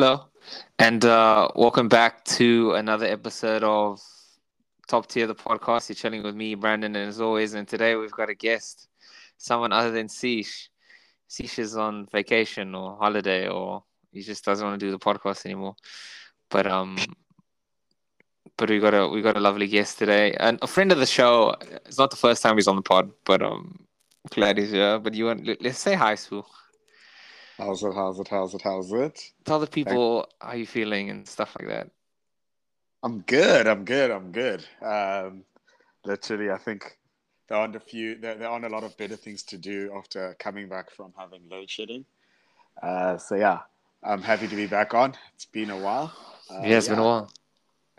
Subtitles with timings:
[0.00, 0.28] Hello,
[0.78, 4.00] and uh, welcome back to another episode of
[4.88, 5.90] Top Tier the podcast.
[5.90, 8.88] You're chilling with me, Brandon, and as always, and today we've got a guest,
[9.36, 10.68] someone other than Siish.
[11.28, 15.44] Siish is on vacation or holiday, or he just doesn't want to do the podcast
[15.44, 15.76] anymore.
[16.48, 16.96] But um,
[18.56, 21.04] but we got a we got a lovely guest today, and a friend of the
[21.04, 21.54] show.
[21.84, 23.84] It's not the first time he's on the pod, but um,
[24.30, 24.98] glad he's here.
[24.98, 26.42] But you want let's say hi, Sphu.
[27.60, 27.94] How's it?
[27.94, 28.28] How's it?
[28.28, 28.62] How's it?
[28.62, 29.20] How's it?
[29.44, 31.90] Tell the people how you feeling and stuff like that.
[33.02, 33.66] I'm good.
[33.66, 34.10] I'm good.
[34.10, 34.64] I'm good.
[34.82, 35.44] Um,
[36.04, 36.98] literally, I think
[37.48, 38.16] there aren't a few.
[38.16, 41.42] There, there aren't a lot of better things to do after coming back from having
[41.50, 42.04] load shedding.
[42.82, 43.60] Uh, so yeah,
[44.02, 45.14] I'm happy to be back on.
[45.34, 46.12] It's been a while.
[46.50, 47.30] Uh, yeah, it's been a while.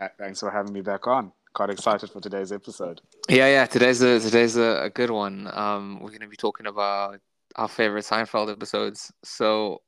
[0.00, 1.32] Uh, Thanks for having me back on.
[1.54, 3.00] Quite excited for today's episode.
[3.28, 3.66] Yeah, yeah.
[3.66, 5.48] Today's a today's a, a good one.
[5.52, 7.20] Um, we're gonna be talking about
[7.56, 9.12] our favorite Seinfeld episodes.
[9.22, 9.82] So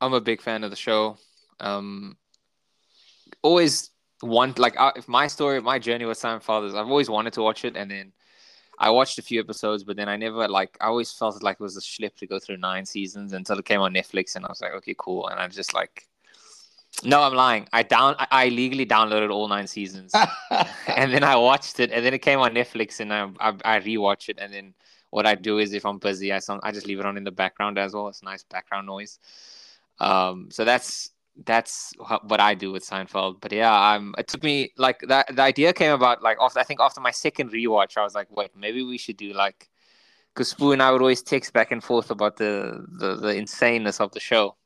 [0.00, 1.16] I'm a big fan of the show.
[1.60, 2.16] Um,
[3.42, 3.90] always
[4.22, 7.64] want like if my story, my journey with Seinfeld is I've always wanted to watch
[7.64, 8.12] it, and then
[8.78, 11.62] I watched a few episodes, but then I never like I always felt like it
[11.62, 14.48] was a schlep to go through nine seasons until it came on Netflix, and I
[14.48, 16.06] was like, okay, cool, and I'm just like.
[17.04, 17.68] No, I'm lying.
[17.72, 20.12] I down I, I legally downloaded all nine seasons,
[20.88, 23.80] and then I watched it, and then it came on Netflix, and I I, I
[23.80, 24.74] rewatched it, and then
[25.10, 27.24] what I do is if I'm busy, I some I just leave it on in
[27.24, 28.08] the background as well.
[28.08, 29.18] It's nice background noise.
[29.98, 31.10] Um, so that's
[31.44, 33.40] that's what I do with Seinfeld.
[33.40, 34.14] But yeah, I'm.
[34.18, 35.34] It took me like that.
[35.34, 38.34] The idea came about like after I think after my second rewatch, I was like,
[38.34, 39.68] wait, maybe we should do like
[40.34, 44.00] because Sphu and I would always text back and forth about the, the the insaneness
[44.00, 44.56] of the show.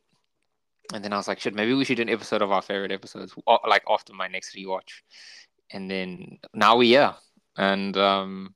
[0.93, 2.93] And then I was like, shit, maybe we should do an episode of our favorite
[2.93, 3.35] episodes,
[3.67, 5.01] like after my next rewatch.
[5.71, 7.15] And then now we're.
[7.57, 8.55] And um,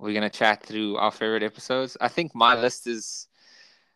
[0.00, 1.96] we're gonna chat through our favorite episodes.
[2.00, 3.28] I think my list is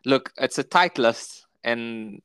[0.05, 2.21] look, it's a tight list, and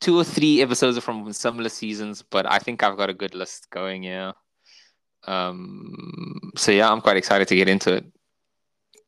[0.00, 3.34] two or three episodes are from similar seasons, but I think I've got a good
[3.34, 4.02] list going.
[4.02, 4.32] Yeah.
[5.26, 6.52] Um.
[6.56, 8.04] So yeah, I'm quite excited to get into it.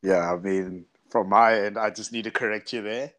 [0.01, 3.13] Yeah, I mean, from my end, I just need to correct you there.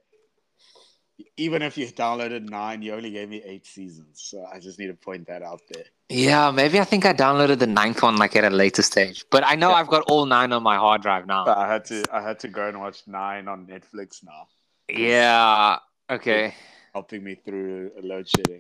[1.37, 4.89] Even if you downloaded nine, you only gave me eight seasons, so I just need
[4.89, 5.85] to point that out there.
[6.13, 9.43] Yeah, maybe I think I downloaded the ninth one like at a later stage, but
[9.45, 9.77] I know Yeah.
[9.77, 11.45] I've got all nine on my hard drive now.
[11.45, 14.47] But I had to, I had to go and watch nine on Netflix now,
[14.89, 15.79] Yeah.
[16.11, 16.55] Okay.
[16.93, 18.59] helping me through a load shedding.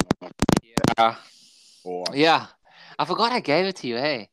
[0.62, 1.16] Yeah.
[1.84, 2.46] Or Yeah.
[2.98, 3.96] I forgot I gave it to you.
[3.96, 4.30] Hey.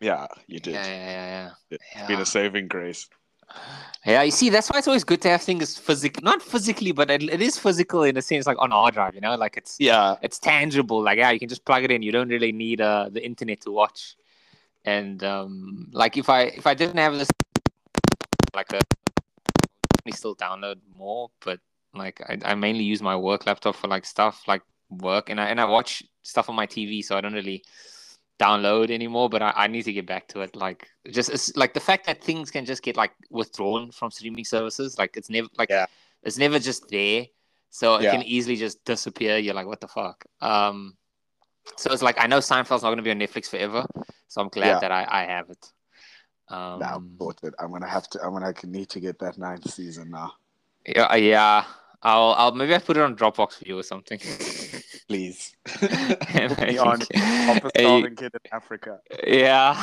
[0.00, 0.74] yeah, you did.
[0.74, 0.86] Yeah.
[0.86, 1.04] Yeah.
[1.04, 1.26] Yeah.
[1.26, 1.50] yeah.
[1.70, 2.06] It's Yeah.
[2.06, 3.08] been a saving grace.
[4.06, 7.10] Yeah, you see, that's why it's always good to have things physical, not physically, but
[7.10, 9.14] it, it is physical in a sense, like on a hard drive.
[9.14, 11.02] You know, like it's Yeah, it's tangible.
[11.02, 12.02] Like yeah, you can just plug it in.
[12.02, 14.16] You don't really need uh the internet to watch.
[14.84, 17.28] And um, like if I if I didn't have this,
[18.54, 18.80] like a,
[20.06, 21.60] I still download more, but
[21.94, 25.46] like I, I mainly use my work laptop for like stuff like work, and I
[25.46, 27.62] and I watch stuff on my TV, so I don't really
[28.40, 29.28] download anymore.
[29.28, 30.56] But I, I need to get back to it.
[30.56, 34.44] Like just it's like the fact that things can just get like withdrawn from streaming
[34.44, 35.86] services, like it's never like Yeah.
[36.22, 37.26] it's never just there.
[37.70, 38.12] So it Yeah.
[38.12, 39.36] can easily just disappear.
[39.38, 40.24] You're like, what the fuck?
[40.40, 40.96] Um,
[41.76, 43.84] so it's like I know Seinfeld's not going to be on Netflix forever,
[44.28, 44.78] so I'm glad Yeah.
[44.80, 45.64] that I, I have it.
[46.48, 47.54] Um, now I'm sorted.
[47.60, 48.22] I'm gonna have to.
[48.24, 50.32] I'm gonna need to get that ninth season now.
[50.84, 51.64] yeah, yeah.
[52.02, 54.18] I'll, I'll maybe I put it on Dropbox for you or something.
[55.10, 55.56] Please.
[56.62, 59.00] Me on can- of a Hey, starving kid in Africa.
[59.26, 59.74] yeah,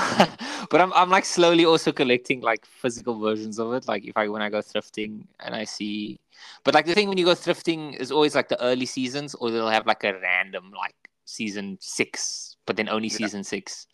[0.71, 3.89] but I'm I'm like slowly also collecting like physical versions of it.
[3.89, 6.17] Like if I when I go thrifting and I see,
[6.63, 9.51] but like the thing when you go thrifting is always like the early seasons, or
[9.51, 10.95] they'll have like a random like
[11.25, 13.17] season six, but then only Yeah.
[13.17, 13.85] season six.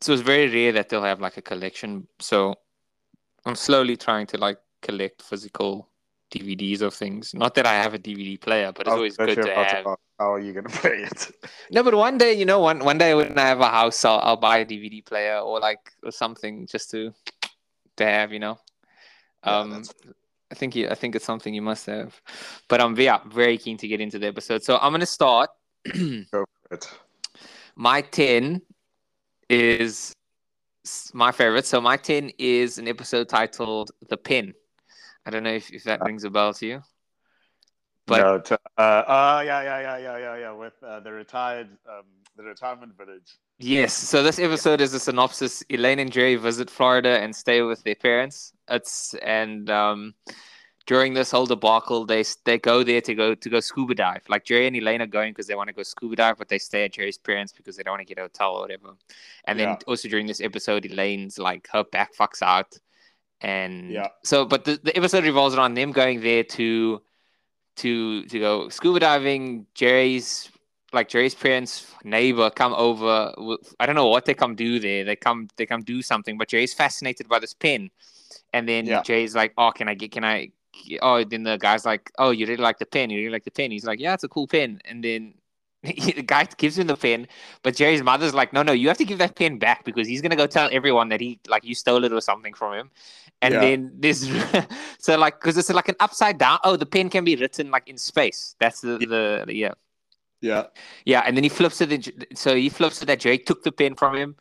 [0.00, 2.06] So it's very rare that they'll have like a collection.
[2.20, 2.54] So
[3.44, 5.88] I'm slowly trying to like collect physical
[6.30, 7.34] DVDs of things.
[7.34, 9.86] Not that I have a DVD player, but it's always good literally to about have.
[9.86, 11.30] ask, How are you gonna play it?
[11.70, 14.20] No, but one day, you know, one one day when I have a house, I'll
[14.20, 17.12] I'll buy a DVD player or like or something just to
[17.96, 18.58] to have, you know.
[19.42, 19.92] Um, that's-
[20.52, 22.20] I think you, I think it's something you must have.
[22.68, 24.62] But I'm yeah, very keen to get into the episode.
[24.64, 25.50] So I'm gonna start.
[25.86, 26.90] Go for it.
[27.76, 28.60] my ten
[29.48, 30.12] is
[31.12, 31.66] my favorite.
[31.66, 34.54] So my ten is an episode titled "The Pen."
[35.26, 36.82] I don't know if, if that rings a bell to you.
[38.06, 40.52] But no, to, uh, uh, yeah, yeah, yeah, yeah, yeah, yeah.
[40.52, 42.04] With uh, the retired, um,
[42.36, 43.36] the retirement village.
[43.58, 43.92] Yes.
[43.92, 45.62] So this episode is a synopsis.
[45.68, 48.52] Elaine and Jerry visit Florida and stay with their parents.
[48.68, 50.14] It's and um,
[50.86, 54.22] during this whole debacle, they they go there to go to go scuba dive.
[54.28, 56.58] Like Jerry and Elaine are going because they want to go scuba dive, but they
[56.58, 58.94] stay at Jerry's parents because they don't want to get a hotel or whatever.
[59.44, 62.76] And then also during this episode, Elaine's like her back fucks out,
[63.40, 64.08] and Yeah.
[64.22, 67.02] So, but the, the episode revolves around them going there to
[67.76, 69.66] to to go scuba diving.
[69.74, 70.50] Jerry's
[70.92, 73.32] like Jerry's parents' neighbor come over.
[73.78, 75.04] I don't know what they come do there.
[75.04, 77.90] They come they come do something, but Jerry's fascinated by this pen,
[78.52, 79.02] and then yeah.
[79.02, 80.12] Jerry's like, "Oh, can I get?
[80.12, 80.50] Can I?"
[81.02, 83.10] Oh, then the guy's like, "Oh, you really like the pen?
[83.10, 85.34] You really like the pen?" He's like, "Yeah, it's a cool pen." And then
[85.82, 87.26] the guy gives him the pen,
[87.62, 90.20] but Jerry's mother's like, "No, no, you have to give that pen back because he's
[90.20, 92.90] gonna go tell everyone that he like you stole it or something from him."
[93.40, 93.60] And yeah.
[93.60, 94.30] then this,
[94.98, 96.58] so like, because it's like an upside down.
[96.64, 98.56] Oh, the pen can be written like in space.
[98.60, 99.72] That's the the, the yeah.
[100.42, 100.66] Yeah.
[101.06, 102.36] Yeah, and then he flips it.
[102.36, 104.36] So he flips it that Jerry took the pen from him,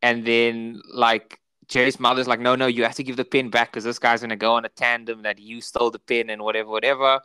[0.00, 3.72] and then like Jerry's mother's like, no, no, you have to give the pen back
[3.72, 6.70] because this guy's gonna go on a tandem that you stole the pen and whatever,
[6.70, 7.20] whatever.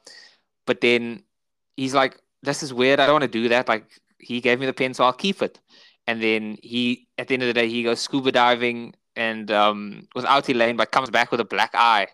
[0.66, 1.24] But then
[1.76, 3.00] he's like, this is weird.
[3.00, 3.68] I don't want to do that.
[3.68, 3.86] Like
[4.20, 5.60] he gave me the pen, so I'll keep it.
[6.08, 10.08] And then he, at the end of the day, he goes scuba diving and um,
[10.16, 12.08] without Elaine, but comes back with a black eye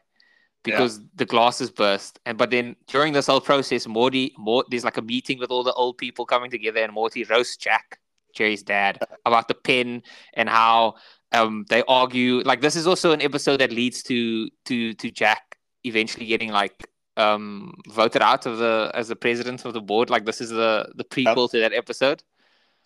[0.64, 1.06] because yeah.
[1.16, 2.20] the glasses burst.
[2.26, 5.64] And but then during this whole process, Morty, Mort, there's like a meeting with all
[5.64, 8.00] the old people coming together, and Morty roasts Jack,
[8.34, 10.96] Jerry's dad, about the pen and how
[11.32, 12.42] um, they argue.
[12.42, 16.88] Like this is also an episode that leads to to to Jack eventually getting like
[17.18, 20.10] um, voted out of the as the president of the board.
[20.10, 21.52] Like this is the the prequel yep.
[21.52, 22.24] to that episode.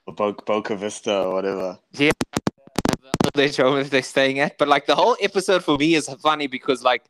[0.08, 1.78] Bo- Boca Vista or whatever.
[1.94, 2.12] Yeah,
[3.34, 4.58] the show they're staying at.
[4.58, 7.06] But like the whole episode for me is funny because like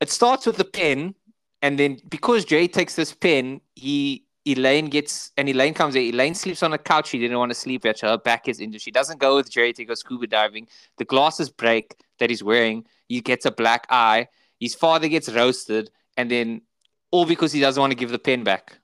[0.00, 1.14] it starts with the pen,
[1.62, 6.02] and then because Jay takes this pen, he Elaine gets and Elaine comes in.
[6.14, 7.08] Elaine sleeps on a couch.
[7.08, 8.00] She didn't want to sleep at.
[8.00, 8.80] her back is injured.
[8.80, 10.66] She doesn't go with Jay to go scuba diving.
[10.96, 12.86] The glasses break that he's wearing.
[13.08, 14.28] He gets a black eye.
[14.58, 16.62] His father gets roasted, and then
[17.10, 18.78] all because he doesn't want to give the pen back.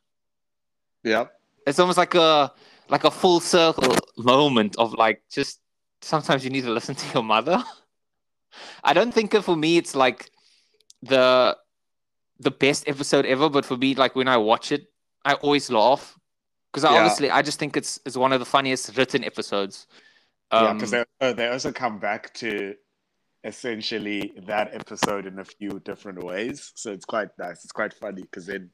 [1.03, 1.27] Yeah,
[1.67, 2.53] it's almost like a
[2.89, 5.61] like a full circle moment of like just
[6.01, 7.63] sometimes you need to listen to your mother.
[8.85, 10.31] I don't think for me it's like
[11.03, 11.57] the
[12.39, 14.87] the best episode ever, but for me, like when I watch it,
[15.25, 16.19] I always laugh
[16.73, 16.99] because yeah.
[16.99, 19.87] honestly, I just think it's it's one of the funniest written episodes.
[20.51, 22.75] Um, yeah, because they uh, they also come back to
[23.47, 27.65] essentially that episode in a few different ways, so it's quite nice.
[27.65, 28.71] It's quite funny because then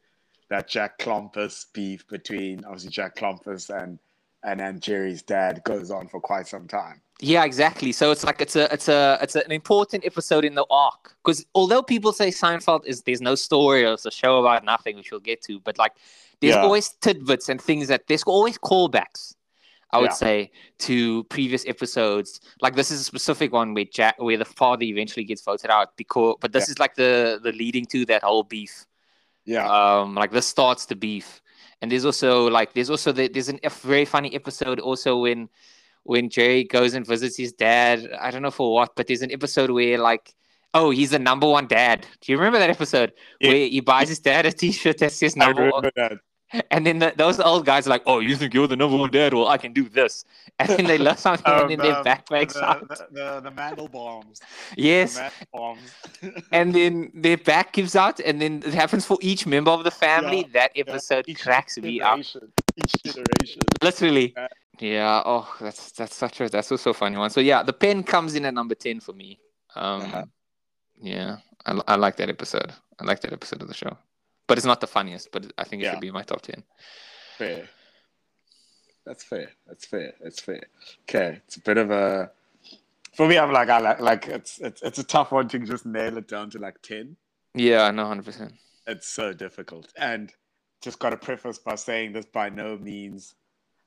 [0.49, 3.99] that Jack Klompus beef between obviously Jack Klompus and
[4.45, 7.01] and then Jerry's dad goes on for quite some time.
[7.21, 7.93] Yeah, exactly.
[7.93, 11.47] So it's like it's a it's a it's an important episode in the arc because
[11.55, 15.13] although people say Seinfeld is there's no story or it's a show about nothing, which
[15.13, 15.93] we'll get to, but like
[16.41, 16.63] there's yeah.
[16.63, 19.37] always tidbits and things that there's always callbacks.
[19.93, 20.15] I would yeah.
[20.15, 20.51] say
[20.81, 22.41] to previous episodes.
[22.61, 25.97] Like this is a specific one where Jack, where the father eventually gets voted out
[25.97, 26.73] because, but this yeah.
[26.73, 28.87] is like the the leading to that whole beef.
[29.45, 29.67] Yeah.
[29.69, 31.43] Um, like this starts the beef,
[31.83, 35.49] and there's also like there's also the, there's an, a very funny episode also when
[36.05, 38.09] when Jerry goes and visits his dad.
[38.19, 40.35] I don't know for what, but there's an episode where like,
[40.73, 42.07] oh, he's the number one dad.
[42.21, 43.49] Do you remember that episode yeah.
[43.51, 45.91] where he buys his dad a T-shirt that says number one?
[45.97, 46.19] That.
[46.71, 49.11] And then the, those old guys are like, "Oh, you think you're the number one
[49.11, 49.35] dad?
[49.35, 50.25] Well, I can do this."
[50.59, 52.89] And then they love something um, in their backpacks the, out.
[52.89, 54.41] The, the, the mantle bombs.
[54.77, 55.17] Yes.
[55.17, 56.45] Mantle bombs.
[56.53, 59.91] and then their back gives out, and then it happens for each member of the
[59.91, 60.39] family.
[60.39, 61.35] Yeah, that episode yeah.
[61.35, 62.19] cracks me up.
[62.19, 63.63] Each generation.
[63.83, 64.35] Literally.
[64.37, 64.49] Yeah.
[64.79, 65.23] Yeah.
[65.25, 67.31] Oh, that's that's such a that's also a funny one.
[67.31, 69.39] So yeah, the pen comes in at number ten for me.
[69.75, 70.25] Um, uh-huh.
[71.01, 72.73] yeah, I, I like that episode.
[72.99, 73.97] I like that episode of the show,
[74.47, 75.33] but it's not the funniest.
[75.33, 75.93] But I think it yeah.
[75.93, 76.63] should be my top ten.
[77.39, 77.69] Fair.
[79.05, 79.51] That's fair.
[79.67, 80.13] That's fair.
[80.23, 80.63] That's fair.
[81.03, 82.31] Okay, it's a bit of a.
[83.15, 85.85] For me, I'm like I like like it's it's it's a tough one to just
[85.85, 87.17] nail it down to like ten.
[87.55, 88.55] Yeah, no, hundred percent.
[88.87, 90.33] It's so difficult, and
[90.81, 93.35] just got to preface by saying this by no means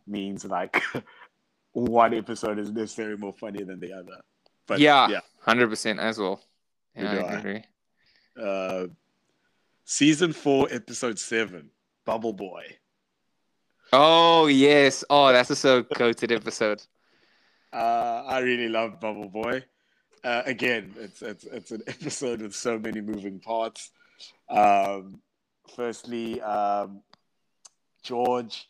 [0.07, 0.83] means like
[1.73, 4.21] one episode is necessarily more funny than the other.
[4.67, 6.41] But yeah, hundred percent as well.
[6.95, 7.63] Yeah, I agree.
[8.41, 8.87] Uh,
[9.85, 11.69] season four, episode seven,
[12.05, 12.63] Bubble Boy.
[13.93, 15.03] Oh yes!
[15.09, 16.81] Oh, that's a so goated episode.
[17.71, 19.63] Uh, I really love Bubble Boy.
[20.23, 23.91] Uh, again, it's it's it's an episode with so many moving parts.
[24.49, 25.21] Um,
[25.75, 27.01] firstly, um,
[28.03, 28.67] George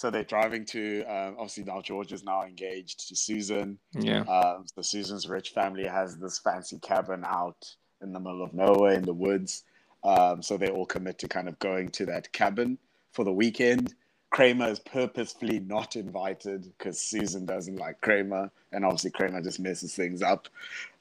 [0.00, 3.78] so they're driving to um, obviously now George is now engaged to Susan.
[3.92, 4.20] Yeah.
[4.22, 7.66] Um, so Susan's rich family has this fancy cabin out
[8.00, 9.64] in the middle of nowhere in the woods.
[10.02, 12.78] Um, so they all commit to kind of going to that cabin
[13.12, 13.94] for the weekend.
[14.30, 19.94] Kramer is purposefully not invited because Susan doesn't like Kramer, and obviously Kramer just messes
[19.94, 20.48] things up.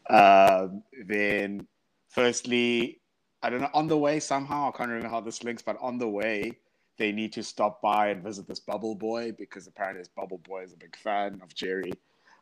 [0.10, 1.68] Um, then,
[2.10, 3.00] firstly,
[3.44, 5.98] I don't know on the way somehow I can't remember how this links, but on
[5.98, 6.58] the way
[6.98, 10.64] they need to stop by and visit this Bubble Boy because apparently this Bubble Boy
[10.64, 11.94] is a big fan of Jerry.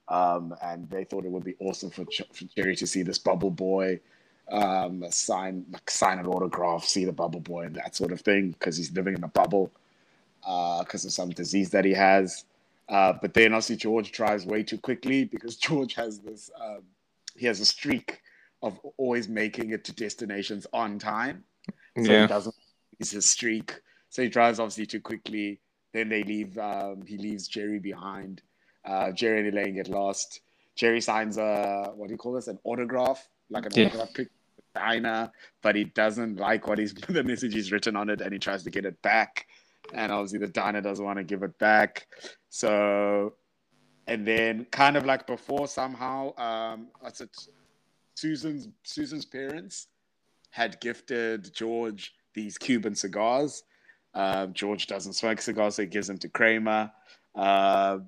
[0.08, 3.52] Um, and they thought it would be awesome for, for Jerry to see this Bubble
[3.52, 4.00] Boy.
[4.51, 8.51] Um, sign like sign an autograph, see the bubble boy, and that sort of thing
[8.51, 9.72] because he's living in a bubble
[10.42, 12.46] because uh, of some disease that he has.
[12.88, 16.84] Uh, but then obviously George drives way too quickly because George has this um,
[17.36, 18.22] he has a streak
[18.63, 21.44] of always making it to destinations on time.
[22.01, 22.22] So Yeah.
[22.22, 22.56] he doesn't
[23.00, 23.82] it's his streak.
[24.10, 25.60] So he drives obviously too quickly.
[25.94, 28.42] Then they leave um, he leaves Jerry behind.
[28.86, 30.39] Uh, Jerry and Elaine get lost.
[30.75, 32.48] Jerry signs a what do you call this?
[32.48, 33.88] An autograph, like an Yeah.
[33.88, 34.30] autograph pic
[34.77, 35.31] Dinah,
[35.62, 38.63] but he doesn't like what he's the message he's written on it and he tries
[38.63, 39.48] to get it back.
[39.93, 42.07] And obviously the diner doesn't want to give it back.
[42.50, 43.34] So
[44.07, 47.36] and then kind of like before somehow um what's it
[48.15, 49.88] Susan's Susan's parents
[50.50, 53.63] had gifted George these Cuban cigars.
[54.13, 56.91] Um, George doesn't smoke cigars, so he gives them to Kramer.
[57.36, 58.00] Uh,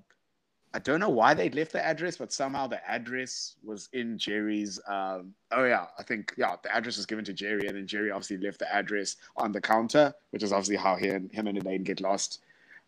[0.74, 4.80] I don't know why they'd left the address, but somehow the address was in Jerry's.
[4.88, 8.12] Um, oh yeah, I think yeah, the address was given to Jerry, and then Jerry
[8.12, 11.84] obviously left the address on the counter, which is obviously how and him and Elaine
[11.84, 12.42] get lost.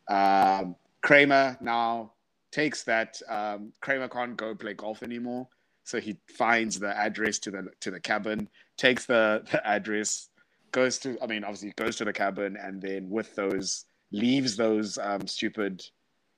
[0.09, 2.11] Um, Kramer now
[2.51, 3.19] takes that.
[3.27, 5.47] Um, Kramer can't go play golf anymore,
[5.83, 8.47] so he finds the address to the to the cabin,
[8.77, 10.29] takes the the address,
[10.71, 11.17] goes to.
[11.19, 15.83] I mean, obviously goes to the cabin, and then with those leaves those um, stupid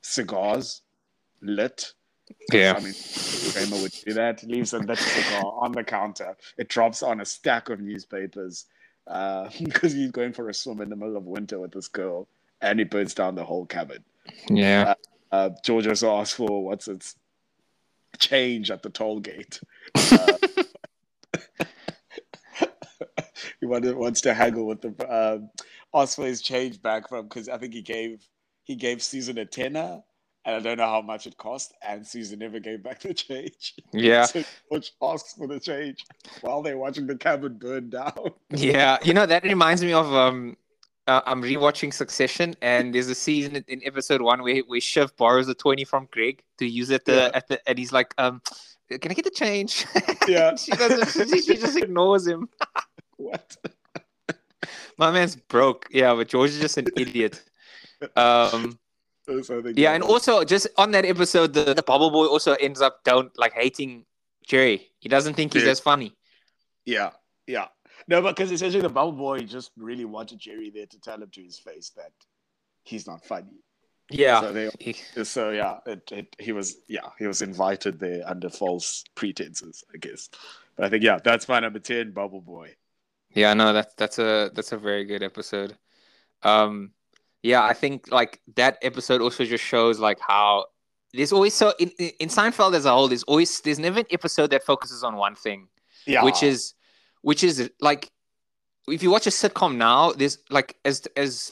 [0.03, 0.82] cigars
[1.43, 1.93] lit.
[2.51, 2.73] Yeah.
[2.77, 2.93] I mean,
[3.51, 4.43] Kramer would do that.
[4.43, 6.35] Leaves a lit cigar on the counter.
[6.57, 8.65] It drops on a stack of newspapers
[9.07, 12.27] uh, because he's going for a swim in the middle of winter with this girl,
[12.61, 14.03] and he burns down the whole cabin.
[14.49, 14.93] Yeah.
[15.31, 17.15] Uh, George also asks for what's its
[18.19, 19.59] change at the toll gate.
[19.95, 20.33] Uh,
[23.59, 25.49] he wanted, wants to haggle with the um,
[25.93, 28.27] ask for his change back from because I think he gave
[28.63, 30.01] he gave Susan a tenner,
[30.45, 33.75] and I don't know how much it cost, and Susan never gave back the change.
[33.91, 34.25] Yeah.
[34.33, 36.05] So George asks for the change
[36.41, 38.13] while they're watching the cabin burn down.
[38.49, 40.57] Yeah, you know that reminds me of um,
[41.07, 45.47] uh, I'm rewatching Succession, and there's a season in- episode one where where Shiv borrows
[45.49, 47.31] a twenty from Greg to use at the Yeah.
[47.33, 48.41] at the, and he's like, um,
[48.89, 49.85] can I get the change?
[50.27, 50.55] Yeah.
[50.55, 51.29] she doesn't.
[51.29, 52.47] She, she just ignores him.
[53.17, 53.57] What?
[54.97, 55.87] My man's broke.
[55.91, 57.41] Yeah, but George is just an idiot.
[58.17, 58.77] Um,
[59.75, 63.31] yeah, and also just on that episode, the, the bubble boy also ends up down
[63.37, 64.05] like hating
[64.45, 64.91] Jerry.
[64.99, 65.69] He doesn't think he's Yeah.
[65.71, 66.13] as funny.
[66.85, 67.11] Yeah,
[67.47, 67.67] yeah.
[68.07, 71.29] No, but because essentially the bubble boy just really wanted Jerry there to tell him
[71.31, 72.11] to his face that
[72.83, 73.63] he's not funny.
[74.09, 74.41] Yeah.
[74.41, 78.49] So they He- so yeah, it, it, he was yeah he was invited there under
[78.49, 80.29] false pretenses, I guess.
[80.75, 82.75] But I think yeah, that's my number ten, Bubble Boy.
[83.31, 85.77] Yeah, no, that's that's a that's a very good episode.
[86.43, 86.91] Um,
[87.43, 90.65] yeah, I think like that episode also just shows like how
[91.13, 94.05] there's always so in in in Seinfeld as a whole, there's always there's never an
[94.09, 95.67] episode that focuses on one thing,
[96.07, 96.73] Yeah, which is
[97.21, 98.09] which is like
[98.87, 101.51] if you watch a sitcom now, there's like as as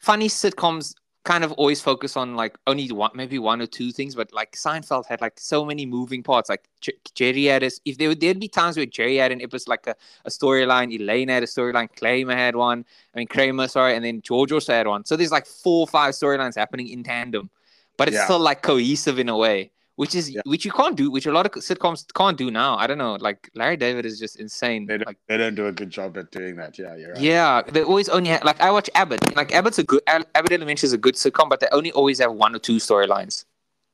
[0.00, 0.94] funny sitcoms
[1.28, 4.52] kind of always focus on like only one maybe one or two things, but like
[4.56, 6.48] Seinfeld had like so many moving parts.
[6.48, 9.42] Like J- Jerry had his, if there would there'd be times where Jerry had an
[9.42, 9.94] episode like a,
[10.24, 12.84] a storyline, Elaine had a storyline, Kramer had one.
[13.14, 15.04] I mean Kramer, sorry, and then George also had one.
[15.04, 17.50] So there's like four or five storylines happening in tandem,
[17.98, 18.24] but it's Yeah.
[18.24, 19.70] still like cohesive in a way.
[20.00, 20.42] Which is Yeah.
[20.52, 22.76] which you can't do, which a lot of sitcoms can't do now.
[22.82, 23.14] I don't know.
[23.28, 24.86] Like Larry David is just insane.
[24.86, 26.78] they don't, Like they don't do a good job at doing that.
[26.78, 27.20] Yeah, you're right.
[27.20, 29.22] yeah, they always only have, like I watch Abbott.
[29.34, 32.20] Like Abbott's a good Ab- Abbott Elementary is a good sitcom, but they only always
[32.20, 33.44] have one or two storylines.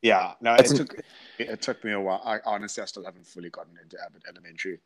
[0.03, 0.91] Yeah, no, it That's took
[1.39, 2.21] it took me a while.
[2.23, 4.81] I honestly, I still haven't fully gotten into Abbott Elementary.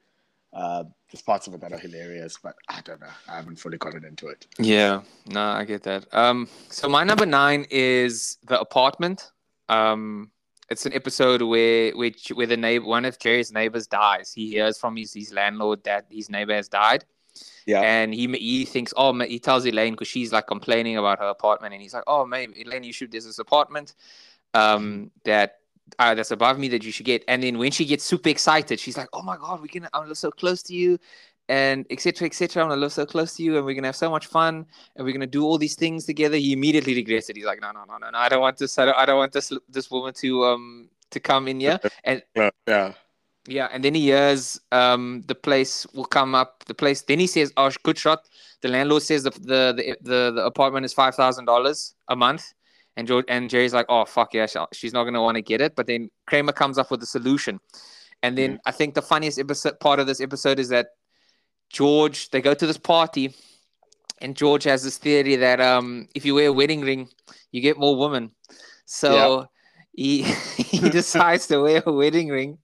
[0.53, 3.15] Uh, there's parts of it that are hilarious, but I don't know.
[3.29, 4.47] I haven't fully gotten into it.
[4.61, 6.07] Yeah, no, I get that.
[6.15, 9.33] Um, so my number nine is the apartment.
[9.69, 10.31] Um,
[10.71, 14.33] it's an episode where which where the neighbor one of Jerry's neighbors dies.
[14.33, 17.05] He hears from his his landlord that his neighbor has died.
[17.67, 17.81] Yeah.
[17.81, 21.75] And he he thinks, oh, he tells Elaine because she's like complaining about her apartment,
[21.75, 23.13] and he's like, oh, maybe Elaine, you should.
[23.13, 23.95] There's this apartment,
[24.55, 25.59] um, that
[25.99, 27.25] uh, that's above me that you should get.
[27.29, 29.89] And then when she gets super excited, she's like, oh my god, we can.
[29.93, 30.99] I'm so close to you,
[31.49, 32.27] and etc.
[32.27, 32.63] etc.
[32.63, 35.05] I'm gonna live so close to you, and we're gonna have so much fun, and
[35.05, 36.37] we're gonna do all these things together.
[36.37, 37.37] He immediately regrets it.
[37.37, 38.19] He's like, no, no, no, no, no.
[38.19, 38.79] I don't want this.
[38.79, 41.81] I don't, I don't want this this woman to um to come in here.
[42.05, 42.23] And
[42.67, 42.93] yeah,
[43.47, 46.65] yeah, and then he hears um the place will come up.
[46.67, 47.03] The place.
[47.03, 48.29] Then he says, "Oh, good shot."
[48.61, 52.53] The landlord says the the the, the, apartment is five thousand dollars a month,
[52.97, 55.77] and George and Jerry's like, "Oh fuck yeah, she's not gonna want to get it."
[55.77, 57.59] But then Kramer comes up with a solution,
[58.23, 60.89] and then I think the funniest episode part of this episode is that
[61.71, 63.35] George they go to this party,
[64.21, 67.09] and George has this theory that um if you wear a wedding ring,
[67.53, 68.31] you get more women.
[68.87, 69.49] So
[69.93, 70.23] he
[70.57, 72.59] he decides to wear a wedding ring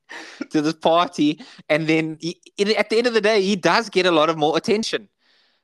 [0.51, 2.41] to this party, and then he,
[2.77, 5.09] at the end of the day, he does get a lot of more attention.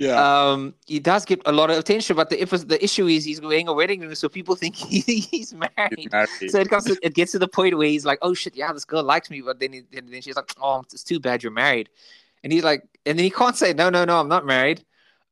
[0.00, 0.16] Yeah.
[0.16, 3.40] Um, he does get a lot of attention, but the if the issue is he's
[3.40, 5.98] wearing a wedding ring, so people think he, he's married.
[5.98, 6.50] He's married.
[6.50, 8.72] So it comes, to, it gets to the point where he's like, "Oh shit, yeah,
[8.72, 11.52] this girl likes me," but then he, then she's like, "Oh, it's too bad you're
[11.52, 11.90] married,"
[12.42, 14.84] and he's like, and then he can't say, "No, no, no, I'm not married."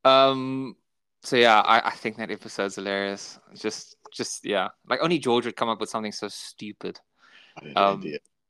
[0.05, 0.77] Um,
[1.23, 3.38] so yeah, I, I think that episode's hilarious.
[3.55, 7.00] Just, just yeah, like only George would come up with something so stupid.
[7.75, 8.05] Um,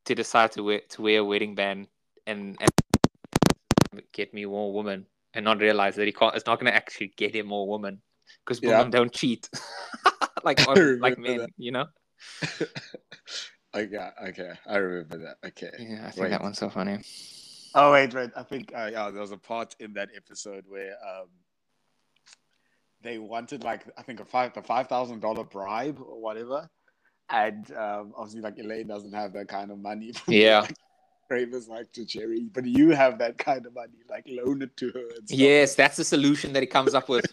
[0.05, 1.89] to decide to wear to wear a wedding band
[2.27, 6.35] and, and get me more woman and not realize that he can't.
[6.35, 8.01] It's not going to actually get him more woman
[8.45, 8.77] because Yeah.
[8.77, 9.49] women don't cheat
[10.45, 11.39] like on, like men.
[11.39, 11.51] that.
[11.57, 11.87] You know?
[13.75, 15.49] okay, okay, I remember that.
[15.49, 15.71] Okay.
[15.79, 16.31] Yeah, I think Wait.
[16.31, 16.99] that one's so funny.
[17.75, 18.31] Oh wait, wait.
[18.37, 21.29] I think uh, yeah, there was a part in that episode where um,
[23.03, 26.69] they wanted like I think a five the five thousand dollar bribe or whatever,
[27.31, 30.13] and um, obviously like Elaine doesn't have that kind of money.
[30.29, 30.61] Yeah.
[30.61, 30.77] like,
[31.29, 33.99] Kramer's like to Jerry, but you have that kind of money.
[34.09, 35.11] Like loan it to her.
[35.29, 37.27] Yes, that's the solution that he comes up with.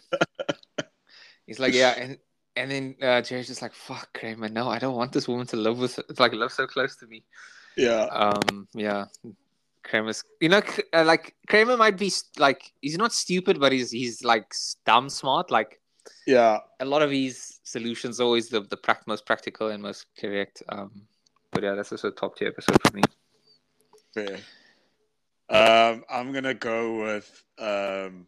[1.48, 2.18] He's like, yeah, and
[2.58, 5.58] and then uh, Jerry's just like, "Fuck, Kramer, no, I don't want this woman to
[5.58, 7.24] live with, like, live so close to me."
[7.78, 8.06] Yeah.
[8.06, 9.06] Um, yeah,
[9.86, 10.62] Kramer's, you know,
[10.94, 14.54] uh, like Kramer might be like he's not stupid, but he's he's like
[14.86, 15.52] dumb smart.
[15.52, 15.80] Like
[16.28, 16.60] Yeah.
[16.80, 20.64] a lot of his solutions are always the the prac- most practical and most correct.
[20.70, 20.92] Um,
[21.52, 23.04] but yeah, that's also a top tier episode for me.
[24.14, 24.40] Fair.
[25.50, 28.26] Um, I'm gonna go with um,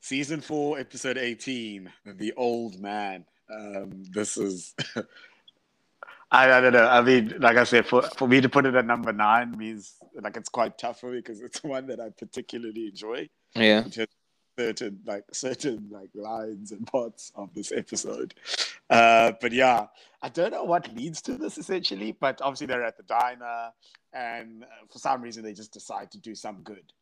[0.00, 3.24] season four, episode eighteen, the old man.
[3.50, 4.74] Um, this is.
[6.30, 6.86] I, I don't know.
[6.86, 9.94] I mean, like I said, for, for me to put it at number nine means
[10.20, 13.28] like it's quite tough for me because it's one that I particularly enjoy.
[13.54, 13.84] Yeah,
[14.58, 18.34] certain like certain like lines and parts of this episode.
[18.90, 19.86] Uh, but yeah,
[20.20, 23.70] I don't know what leads to this essentially, but obviously they're at the diner,
[24.12, 26.92] and uh, for some reason they just decide to do some good.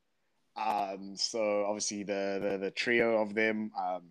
[0.57, 4.03] Um, so obviously the, the the trio of them, um,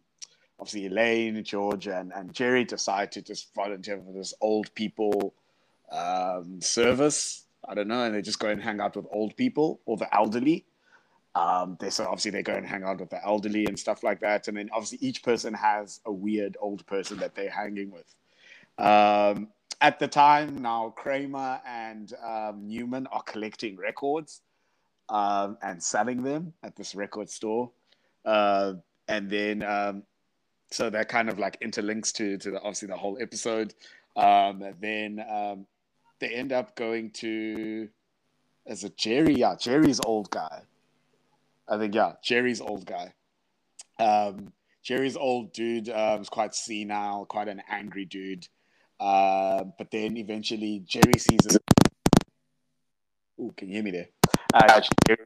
[0.59, 5.33] obviously Elaine, George, and and Jerry decide to just volunteer for this old people
[5.91, 7.45] um, service.
[7.67, 10.13] I don't know, and they just go and hang out with old people or the
[10.15, 10.65] elderly
[11.35, 14.21] um, they so obviously they go and hang out with the elderly and stuff like
[14.21, 18.15] that, and then obviously each person has a weird old person that they're hanging with.
[18.77, 19.49] Um,
[19.81, 24.41] at the time, now Kramer and um, Newman are collecting records
[25.09, 27.69] um, and selling them at this record store,
[28.23, 28.73] uh,
[29.09, 30.03] and then um,
[30.75, 33.73] so that kind of like interlinks to to the, obviously the whole episode.
[34.17, 35.65] Um, then um,
[36.19, 37.87] they end up going to
[38.67, 40.63] as a Jerry, yeah, Jerry's old guy.
[41.67, 43.13] I think yeah, Jerry's old guy.
[43.99, 44.51] Um,
[44.83, 48.47] Jerry's old dude um, is quite senile, quite an angry dude.
[48.99, 51.57] Uh, but then eventually Jerry sees.
[53.39, 54.09] Ooh, can you hear me there?
[54.53, 55.23] Uh, Jerry,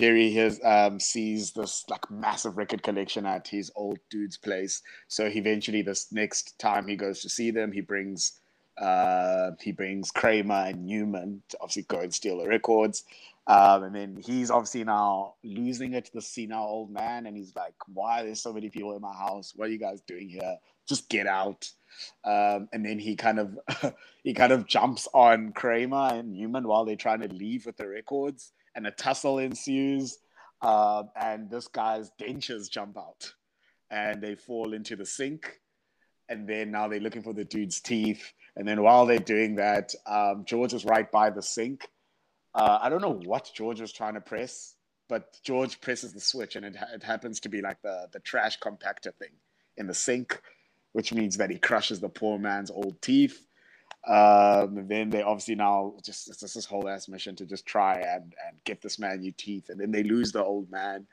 [0.00, 4.82] Jerry has, um, sees this like massive record collection at his old dude's place.
[5.08, 8.40] So he eventually, this next time he goes to see them, he brings
[8.78, 13.04] uh, he brings Kramer and Newman to obviously go and steal the records.
[13.46, 17.54] Um, and then he's obviously now losing it to the senile old man, and he's
[17.54, 19.52] like, "Why are there so many people in my house?
[19.54, 20.56] What are you guys doing here?
[20.88, 21.70] Just get out!"
[22.24, 23.58] Um, and then he kind of
[24.24, 27.86] he kind of jumps on Kramer and Newman while they're trying to leave with the
[27.86, 30.18] records, and a tussle ensues.
[30.62, 33.32] Um, and this guy's dentures jump out,
[33.90, 35.60] and they fall into the sink.
[36.28, 38.32] And then now they're looking for the dude's teeth.
[38.56, 41.88] And then while they're doing that, um, George is right by the sink.
[42.54, 44.76] Uh, I don't know what George was trying to press,
[45.08, 48.58] but George presses the switch, and it, it happens to be like the, the trash
[48.60, 49.32] compactor thing
[49.76, 50.40] in the sink,
[50.92, 53.44] which means that he crushes the poor man's old teeth.
[54.06, 57.94] Um, then they obviously now just it's just this whole ass mission to just try
[57.94, 61.06] and, and get this man new teeth, and then they lose the old man.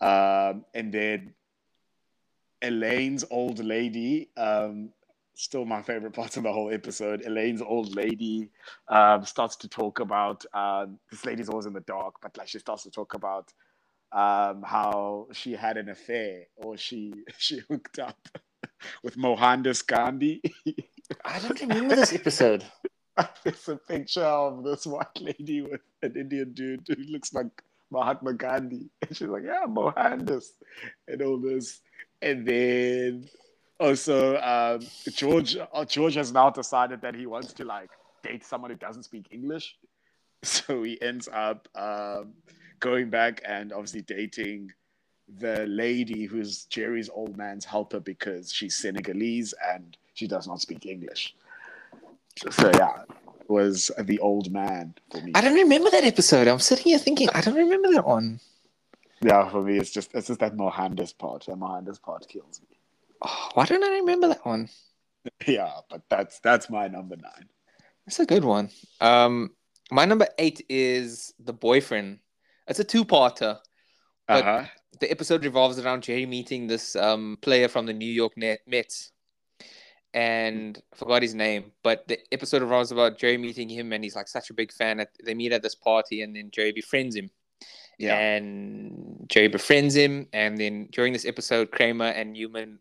[0.00, 1.34] Um, and then
[2.62, 4.90] Elaine's old lady, um,
[5.34, 7.22] still my favorite part of the whole episode.
[7.26, 8.50] Elaine's old lady
[8.88, 12.58] um, starts to talk about uh, this lady's always in the dark, but like she
[12.58, 13.52] starts to talk about
[14.12, 18.28] um, how she had an affair or she she hooked up
[19.02, 20.40] with Mohandas Gandhi.
[21.24, 22.64] I don't remember this episode.
[23.44, 28.34] There's a picture of this white lady with an Indian dude who looks like Mahatma
[28.34, 28.90] Gandhi.
[29.02, 30.52] And she's like, yeah, Mohandas
[31.08, 31.80] and all this.
[32.22, 33.28] And then
[33.78, 34.80] also um,
[35.12, 37.90] George uh, George has now decided that he wants to like
[38.22, 39.76] date someone who doesn't speak English.
[40.42, 42.34] So he ends up um,
[42.78, 44.70] going back and obviously dating
[45.38, 50.86] the lady who's Jerry's old man's helper because she's Senegalese and she does not speak
[50.86, 51.34] English.
[52.50, 53.02] So yeah,
[53.48, 55.32] was the old man for me.
[55.34, 56.48] I don't remember that episode.
[56.48, 58.40] I'm sitting here thinking, I don't remember that one.
[59.22, 61.46] Yeah, for me, it's just it's just that Mohandas part.
[61.46, 62.76] That Mohandas part kills me.
[63.22, 64.68] Oh, why don't I remember that one?
[65.44, 67.48] Yeah, but that's that's my number nine.
[68.06, 68.70] That's a good one.
[69.00, 69.50] Um,
[69.90, 72.20] my number eight is the boyfriend.
[72.68, 73.58] It's a two-parter.
[74.28, 74.64] But Uh-huh.
[75.00, 79.12] The episode revolves around Jerry meeting this um, player from the New York Mets,
[80.14, 81.72] and I forgot his name.
[81.82, 85.00] But the episode revolves about Jerry meeting him, and he's like such a big fan.
[85.00, 87.30] At they meet at this party, and then Jerry befriends him,
[87.98, 88.16] Yeah.
[88.16, 90.28] and Jerry befriends him.
[90.32, 92.78] And then during this episode, Kramer and Newman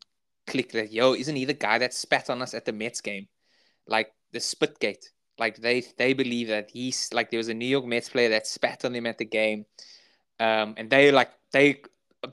[0.48, 3.28] click that, "Yo, isn't he the guy that spat on us at the Mets game,
[3.88, 7.84] like the Spitgate?" Like they they believe that he's like there was a New York
[7.84, 9.65] Mets player that spat on them at the game,
[10.39, 11.82] um, and they like they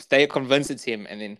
[0.09, 1.38] they convinced him, and then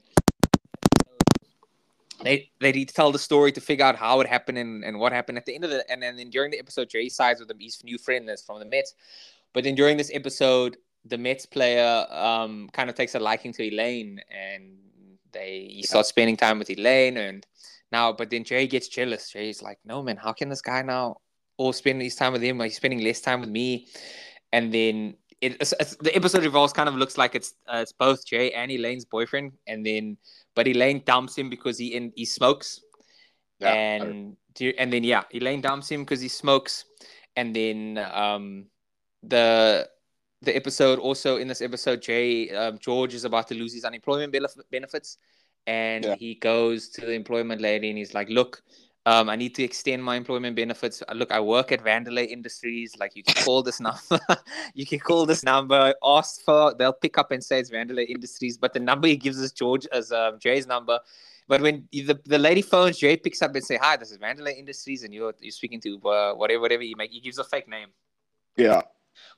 [2.23, 4.99] they they need to tell the story to figure out how it happened and, and
[4.99, 7.41] what happened at the end of the and, and then during the episode Jerry sides
[7.41, 8.95] with him, his new friend that's from the Mets,
[9.53, 13.63] but then during this episode the Mets player um kind of takes a liking to
[13.65, 14.79] Elaine and
[15.33, 17.47] they he starts spending time with Elaine and
[17.91, 19.31] now but then Jerry gets jealous.
[19.31, 21.17] Jerry's like, no man, how can this guy now
[21.57, 22.59] all spend his time with him?
[22.59, 23.89] Like he's spending less time with me,
[24.53, 27.93] and then it, it's, it's- the episode revolves kind of looks like it's uh, it's
[27.93, 30.17] both Jay and Elaine's boyfriend, and then
[30.55, 32.81] but Elaine dumps him because he in, he smokes,
[33.61, 33.73] Yeah.
[33.75, 36.85] and do- and then yeah, Elaine dumps him because he smokes,
[37.37, 38.67] and then um
[39.23, 39.89] the
[40.43, 44.33] the episode also in this episode Jay um, George is about to lose his unemployment
[44.71, 45.19] benefits,
[45.67, 46.17] and Yeah.
[46.17, 48.63] he goes to the employment lady and he's like, look.
[49.05, 51.03] Um, I need to extend my employment benefits.
[51.09, 52.97] Uh, Look, I work at Vandelay Industries.
[52.99, 53.99] Like, you can call this number.
[54.75, 55.93] you can call this number.
[56.05, 56.75] Ask for.
[56.75, 58.57] They'll pick up and say it's Vandelay Industries.
[58.57, 61.01] But the number he gives us George as um, Jay's number.
[61.49, 64.57] But when the, the lady phones, Jay picks up and say, "Hi, this is Vandelay
[64.57, 67.11] Industries," and you're you're speaking to uh, whatever whatever he make.
[67.11, 67.89] He gives a fake name.
[68.57, 68.83] Yeah.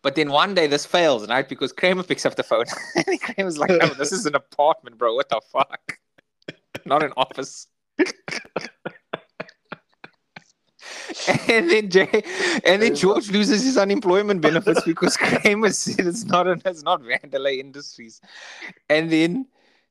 [0.02, 1.48] But then one day this fails, right?
[1.48, 2.66] Because Kramer picks up the phone.
[3.06, 5.14] and Kramer's like, no, this is an apartment, bro.
[5.14, 5.98] What the fuck?
[6.84, 7.66] Not an office.
[11.48, 12.22] And then Jay,
[12.64, 17.02] and then George loses his unemployment benefits because Kramer said it's not an, it's not
[17.02, 18.20] Vandelay Industries.
[18.88, 19.46] And then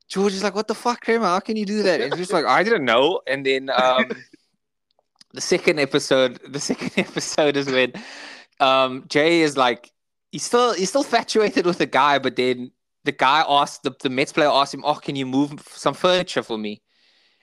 [0.08, 1.26] George is like, "What the fuck, Kramer?
[1.26, 4.10] How can you do that?" And he's just like, "I didn't know." And then um,
[5.32, 7.92] the second episode, the second episode is when
[8.60, 9.92] um, Jay is like,
[10.30, 12.70] he's still he's still infatuated with the guy, but then
[13.04, 16.42] the guy asked the, the Mets player asked him, "Oh, can you move some furniture
[16.42, 16.82] for me?"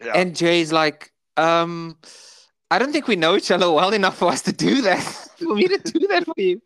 [0.04, 0.14] Yeah.
[0.16, 1.98] And Jay's like, um,
[2.72, 5.02] I don't think we know each other well enough for us to do that.
[5.38, 6.62] for me to do that for you.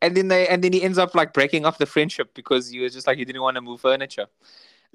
[0.00, 2.80] And then they and then he ends up like breaking up the friendship because he
[2.80, 4.26] was just like you didn't want to move furniture.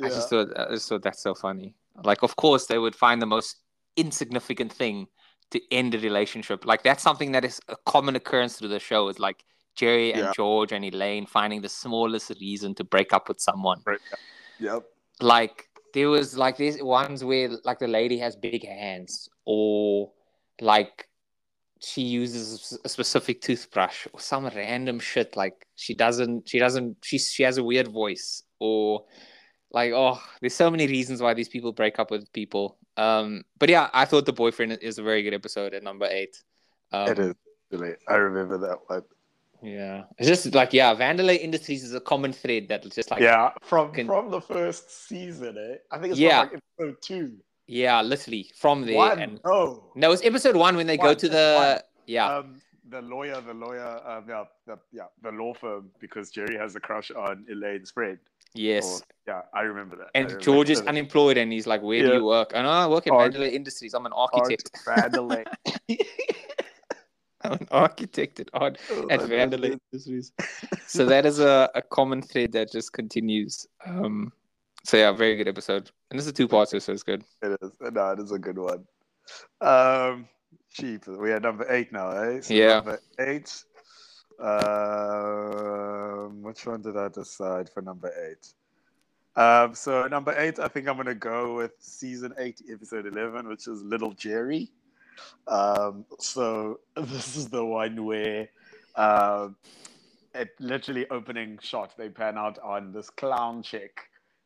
[0.03, 1.73] I just thought I just thought that's so funny.
[2.03, 3.57] Like, of course, they would find the most
[3.95, 5.07] insignificant thing
[5.51, 6.65] to end a relationship.
[6.65, 9.07] Like that's something that is a common occurrence through the show.
[9.09, 9.43] Is like
[9.75, 10.31] Jerry and Yeah.
[10.35, 13.81] George and Elaine finding the smallest reason to break up with someone
[14.59, 14.83] Yep.
[15.21, 20.11] like there was like these ones where like the lady has big hands or
[20.61, 21.07] like
[21.79, 27.19] she uses a specific toothbrush or some random shit like she doesn't she doesn't she
[27.19, 29.05] she has a weird voice or
[29.71, 33.69] like oh there's so many reasons why these people break up with people um but
[33.69, 36.35] yeah i thought the boyfriend is a very good episode at number eight
[36.91, 37.33] um, it is.
[37.69, 37.93] Really.
[38.07, 39.03] I remember that one.
[39.61, 43.51] yeah it's just like yeah vandelay industries is a common thread that just like yeah,
[43.61, 45.75] from can- from the first season, eh?
[45.91, 46.45] I think it's Yeah.
[46.45, 47.37] from like episode two.
[47.67, 49.19] Yeah literally from there One.
[49.19, 49.84] and Oh.
[49.95, 51.82] No, it's episode one when they go to the one.
[52.06, 56.58] yeah Um, the lawyer, the lawyer, um, yeah, the, yeah, the law firm, because Jerry
[56.58, 58.17] has a crush on Elaine's friend.
[58.53, 60.08] yes, Or- yeah, I remember that.
[60.15, 60.88] And remember George is that.
[60.88, 63.93] unemployed and he's like, "Where do you work?" And I work at Art- Vandelay Industries.
[63.93, 64.71] I'm an Art architect.
[64.88, 65.43] Vandelay.
[67.41, 69.82] I'm an architect at art Oh, at I love Vandelay it.
[69.91, 70.32] Industries.
[70.88, 73.67] so that is a, a common thread that just continues.
[73.86, 74.32] Um,
[74.88, 77.21] so yeah, very good episode, and this is two parts, so it's good.
[77.41, 77.71] It is.
[77.91, 78.86] No, it is a good one.
[79.60, 80.30] Um,
[80.71, 81.06] cheap.
[81.08, 82.39] We are number eight now, eh?
[82.39, 82.76] So Yeah.
[82.76, 83.65] Number eight.
[84.39, 88.54] Um, which one did I decide for number eight?
[89.36, 93.67] Um, so number eight, I think I'm gonna go with season eight, episode eleven, which
[93.67, 94.71] is Little Jerry.
[95.50, 98.47] Um, so this is the one where,
[98.95, 99.58] um,
[100.34, 101.97] it literally opening shot.
[101.97, 104.00] They pan out on this clown chick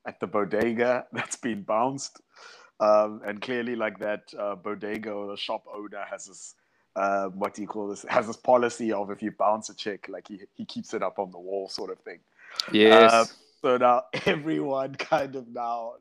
[0.06, 2.22] at the bodega that's been bounced.
[2.80, 6.56] Um, and clearly, like that uh, bodega or the shop owner has this,
[6.96, 8.04] uh, what do you call this?
[8.10, 11.20] Has this policy of if you bounce a chick, like he, he keeps it up
[11.20, 12.20] on the wall, sort of thing.
[12.72, 13.26] Yes, Uh,
[13.62, 15.94] So now everyone kind of now,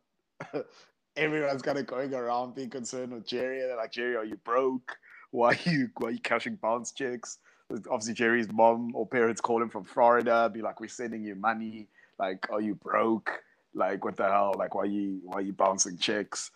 [1.16, 3.60] everyone's kind of going around being concerned with Jerry.
[3.60, 4.96] They're like, Jerry, are you broke?
[5.32, 7.38] Why are you why are you cashing bounce checks?
[7.70, 11.86] Obviously, Jerry's mom or parents call him from Florida, be like, "We're sending you money.
[12.18, 13.30] Like, are you broke?
[13.74, 14.54] Like, what the hell?
[14.56, 16.50] Like, why you why you bouncing checks?"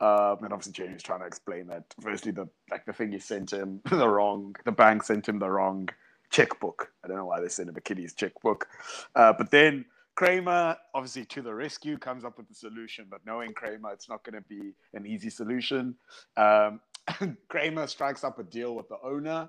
[0.00, 1.84] Um, and obviously, Jerry's trying to explain that.
[2.00, 5.50] Firstly, the like the thing he sent him the wrong, the bank sent him the
[5.50, 5.88] wrong
[6.30, 6.92] checkbook.
[7.04, 8.68] I don't know why they sent him a kiddies checkbook.
[9.14, 13.06] Uh, but then Kramer, obviously to the rescue, comes up with the solution.
[13.08, 15.94] But knowing Kramer, it's not going to be an easy solution.
[16.36, 16.80] Um,
[17.48, 19.48] Kramer strikes up a deal with the owner.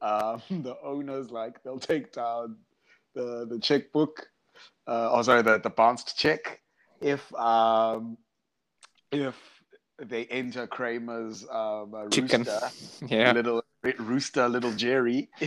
[0.00, 2.56] Um, the owner's like, they'll take down
[3.14, 4.28] the, the checkbook.
[4.88, 6.62] Uh, oh, sorry, the, the bounced check
[7.00, 8.16] if um,
[9.12, 9.36] if
[10.02, 12.40] they enter Kramer's um, Chicken.
[12.44, 12.70] rooster,
[13.08, 13.32] Yeah.
[13.32, 13.62] little
[13.98, 15.28] rooster, little Jerry,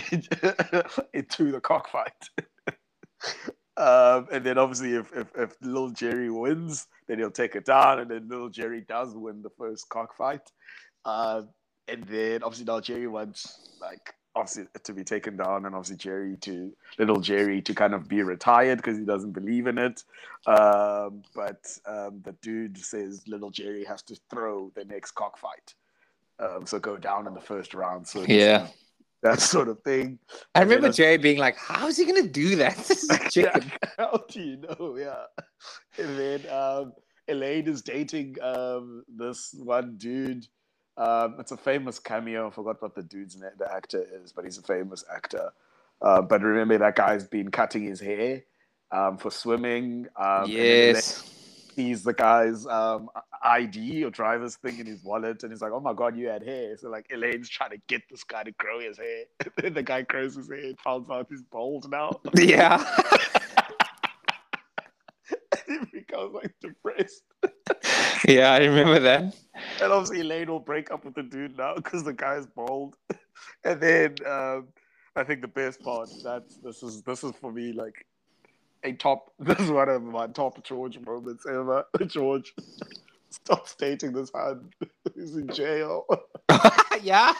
[1.13, 2.13] into the cockfight.
[3.77, 7.99] um, and then obviously, if, if if little Jerry wins, then he'll take it down,
[7.99, 10.51] and then little Jerry does win the first cockfight.
[11.03, 11.43] Uh,
[11.87, 16.37] and then obviously now Jerry wants like obviously to be taken down, and obviously Jerry
[16.37, 20.03] to little Jerry to kind of be retired because he doesn't believe in it.
[20.47, 25.75] Um, but um, the dude says little Jerry has to throw the next cockfight.
[26.39, 28.07] Um, so go down in the first round.
[28.07, 28.67] So Yeah.
[29.21, 30.17] that sort of thing.
[30.55, 32.75] I then remember Jerry being like, "How is he gonna do that?
[32.87, 34.95] This is chicken." Yeah, how do you know?
[34.97, 35.25] Yeah.
[35.99, 36.93] And then um,
[37.27, 40.47] Elaine is dating um, this one dude.
[41.01, 42.47] Um, it's a famous cameo.
[42.47, 45.51] I forgot what the dude's name, the actor is, but he's a famous actor.
[45.99, 48.43] Uh, but remember, that guy's been cutting his hair
[48.91, 50.07] um, for swimming.
[50.15, 51.71] Um, and then Elaine yes.
[51.75, 53.09] sees the guy's um,
[53.43, 56.43] ID or driver's thing in his wallet, and he's like, "Oh my god, you had
[56.43, 59.23] hair!" So like Elaine's trying to get this guy to grow his hair.
[59.57, 62.11] Then the guy grows his hair finds out he's bald now.
[62.35, 62.83] Yeah.
[66.11, 67.23] he becomes like depressed.
[68.27, 69.35] yeah, I remember that.
[69.81, 72.95] And obviously Elaine will break up with the dude now because the guy's bald.
[73.63, 74.67] And then um,
[75.15, 78.05] I think the best part that's this is this is for me like
[78.83, 81.85] a top this is one of my top George moments ever.
[82.05, 82.53] George
[83.29, 84.69] stop dating this hun
[85.15, 86.05] who's in jail.
[87.01, 87.33] yeah.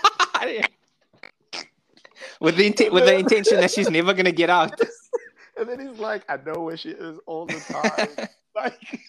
[2.39, 4.79] with the inten- with the intention that she's never gonna get out.
[5.57, 8.27] and then he's like, I know where she is all the time.
[8.55, 8.99] like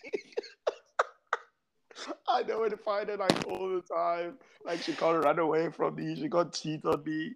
[2.28, 4.38] I know where to find her like all the time.
[4.64, 6.16] Like she can't run away from me.
[6.16, 7.35] She can't cheat on me,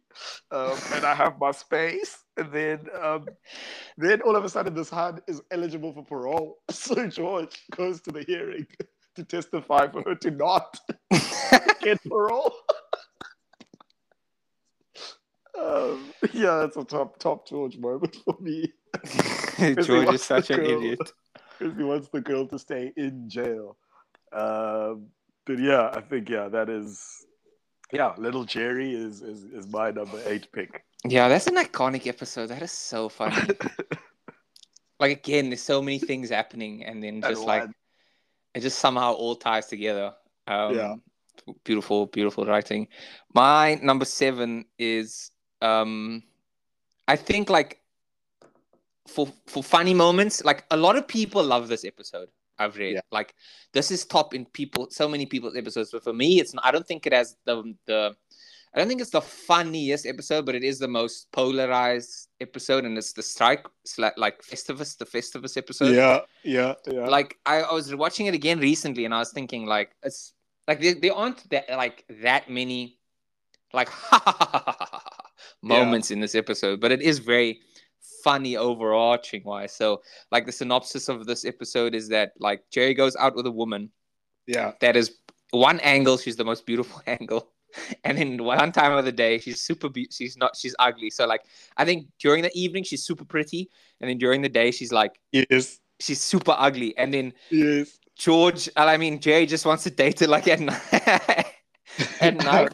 [0.51, 2.25] um, and I have my space.
[2.37, 3.27] And then, um,
[3.97, 6.59] then all of a sudden, this hun is eligible for parole.
[6.71, 8.67] So George goes to the hearing
[9.17, 10.79] to testify for her to not
[11.81, 12.55] get parole.
[15.59, 18.73] um, yeah, that's a top top George moment for me.
[19.59, 20.71] George is such an Girl.
[20.79, 21.13] idiot.
[21.59, 23.77] Because he wants the girl to stay in jail.
[24.33, 25.07] Um,
[25.47, 27.27] but yeah, I think yeah, that is
[27.93, 28.15] yeah.
[28.19, 30.85] Little Jerry is is, is my number eight pick.
[31.05, 32.49] Yeah, that's an iconic episode.
[32.49, 33.37] That is so funny.
[35.01, 37.75] like again, there's so many things happening, and then just like once.
[38.55, 40.15] it just somehow all ties together.
[40.47, 40.95] Um, Yeah.
[41.65, 42.89] Beautiful, beautiful writing.
[43.35, 46.23] My number seven is, um,
[47.07, 47.79] I think like
[49.07, 52.29] for for funny moments, like a lot of people love this episode.
[52.59, 53.01] I've read Yeah.
[53.13, 53.35] like
[53.73, 55.91] this is top in people, so many people's episodes.
[55.93, 58.17] But for me, it's not, I don't think it has the the.
[58.75, 62.99] I don't think it's the funniest episode, but it is the most polarized episode, and
[62.99, 63.65] it's the strike,
[64.19, 67.07] like Festivus, the Festivus episode yeah, yeah, yeah.
[67.07, 70.35] like I, I was watching it again recently and I was thinking like it's
[70.69, 72.99] like there, there aren't that like that many
[73.73, 73.89] like
[75.63, 77.61] moments in this episode, but it is very
[78.27, 79.73] funny overarching wise.
[79.73, 83.53] So like the synopsis of this episode is that like Jerry goes out with a
[83.53, 83.91] woman
[84.47, 85.13] yeah, that is
[85.51, 87.53] one angle, she's the most beautiful angle.
[88.05, 89.89] And then one time of the day, she's super.
[89.89, 90.57] Be- she's not.
[90.57, 91.11] She's ugly.
[91.11, 91.43] So like,
[91.77, 93.69] I think during the evening she's super pretty,
[94.01, 96.97] and then during the day she's like yes, she's super ugly.
[96.97, 97.99] And then yes.
[98.17, 101.47] George, I mean, Jerry just wants to date her like at night.
[102.21, 102.73] at night.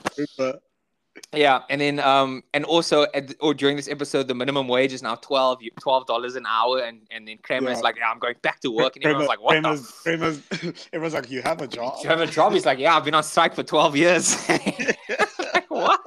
[1.35, 5.02] Yeah, and then um, and also at, or during this episode, the minimum wage is
[5.02, 5.61] now 12
[6.06, 7.82] dollars an hour, and and then Kramer's Yeah.
[7.85, 9.54] like, yeah, I'm going back to work, and everyone's like, what?
[9.54, 10.02] the Kramer's, f-
[10.50, 11.94] Kramer's, everyone's like, you have a job.
[12.02, 12.52] You have a job?
[12.52, 14.48] He's like, yeah, I've been on strike for 12 years.
[14.48, 16.00] like, what?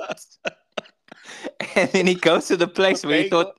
[1.76, 3.56] and then he goes to the place where he thought,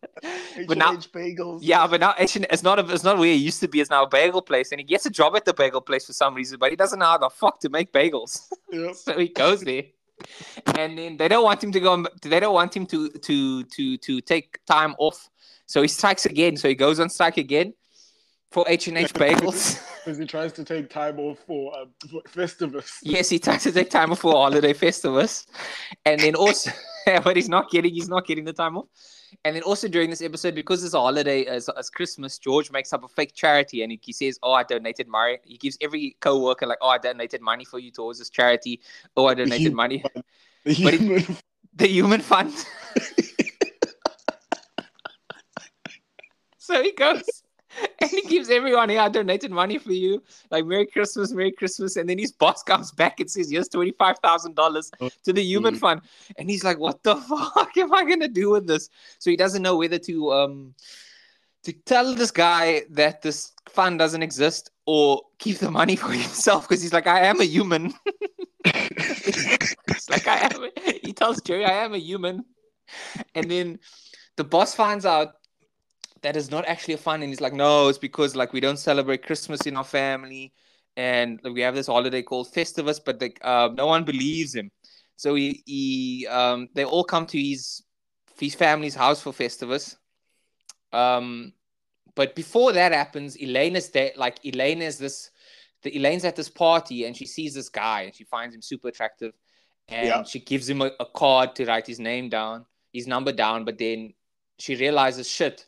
[0.69, 1.61] but now- bagels.
[1.63, 3.81] yeah, but now it's not a, it's not where it used to be.
[3.81, 6.13] It's now a bagel place, and he gets a job at the bagel place for
[6.13, 8.47] some reason, but he doesn't know how the fuck to make bagels.
[8.71, 8.93] yeah.
[8.93, 9.83] so he goes there,
[10.77, 12.05] and then they don't want him to go.
[12.23, 15.29] They don't want him to to to to take time off.
[15.67, 16.57] So he strikes again.
[16.57, 17.75] So he goes on strike again
[18.51, 19.83] for H and H bagels.
[20.05, 22.99] Because he tries to take time off for, uh, for Festivus.
[23.03, 25.47] yes, he tries to take time off for holiday Festivus,
[26.05, 26.71] and then also,
[27.25, 28.87] but he's not getting he's not getting the time off.
[29.45, 32.71] And then also during this episode, because it's a holiday uh, as, as Christmas, George
[32.71, 35.79] makes up a fake charity and he, he says, "Oh, I donated money." He gives
[35.81, 38.81] every co-worker like, "Oh, I donated money for you towards this charity."
[39.17, 40.05] Oh, I donated money.
[40.65, 41.37] The human, he,
[41.75, 42.53] the human fund.
[46.59, 47.45] so he goes
[48.01, 50.23] and he gives everyone, "Yeah, I donated money for you.
[50.51, 53.93] Like Merry Christmas, Merry Christmas." And then his boss comes back and says, "Here's twenty
[53.93, 54.91] five thousand dollars
[55.25, 55.79] to the human Mm.
[55.81, 56.01] fund."
[56.39, 57.17] And he's like, "What the
[57.55, 60.75] fuck am I gonna do with this?" So he doesn't know whether to um
[61.65, 66.69] to tell this guy that this fund doesn't exist or keep the money for himself
[66.69, 67.95] because he's like, "I am a human."
[68.65, 70.71] it's like I am.
[71.03, 72.45] He tells Jerry, "I am a human,"
[73.35, 73.79] and then
[74.37, 75.35] the boss finds out
[76.27, 78.79] that is not actually a fun, and he's like, "No, it's because like we don't
[78.79, 80.53] celebrate Christmas in our family,
[80.97, 84.69] and we have this holiday called Festivus, but like uh, no one believes him."
[85.15, 87.85] So he, he um, they all come to his
[88.41, 89.97] his family's house for Festivus.
[90.93, 91.53] Um,
[92.17, 94.11] but before that happens, Elaine is there.
[94.17, 95.31] Like Elaine is this.
[95.83, 98.89] The Elaine's at this party and she sees this guy and she finds him super
[98.89, 99.33] attractive,
[99.87, 100.23] and Yeah.
[100.25, 103.65] she gives him a, a card to write his name down, his number down.
[103.65, 104.15] But then
[104.59, 105.67] she realizes, shit,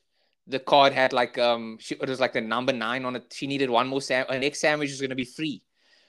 [0.48, 3.32] the card had like um, she, it was like the number nine on it.
[3.32, 4.32] She needed one more sandwich.
[4.34, 5.62] Her next sandwich was gonna be free.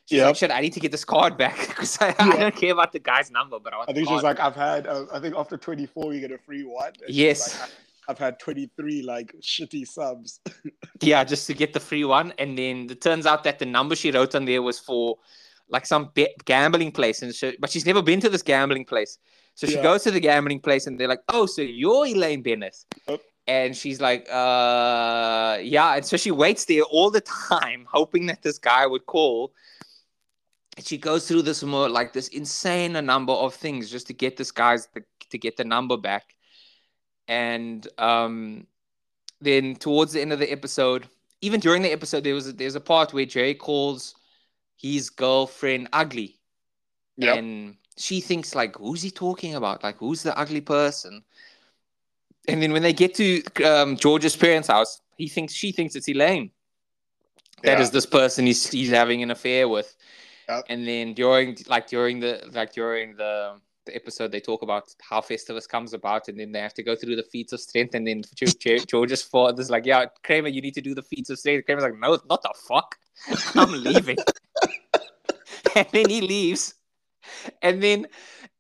[0.06, 0.26] She's Yep.
[0.28, 2.92] like, shit, I need to get this card back because I, I don't care about
[2.94, 4.38] the guy's number, but I want I think she was card.
[4.40, 6.94] like, I've had, uh, I think after 24, you get a free one.
[7.06, 7.60] And Yes.
[7.62, 7.70] like,
[8.08, 10.40] I've had 23 like shitty subs.
[11.02, 12.34] Yeah, just to get the free one.
[12.40, 15.18] And then it turns out that the number she wrote on there was for
[15.70, 17.22] like some be- gambling place.
[17.22, 19.20] And so, but she's never been to this gambling place.
[19.54, 19.84] So she Yeah.
[19.84, 22.76] goes to the gambling place and they're like, oh, so you're Elaine Bennett.
[23.08, 23.22] Yep.
[23.50, 25.96] And she's like, uh, yeah.
[25.96, 29.54] And so she waits there all the time, hoping that this guy would call.
[30.78, 34.38] And she goes through this more like this insane number of things just to get
[34.38, 34.88] this guy's
[35.32, 36.36] to get the number back.
[37.28, 38.68] And um,
[39.42, 41.08] then towards the end of the episode,
[41.42, 44.14] even during the episode, there was a, there's a part where Jerry calls
[44.78, 46.38] his girlfriend ugly,
[47.18, 49.84] and she thinks like, who's he talking about?
[49.84, 51.24] Like, who's the ugly person?
[52.52, 56.08] And then when they get to um, George's parents' house, he thinks she thinks it's
[56.08, 56.52] Elaine.
[57.64, 57.94] That is Yeah.
[57.94, 59.96] this person he's he's having an affair with.
[60.48, 60.66] Yep.
[60.70, 65.20] And then during like during the like during the the episode, they talk about how
[65.22, 67.96] Festivus comes about, and then they have to go through the feats of strength.
[67.96, 71.30] And then Ge- Ge- George's father's like, "Yeah, Kramer, you need to do the feats
[71.30, 72.98] of strength." Kramer's like, "No, not the fuck,
[73.56, 74.18] I'm leaving."
[75.76, 76.74] and then he leaves,
[77.62, 78.08] and then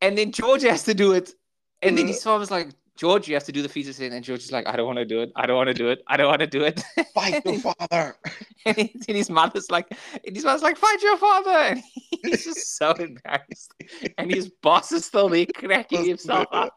[0.01, 1.33] and then George has to do it,
[1.81, 2.69] and then his father's like,
[2.99, 4.99] "George, you have to do the of strength," and George is like, "I don't want
[4.99, 5.31] to do it.
[5.35, 5.99] I don't want to do it.
[6.07, 6.83] I don't want to do it."
[7.15, 8.17] Fight your father.
[8.65, 9.87] and, he- and his mother's like,
[10.25, 11.81] his mother's like, fight your father, and
[12.23, 13.73] he's just so embarrassed,
[14.17, 16.73] and his boss is still there cracking himself up.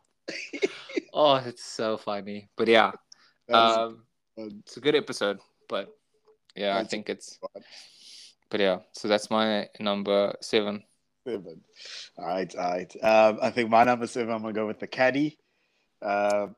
[1.13, 2.93] Oh, it's so funny, but yeah,
[3.53, 4.05] um,
[4.37, 5.89] it's a good episode, but
[6.55, 7.39] yeah, I think it's,
[8.49, 10.85] but yeah, so that's my number seven.
[11.27, 11.61] Seven.
[12.19, 12.97] All right, all right.
[13.03, 15.39] Um, I think my number seven, I'm gonna go with the caddy.
[16.03, 16.57] Um,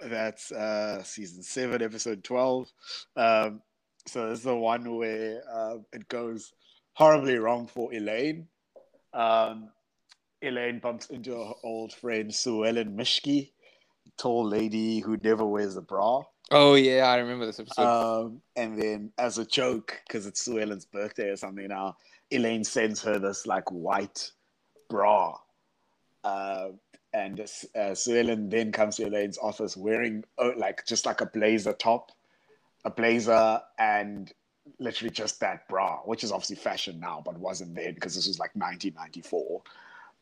[0.00, 2.70] that's uh, season seven, episode twelve.
[3.16, 3.62] Um,
[4.06, 6.52] so this is the one where uh, it goes
[6.94, 8.46] horribly wrong for Elaine.
[9.12, 9.70] Um,
[10.42, 13.50] Elaine bumps into her old friend Sue Ellen Mischke,
[14.16, 16.22] tall lady who never wears a bra.
[16.50, 17.82] Oh yeah, I remember this episode.
[17.82, 21.96] Um, and then as a joke, because it's Sue Ellen's birthday or something now,
[22.30, 24.30] Elaine sends her this like white
[24.88, 25.36] bra.
[26.24, 26.68] Uh,
[27.18, 27.94] and uh,
[28.48, 32.12] then comes to Elaine's office wearing oh, like just like a blazer top,
[32.84, 34.32] a blazer, and
[34.78, 38.38] literally just that bra, which is obviously fashion now, but wasn't then because this was
[38.38, 39.62] like 1994.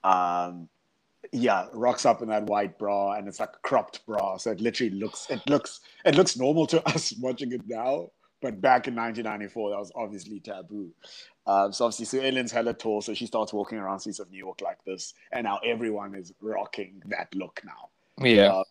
[0.05, 0.69] Um,
[1.33, 4.61] yeah, rocks up in that white bra, and it's like a cropped bra, so it
[4.61, 8.95] literally looks it looks it looks normal to us watching it now, but back in
[8.95, 10.91] 1994, that was obviously taboo.
[11.47, 14.39] Um, so obviously, Sue Ellen's hella tall, so she starts walking around streets of New
[14.39, 17.89] York like this, and now everyone is rocking that look now.
[18.27, 18.65] yeah, uh,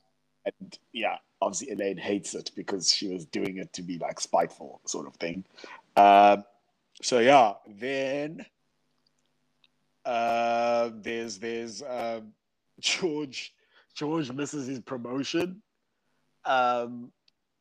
[0.45, 4.81] And yeah, obviously Elaine hates it because she was doing it to be like spiteful,
[4.85, 5.45] sort of thing.
[5.95, 6.43] Um,
[7.01, 8.45] so yeah, then
[10.03, 12.33] uh, there's there's um,
[12.79, 13.53] George.
[13.93, 15.61] George misses his promotion.
[16.43, 17.11] Um,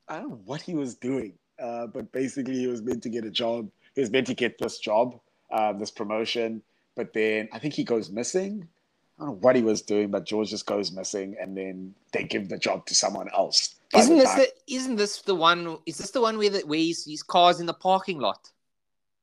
[0.09, 3.25] I don't know what he was doing, uh, but basically he was meant to get
[3.25, 3.71] a job.
[3.95, 5.21] He was meant to get this job,
[5.51, 6.63] uh, this promotion,
[6.97, 8.69] but then I think he goes missing.
[9.19, 12.25] I don't know what he was doing, but George just goes missing, and then they
[12.25, 13.77] give the job to someone else.
[13.95, 15.79] Isn't the this the, isn't this the one?
[15.87, 18.51] Is this the one where the, where he's, his car's in the parking lot?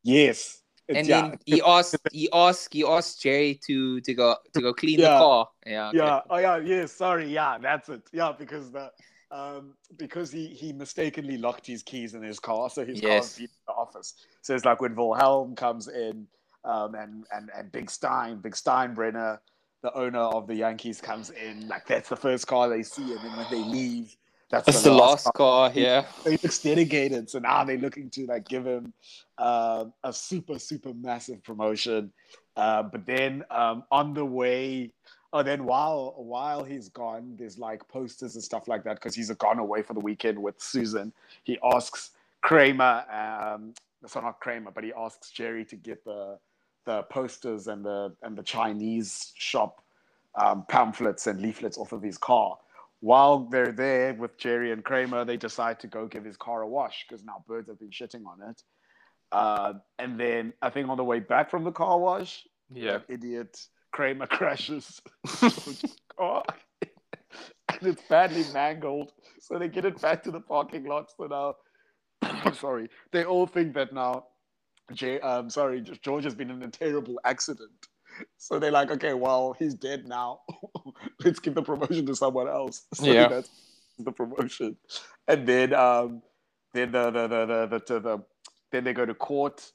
[0.03, 0.61] Yes.
[0.87, 1.21] And yeah.
[1.21, 5.07] then he asked he asked he asked Jerry to to go to go clean the
[5.07, 5.49] car.
[5.65, 5.89] Yeah.
[5.89, 5.97] okay.
[5.97, 6.21] Yeah.
[6.29, 6.57] Oh yeah.
[6.57, 6.85] Yeah.
[6.85, 7.31] Sorry.
[7.31, 7.57] Yeah.
[7.61, 8.01] That's it.
[8.11, 8.33] Yeah.
[8.37, 8.91] Because the
[9.31, 13.35] um because he he mistakenly locked his keys in his car, so his Yes.
[13.35, 14.13] car's in the office.
[14.41, 16.27] So it's like when Wilhelm comes in,
[16.65, 19.39] um, and and and Big Stein, Big Steinbrenner,
[19.81, 21.67] the owner of the Yankees, comes in.
[21.67, 24.15] Like that's the first car they see, and then when they leave,
[24.49, 25.71] that's That's the last car.
[25.73, 26.05] Yeah.
[26.25, 28.93] He looks dedicated, so now they're looking to like give him
[29.37, 32.11] um, a super super massive promotion.
[32.57, 34.91] Uh, but then um, on the way,
[35.33, 39.29] oh, then while while he's gone, there's like posters and stuff like that because he's
[39.31, 41.13] gone away for the weekend with Susan.
[41.43, 42.11] He asks
[42.41, 43.73] Kramer, um,
[44.07, 46.37] so not Kramer, but he asks Jerry to get the
[46.85, 49.81] the posters and the and the Chinese shop
[50.35, 52.57] um, pamphlets and leaflets off of his car.
[53.01, 56.67] While they're there with Jerry and Kramer, they decide to go give his car a
[56.67, 58.61] wash because now birds have been shitting on it.
[59.31, 62.99] Uh, and then I think on the way back from the car wash, Yeah.
[63.07, 65.01] idiot Kramer crashes
[66.17, 66.43] car.
[66.81, 69.11] and it's badly mangled.
[69.39, 71.11] So they get it back to the parking lot.
[71.17, 71.55] So now,
[72.21, 74.25] I'm sorry, they all think that now,
[74.93, 77.87] Jay, um, sorry, George has been in a terrible accident.
[78.37, 80.41] So they're like, okay, well, he's dead now.
[81.23, 82.83] Let's give the promotion to someone else.
[82.93, 83.27] So Yeah.
[83.27, 83.49] that's
[83.99, 84.77] the promotion.
[85.27, 86.21] And then, um,
[86.73, 88.23] then the the the the, the, the, the
[88.71, 89.71] then they go to court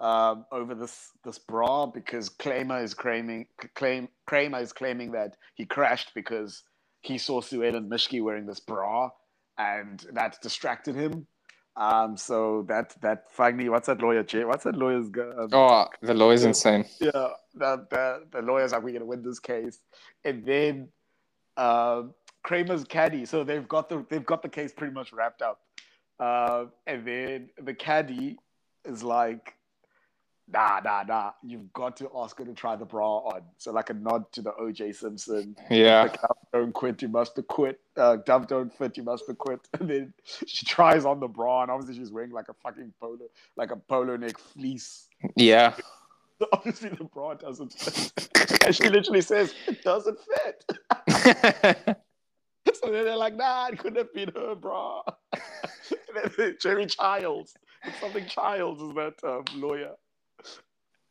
[0.00, 5.64] um, over this this bra because Kramer is claiming claim Kramer is claiming that he
[5.64, 6.62] crashed because
[7.02, 9.10] he saw Sue Ellen Mischke wearing this bra
[9.58, 11.26] and that distracted him.
[11.76, 14.24] Um, so that that finally, what's that lawyer?
[14.24, 14.44] Jay?
[14.44, 15.06] What's that lawyer's?
[15.06, 16.84] Um, Oh, the lawyer's insane.
[17.00, 19.78] yeah, the, the the lawyers are we gonna win this case,
[20.24, 20.88] and then
[21.56, 23.26] um, Kramer's caddy.
[23.26, 25.60] So they've got the they've got the case pretty much wrapped up,
[26.18, 28.38] uh, and then the caddy
[28.84, 29.54] is like,
[30.52, 31.30] nah, nah, nah.
[31.42, 33.42] You've got to ask her to try the bra on.
[33.56, 34.92] So like a nod to the O.J.
[34.92, 35.56] Simpson.
[35.70, 36.02] Yeah.
[36.02, 36.18] Like,
[36.52, 37.80] don't quit, you must acquit.
[37.96, 39.60] Uh, Dove don't fit, you must acquit.
[39.80, 40.14] And then
[40.46, 43.18] she tries on the bra, and obviously she's wearing like a fucking polo,
[43.56, 45.08] like a polo neck fleece.
[45.36, 45.74] Yeah.
[46.52, 48.28] Obviously, the bra doesn't fit.
[48.64, 51.96] and she literally says, it doesn't fit.
[52.74, 55.02] So then they're like, nah, it couldn't have been her bra.
[56.60, 59.94] Jerry Chiles, it's something Chiles is that um, lawyer.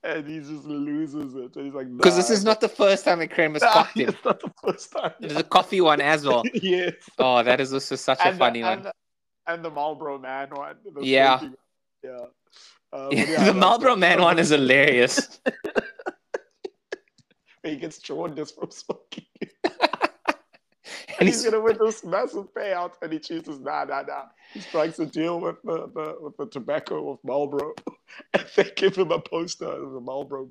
[0.07, 1.53] And he just loses it.
[1.57, 4.07] And he's like, Because this is not the first time that Kramer's nah, cocked him.
[4.09, 5.11] It's not the first time.
[5.19, 6.43] There's a coffee one as well.
[6.53, 6.93] yes.
[7.19, 8.77] Oh, that is also such a funny the, one.
[8.77, 8.93] And the,
[9.47, 10.77] and the Marlboro Man one.
[10.85, 11.39] the Yeah.
[11.39, 11.57] smoking-
[12.03, 12.17] Yeah.
[12.89, 15.41] But um, Yeah, yeah, the Marlboro Man one is hilarious.
[17.63, 19.25] He gets jaundiced from smoking.
[21.20, 24.24] And he's he's gonna win this massive payout, and he chooses nah, nah, nah.
[24.53, 27.74] He strikes a deal with the, the with the tobacco of Marlboro,
[28.34, 30.47] and they give him a poster of the Marlboro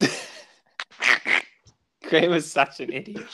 [0.00, 0.10] man.
[2.02, 3.26] Kramer's such an idiot.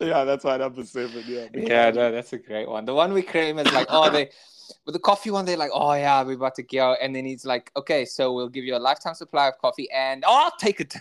[0.00, 1.22] Yeah, that's my number seven.
[1.26, 2.84] Yeah, Yeah, no, that's a great one.
[2.84, 4.30] The one with Kramer's like, oh, they
[4.86, 7.44] with the coffee one, they're like, oh yeah, we're about to go, and then he's
[7.44, 10.80] like, okay, so we'll give you a lifetime supply of coffee, and oh, I'll take
[10.80, 10.94] it.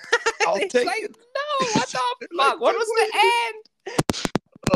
[0.47, 1.17] I'll take like, it.
[1.17, 2.61] No, what the Like, fuck?
[2.61, 3.65] What was the end?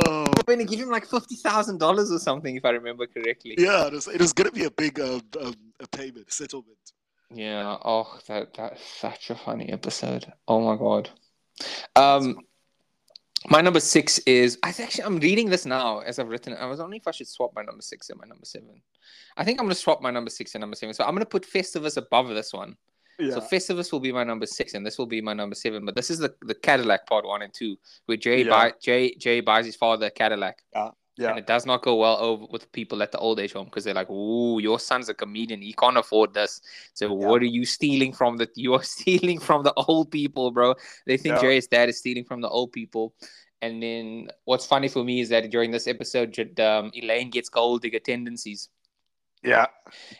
[0.05, 3.55] Oh, We're gonna give him like fifty thousand dollars or something, if I remember correctly.
[3.57, 6.77] yeah, it was, it was gonna be a big um, um, a payment settlement.
[7.33, 7.77] Yeah.
[7.83, 10.31] Oh, that that's such a funny episode.
[10.47, 11.09] Oh my god.
[11.95, 12.39] Um,
[13.49, 16.57] my number six is I actually I'm reading this now as I've written it.
[16.57, 18.81] I was wondering if I should swap my number six and my number seven.
[19.37, 20.93] I think I'm gonna swap my number six and number seven.
[20.93, 22.75] So I'm gonna put Festivus above this one.
[23.19, 25.85] Yeah, So Festivus will be my number six, and this will be my number seven.
[25.85, 28.49] But this is the, the Cadillac part one and two, where Jay Yeah.
[28.49, 30.63] buy Jay Jay buys his father a Cadillac.
[31.19, 33.65] yeah, And it does not go well over with people at the old age home
[33.65, 35.63] because they're like, "Ooh, your son's a comedian.
[35.63, 36.61] He can't afford this.
[36.93, 38.47] So what are you stealing from the?
[38.55, 40.75] You are stealing from the old people, bro.
[41.07, 41.41] They think Yeah.
[41.41, 43.15] Jerry's dad is stealing from the old people."
[43.63, 47.81] And then what's funny for me is that during this episode, um, Elaine gets gold
[47.81, 48.69] digger tendencies,
[49.47, 49.65] yeah,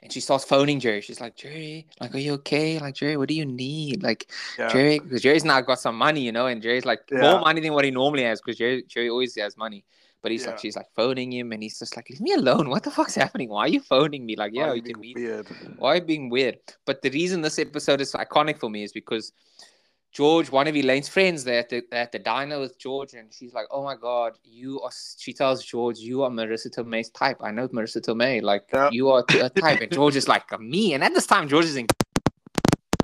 [0.01, 1.01] and she starts phoning Jerry.
[1.01, 2.80] She's like, "Jerry, like, are you okay?
[2.80, 4.03] Like, Jerry, what do you need?
[4.03, 4.69] Like, yeah.
[4.69, 7.21] Jerry, because Jerry's now got some money, you know, and Jerry's like Yeah.
[7.21, 9.84] more money than what he normally has because Jerry, Jerry always has money.
[10.23, 10.49] But he's Yeah.
[10.51, 12.69] like, she's like phoning him, and he's just like, leave me alone.
[12.69, 13.49] What the fuck's happening?
[13.49, 14.36] Why are you phoning me?
[14.36, 15.15] Like, yeah, you can meet.
[15.15, 15.47] weird.
[15.78, 16.57] Why are you being weird?
[16.86, 19.32] But the reason this episode is iconic for me is because
[20.18, 23.53] George, one of Elaine's friends, they're at the, at the diner with George, and she's
[23.53, 24.89] like, "Oh my god, you are."
[25.20, 27.38] She tells George, "You are Marisa Tomei's type.
[27.41, 28.41] I know Marisa Tomei.
[28.41, 28.89] Like, Yeah.
[28.91, 31.76] you are a type." And George is like, "Me." And at this time, George is
[31.76, 31.86] in,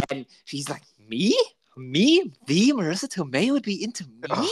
[0.10, 1.38] and she's like, "Me."
[1.76, 4.50] me, the Marisa Tomei would be into me,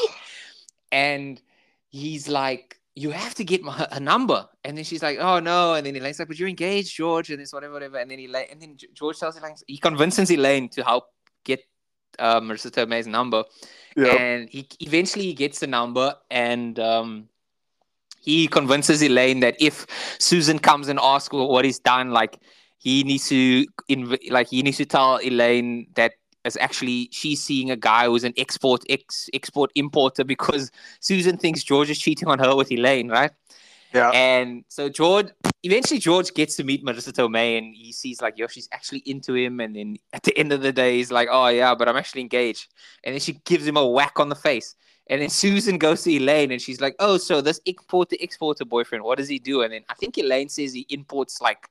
[0.92, 1.42] and
[1.90, 4.48] he's like, you have to get my, her number.
[4.66, 5.76] And then she's like, oh no.
[5.76, 7.98] And then Elaine's like, but you're engaged, George, and this whatever, whatever.
[8.00, 11.06] And then Elaine, and then George tells Elaine, he convinces Elaine to help
[11.44, 11.62] get
[12.22, 13.44] uh, Marisa Tomei's number.
[13.98, 14.14] Yeah.
[14.14, 17.28] And he eventually he gets the number and um,
[18.22, 19.86] he convinces Elaine that if
[20.20, 22.40] Susan comes and asks what he's done, like
[22.78, 26.14] he needs to inv- like he needs to tell Elaine that
[26.46, 31.64] is actually she's seeing a guy who's an export ex export importer because Susan thinks
[31.64, 33.32] George is cheating on her with Elaine, right?
[33.94, 34.10] Yeah.
[34.12, 35.28] And so George
[35.64, 39.34] eventually George gets to meet Marisa Tomei and he sees like, yo, she's actually into
[39.36, 39.60] him.
[39.60, 42.22] And then at the end of the day, he's like, oh yeah, but I'm actually
[42.22, 42.68] engaged.
[43.04, 44.76] And then she gives him a whack on the face.
[45.08, 49.04] And then Susan goes to Elaine and she's like, oh, so this importer exporter boyfriend,
[49.04, 49.62] what does he do?
[49.62, 51.68] And then I think Elaine says he imports like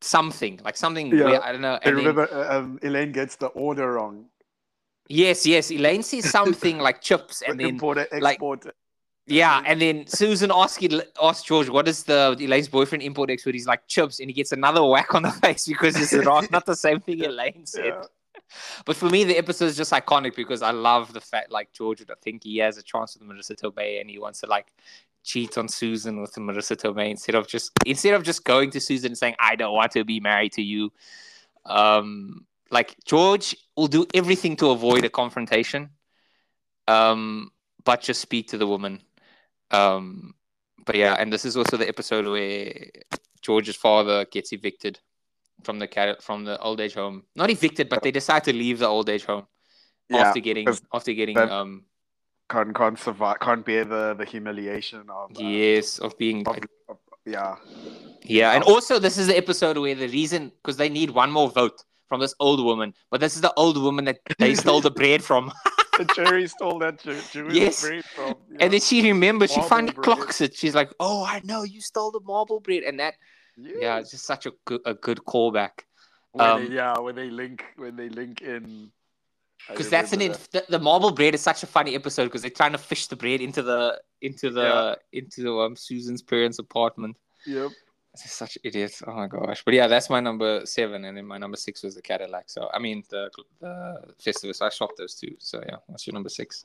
[0.00, 1.06] something, like something.
[1.08, 1.24] Yeah.
[1.24, 1.74] weird, I don't know.
[1.74, 4.26] I And then- remember uh, um, Elaine gets the order wrong.
[5.08, 5.70] yes, yes.
[5.70, 8.72] Elaine says something like chips and then importer, like- exporter.
[9.28, 10.86] Yeah, and then Susan asks
[11.20, 14.52] asks George, "What is the Elaine's boyfriend import export?" He's like chips, and he gets
[14.52, 17.86] another whack on the face because it's wrong, not the same thing Elaine said.
[17.86, 18.02] Yeah.
[18.84, 21.98] But for me, the episode is just iconic because I love the fact like George
[22.00, 24.72] would think he has a chance with Marisa Tomei, and he wants to like
[25.24, 29.10] cheat on Susan with Marisa Tomei instead of just instead of just going to Susan
[29.10, 30.92] and saying, "I don't want to be married to you."
[31.64, 35.90] Um, like George will do everything to avoid a confrontation,
[36.86, 37.50] um,
[37.84, 39.02] but just speak to the woman.
[39.70, 40.34] Um,
[40.84, 42.72] but yeah, and this is also the episode where
[43.42, 45.00] George's father gets evicted
[45.62, 47.24] from the cat from the old age home.
[47.34, 49.46] Not evicted, but they decide to leave the old age home
[50.08, 51.84] Yeah, after getting after getting um
[52.48, 53.40] can't can't survive.
[53.40, 55.30] Can't bear the the humiliation of.
[55.36, 56.58] uh, yes of being of-
[56.88, 57.56] of- yeah.
[58.22, 61.50] yeah, and also this is the episode where the reason because they need one more
[61.50, 64.92] vote from this old woman, but this is the old woman that they stole the
[64.92, 65.50] bread from,
[65.98, 67.82] The Jerry stole that Jew- Jewish Yes.
[67.82, 68.34] bread from.
[68.50, 68.58] yeah.
[68.60, 70.04] and then she remembers she finally bread.
[70.04, 70.54] clocks it.
[70.54, 73.14] She's like, "Oh, I know you stole the marble bread," and that
[73.56, 73.98] yeah, Yeah.
[73.98, 75.84] it's just such a good a good callback.
[76.32, 78.90] When um, they, yeah, when they link when they link in.
[79.68, 82.50] Because that's an in, the, the marble bread is such a funny episode because they're
[82.50, 84.62] trying to fish the bread into the into the
[85.12, 85.20] Yeah.
[85.20, 87.16] into um Susan's parents' apartment.
[87.46, 87.70] Yep.
[88.16, 89.02] Such idiots.
[89.06, 89.62] Oh my gosh!
[89.64, 92.44] But yeah, that's my number seven, and then my number six was the Cadillac.
[92.48, 94.62] So I mean the the Festivus.
[94.62, 95.36] I swapped those two.
[95.38, 96.64] So yeah, what's your number six?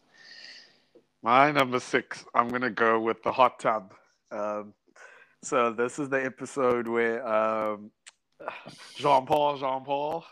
[1.24, 3.94] My number six, I'm gonna go with the hot tub.
[4.32, 4.74] Um,
[5.44, 7.92] so this is the episode where um,
[8.96, 10.24] Jean Paul, Jean Paul,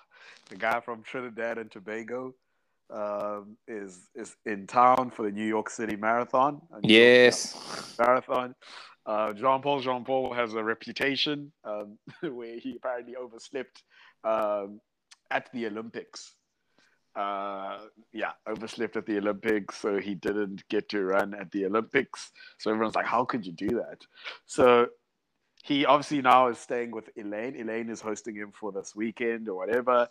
[0.50, 2.34] the guy from Trinidad and Tobago,
[2.92, 6.62] um, is is in town for the New York City Marathon.
[6.72, 7.96] New York Yes.
[8.00, 8.56] Marathon.
[9.06, 13.84] Uh, Jean Paul, Jean Paul has a reputation um, where he apparently overslept
[14.24, 14.80] um,
[15.32, 16.36] at the Olympics.
[17.16, 17.80] Uh,
[18.14, 22.32] yeah, overslept at the Olympics, so he didn't get to run at the Olympics.
[22.60, 24.06] So everyone's like, "How could you do that?"
[24.46, 24.88] So
[25.64, 27.56] he obviously now is staying with Elaine.
[27.56, 30.08] Elaine is hosting him for this weekend or whatever,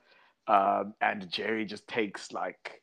[0.49, 2.83] um, and Jerry just takes like,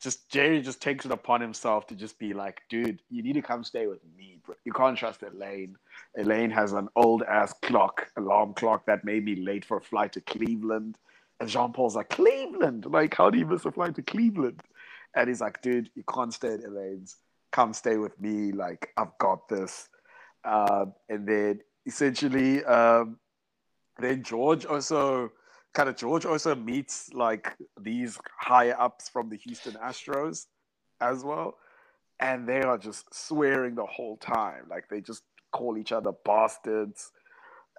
[0.00, 3.42] just Jerry just takes it upon himself to just be like, "Dude, you need to
[3.42, 4.54] come stay with me, bro.
[4.64, 5.76] You can't trust Elaine.
[6.16, 10.12] Elaine has an old ass clock, alarm clock that made me late for a flight
[10.12, 10.98] to Cleveland."
[11.40, 12.86] And Jean Paul's like, Cleveland?
[12.86, 14.62] Like, how do you miss a flight to Cleveland?
[15.14, 17.16] And he's like, dude, you can't stay at Elaine's.
[17.52, 18.52] Come stay with me.
[18.52, 19.88] Like, I've got this.
[20.44, 23.18] Um, and then essentially, um,
[23.98, 25.32] then George also
[25.76, 30.46] kind of George also meets like these higher ups from the Houston Astros
[31.02, 31.58] as well.
[32.18, 34.62] And they are just swearing the whole time.
[34.70, 35.22] Like they just
[35.52, 37.12] call each other bastards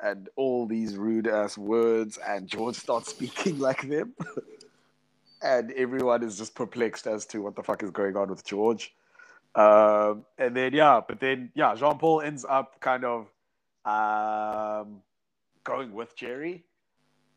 [0.03, 4.13] and all these rude ass words, and George starts speaking like them.
[5.41, 8.93] and everyone is just perplexed as to what the fuck is going on with George.
[9.55, 13.27] Um, and then, yeah, but then, yeah, Jean Paul ends up kind of
[13.85, 15.01] um,
[15.63, 16.63] going with Jerry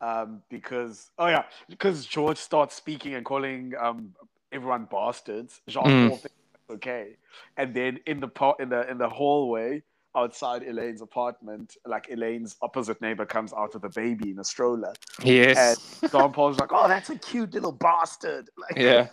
[0.01, 4.15] um, because, oh, yeah, because George starts speaking and calling um,
[4.53, 5.61] everyone bastards.
[5.69, 6.09] Jean Mm.
[6.09, 6.37] Paul thinks
[6.71, 7.17] okay.
[7.57, 9.83] And then in the, po- in the, in the hallway,
[10.17, 14.93] outside Elaine's apartment, like Elaine's opposite neighbor comes out with a baby in a stroller.
[15.23, 16.01] Yes.
[16.11, 19.09] John Paul's like, "Oh, that's a cute little bastard." Like, Yeah.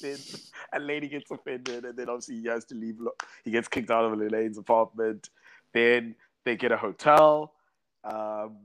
[0.00, 0.16] Then
[0.72, 2.96] a lady gets offended, and then obviously he has to leave.
[3.44, 5.28] He gets kicked out of Elaine's apartment.
[5.74, 6.14] Then
[6.44, 7.52] they get a hotel.
[8.04, 8.56] Um,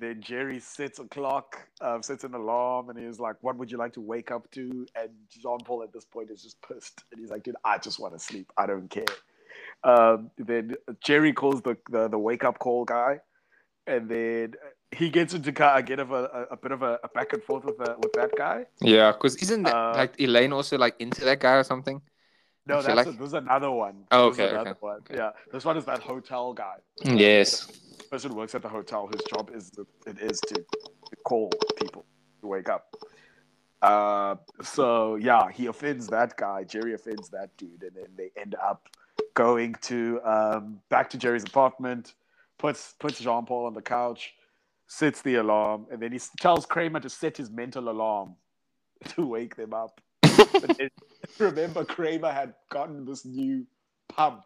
[0.00, 3.78] then Jerry sets a clock, um, sets an alarm, and he's like, "What would you
[3.78, 7.20] like to wake up to?" And John Paul at this point is just pissed, and
[7.20, 8.50] he's like, "Dude, I just want to sleep.
[8.56, 9.04] I don't care."
[9.84, 13.20] Um, then Jerry calls the, the the wake up call guy,
[13.86, 14.54] and then
[14.92, 17.80] he gets into get of a, a, bit of a, a, back and forth with
[17.80, 18.66] uh, with that guy.
[18.80, 22.00] Yeah, because isn't that, Uh, like Elaine also like into that guy or something?
[22.66, 24.04] No, that's like- a, this is another one.
[24.10, 24.98] Oh, okay, another okay, one.
[24.98, 25.16] okay.
[25.16, 26.76] Yeah, this one is that hotel guy.
[27.04, 27.70] Yes.
[28.10, 32.04] Person works at the hotel whose job is to, it is to, to call people
[32.40, 32.96] to wake up.
[33.82, 36.64] Uh, so yeah, he offends that guy.
[36.64, 38.88] Jerry offends that dude, and then they end up
[39.34, 42.14] going to um, back to Jerry's apartment.
[42.58, 44.34] Puts puts Jean Paul on the couch,
[44.86, 48.34] sets the alarm, and then he tells Kramer to set his mental alarm
[49.08, 50.00] to wake them up.
[50.52, 50.90] But then,
[51.38, 53.66] remember, Kramer had gotten this new
[54.08, 54.42] pump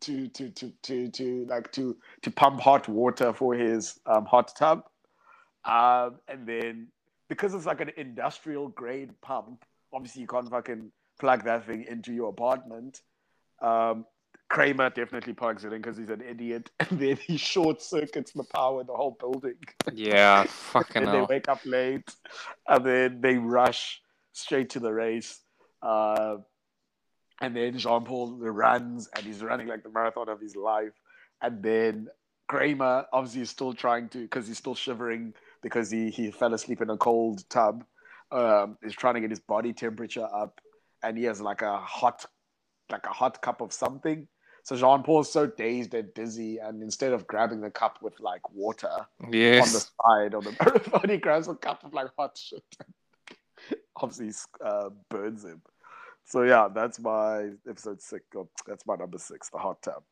[0.00, 4.54] to to to to to like to to pump hot water for his um, hot
[4.56, 4.84] tub,
[5.64, 6.88] um, and then
[7.28, 12.12] because it's like an industrial grade pump, obviously you can't fucking plug that thing into
[12.12, 13.02] your apartment.
[13.60, 14.06] Um,
[14.48, 18.44] Kramer definitely plugs it in because he's an idiot, and then he short circuits the
[18.44, 19.56] power in the whole building.
[19.92, 20.44] Yeah.
[20.48, 21.26] Fucking and they hell.
[21.28, 22.10] wake up late,
[22.66, 24.00] and then they rush
[24.32, 25.40] straight to the race.
[25.82, 26.36] Uh,
[27.40, 30.92] and then Jean Paul runs, and he's running like the marathon of his life.
[31.40, 32.08] And then
[32.48, 36.80] Kramer obviously is still trying to, because he's still shivering because he, he fell asleep
[36.80, 37.84] in a cold tub.
[38.30, 40.60] Um, he's trying to get his body temperature up,
[41.02, 42.24] and he has like a hot,
[42.90, 44.26] like a hot cup of something.
[44.64, 48.50] So Jean Paul's so dazed and dizzy, and instead of grabbing the cup with like
[48.52, 49.06] water,
[49.66, 49.86] on the
[50.20, 51.08] side of the marathon.
[51.08, 52.62] He grabs a cup of like hot shit.
[53.96, 54.34] Obviously,
[54.64, 55.62] uh, burns him.
[56.28, 58.24] So yeah, that's my episode six.
[58.66, 60.02] That's my number six, the hot tub.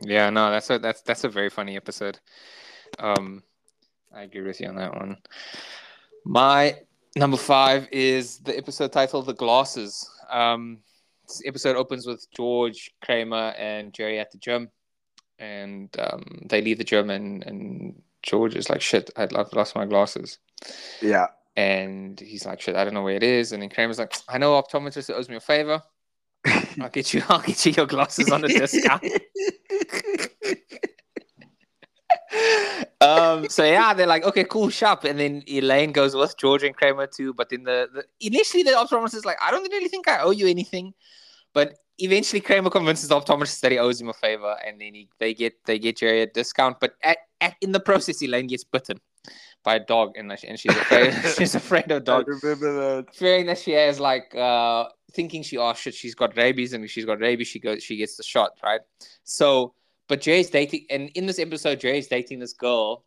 [0.00, 0.28] Yeah.
[0.30, 2.18] No, that's a that's that's a very funny episode.
[2.98, 3.44] Um,
[4.12, 5.18] I agree with you on that one.
[6.24, 6.76] My
[7.14, 10.78] number five is the episode titled "The Glasses." Um,
[11.28, 14.70] this episode opens with George Kramer and Jerry at the gym,
[15.38, 19.76] and um, they leave the gym, and and George is like, "Shit, I'd I've lost
[19.76, 20.38] my glasses."
[21.00, 24.14] Yeah, And he's like, "Shit, I don't know where it is." And then Kramer's like,
[24.28, 25.82] "I know, optometrist owes me a favor.
[26.80, 27.22] I'll get you.
[27.28, 29.02] I'll get you your glasses on a discount."
[33.00, 33.48] um.
[33.48, 37.06] So yeah, they're like, "Okay, cool, shop." And then Elaine goes with George and Kramer
[37.06, 37.32] too.
[37.32, 40.32] But then the, the initially the optometrist is like, "I don't really think I owe
[40.32, 40.92] you anything,"
[41.52, 45.08] but eventually Kramer convinces the optometrist that he owes him a favor, and then he,
[45.20, 46.80] they get they get Jerry a discount.
[46.80, 49.00] But at, at in the process, Elaine gets bitten
[49.64, 53.14] by a dog, and, and she's afraid she's afraid of I dogs remember that.
[53.14, 56.90] fearing that she has like uh thinking she oh shit she's got rabies and if
[56.90, 58.80] she's got rabies she goes she gets the shot right?
[59.24, 59.74] So
[60.08, 63.04] but Jay's dating and in this episode Jay's dating this girl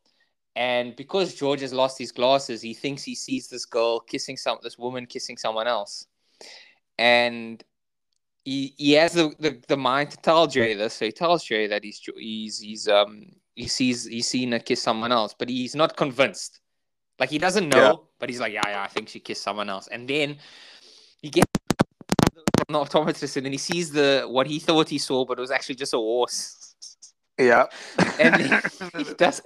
[0.55, 4.57] and because George has lost his glasses he thinks he sees this girl kissing some
[4.63, 6.07] this woman kissing someone else.
[6.97, 7.63] And
[8.43, 10.93] he, he has the, the, the mind to tell Jerry this.
[10.93, 13.25] So he tells Jerry that he's he's he's um
[13.57, 16.59] he sees he's seen her kiss someone else but he's not convinced
[17.19, 17.93] like he doesn't know Yeah.
[18.19, 20.37] but he's like yeah yeah I think she kissed someone else and then
[21.21, 21.51] he gets
[22.69, 25.51] an optometrist and then he sees the what he thought he saw, but it was
[25.51, 26.75] actually just a horse.
[27.39, 27.65] Yeah,
[28.19, 29.41] And he does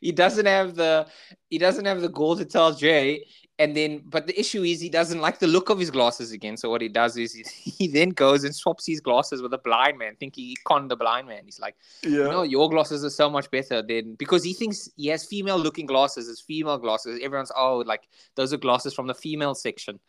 [0.00, 1.06] he doesn't have the
[1.50, 3.26] he doesn't have the goal to tell Jay.
[3.58, 6.56] And then, but the issue is he doesn't like the look of his glasses again.
[6.56, 9.58] So what he does is he, he then goes and swaps his glasses with a
[9.58, 11.42] blind man, thinking he conned the blind man.
[11.44, 15.08] He's like, yeah, no, your glasses are so much better than because he thinks he
[15.08, 17.20] has female looking glasses, it's female glasses.
[17.22, 20.00] Everyone's oh, like those are glasses from the female section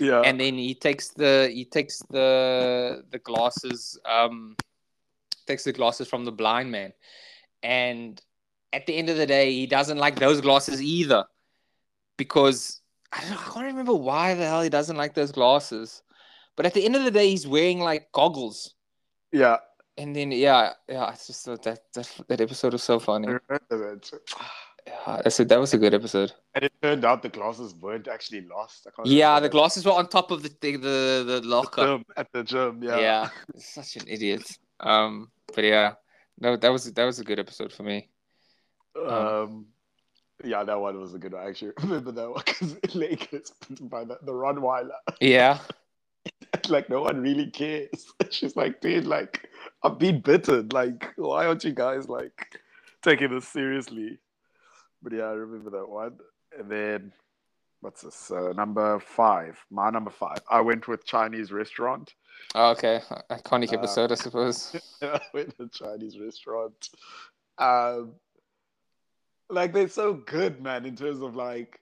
[0.00, 0.22] yeah.
[0.22, 4.56] and then he takes the he takes the the glasses um
[5.46, 6.92] takes the glasses from the blind man
[7.62, 8.20] and
[8.72, 11.24] at the end of the day he doesn't like those glasses either
[12.16, 12.80] because
[13.12, 16.02] I, don't, I can't remember why the hell he doesn't like those glasses
[16.56, 18.74] but at the end of the day he's wearing like goggles
[19.32, 19.58] yeah.
[19.96, 23.28] and then yeah yeah it's just that that that, episode was so funny.
[23.28, 24.10] I remember that.
[24.86, 28.08] yeah, that's a, that was a good episode And it turned out the glasses weren't
[28.08, 28.86] actually lost.
[29.04, 32.42] Yeah the glasses were on top of the the the, the locker Gym, at the
[32.42, 32.82] gym.
[32.82, 32.98] Yeah.
[32.98, 34.58] yeah, such an idiot.
[34.80, 35.94] Um, but yeah,
[36.40, 38.08] no, that was that was a good episode for me.
[39.06, 39.66] Um,
[40.44, 41.42] yeah, that one was a good one.
[41.42, 44.90] I actually remember that one because Lake gets by the, the Rottweiler.
[45.20, 45.58] Yeah,
[46.68, 48.12] like no one really cares.
[48.30, 49.48] She's like, dude, like
[49.82, 50.68] I've been bitten.
[50.72, 52.60] Like, why aren't you guys like
[53.02, 54.18] taking this seriously?
[55.02, 56.18] But yeah, I remember that one.
[56.58, 57.12] And then
[57.80, 58.30] what's this?
[58.30, 59.58] Uh, number five.
[59.70, 60.38] My number five.
[60.50, 62.14] I went with Chinese restaurant.
[62.54, 64.74] Oh, okay, iconic Uh, episode, I suppose.
[65.02, 66.88] I went to Chinese restaurant.
[67.58, 68.12] Um,
[69.50, 70.84] like they're so good, man.
[70.84, 71.80] In terms of like,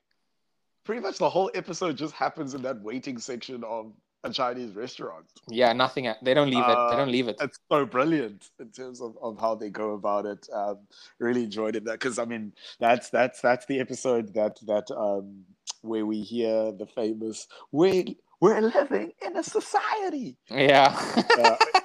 [0.85, 3.93] pretty much the whole episode just happens in that waiting section of
[4.25, 5.27] a Chinese restaurant.
[5.49, 6.13] Yeah, nothing.
[6.23, 6.79] They don't leave it.
[6.91, 7.37] They don't leave it.
[7.41, 10.49] Uh, it's so brilliant in terms of, of how they go about it.
[10.53, 10.79] Um,
[11.19, 15.45] really enjoyed it because I mean that's that's that's the episode that that um,
[15.83, 20.97] where we hear the famous "We we're living in a society." Yeah.
[21.39, 21.57] uh,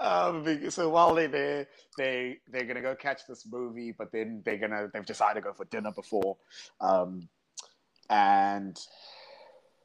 [0.00, 4.58] um, so while they're there, they they're gonna go catch this movie, but then they're
[4.58, 6.36] gonna they've decided to go for dinner before,
[6.80, 7.28] um,
[8.08, 8.80] and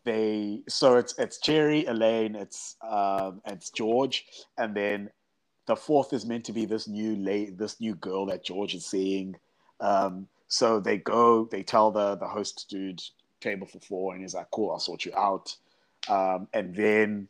[0.05, 4.25] they so it's it's Jerry, Elaine, it's um, it's George,
[4.57, 5.09] and then
[5.65, 8.85] the fourth is meant to be this new late this new girl that George is
[8.85, 9.35] seeing.
[9.81, 13.01] Um, so they go, they tell the the host dude
[13.41, 15.55] table for four, and he's like, "Cool, I'll sort you out."
[16.07, 17.27] Um, and then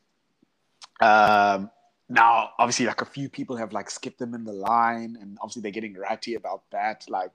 [1.02, 1.72] um,
[2.08, 5.62] now, obviously, like a few people have like skipped them in the line, and obviously
[5.62, 7.06] they're getting ratty about that.
[7.10, 7.32] Like,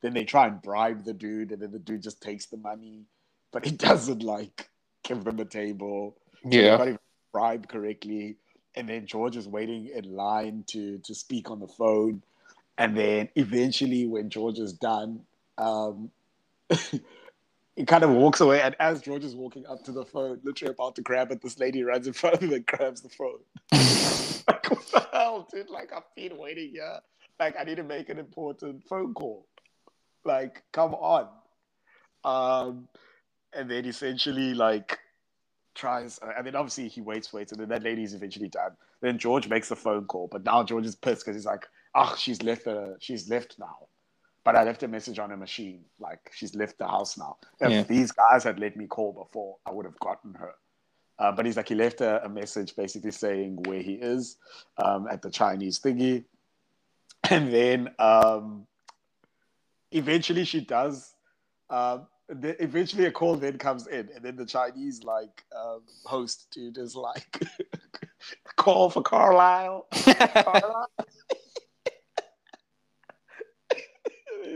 [0.00, 3.04] then they try and bribe the dude, and then the dude just takes the money,
[3.52, 4.70] but he doesn't like
[5.02, 6.16] give them a table.
[6.44, 6.98] Yeah, so
[7.32, 8.36] bribe correctly,
[8.74, 12.22] and then George is waiting in line to to speak on the phone,
[12.78, 15.20] and then eventually, when George is done,
[15.58, 16.10] um,
[17.76, 20.72] he kind of walks away, and as George is walking up to the phone, literally
[20.72, 23.40] about to grab it, this lady runs in front of him and grabs the phone.
[24.48, 25.68] like, what the hell, dude?
[25.68, 27.00] Like, I've been waiting here.
[27.38, 29.46] Like, I need to make an important phone call.
[30.24, 31.28] Like, come on.
[32.24, 32.88] Um,
[33.52, 34.98] and then essentially, like,
[35.74, 38.72] tries, and then obviously he waits, waits, and then that lady's eventually done.
[39.02, 42.10] Then George makes the phone call, but now George is pissed because he's like, "Ah,
[42.10, 42.66] oh, she's left.
[42.66, 43.86] Uh, she's left now."
[44.46, 45.84] But I left a message on a machine.
[45.98, 47.36] Like she's left the house now.
[47.60, 47.82] If yeah.
[47.82, 50.52] these guys had let me call before, I would have gotten her.
[51.18, 54.36] Uh, but he's like, he left a, a, message basically saying where he is
[54.76, 56.24] um, at the Chinese thingy.
[57.28, 58.68] And then um,
[59.90, 61.12] eventually she does.
[61.70, 64.10] Um, eventually a call then comes in.
[64.14, 67.42] And then the Chinese like um, host dude is like,
[68.56, 69.88] call for Carlisle.
[69.92, 70.90] Carlisle.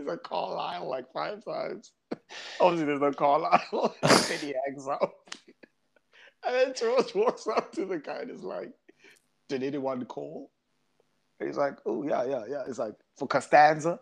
[0.00, 1.92] He's like Carlisle like five times.
[2.60, 3.94] Obviously, there's no Carlisle.
[4.02, 5.12] then he hangs up.
[6.42, 8.70] And then George walks up to the guy and is like,
[9.50, 10.50] Did anyone call?
[11.38, 12.62] And he's like, Oh, yeah, yeah, yeah.
[12.66, 14.00] It's like, For Costanza?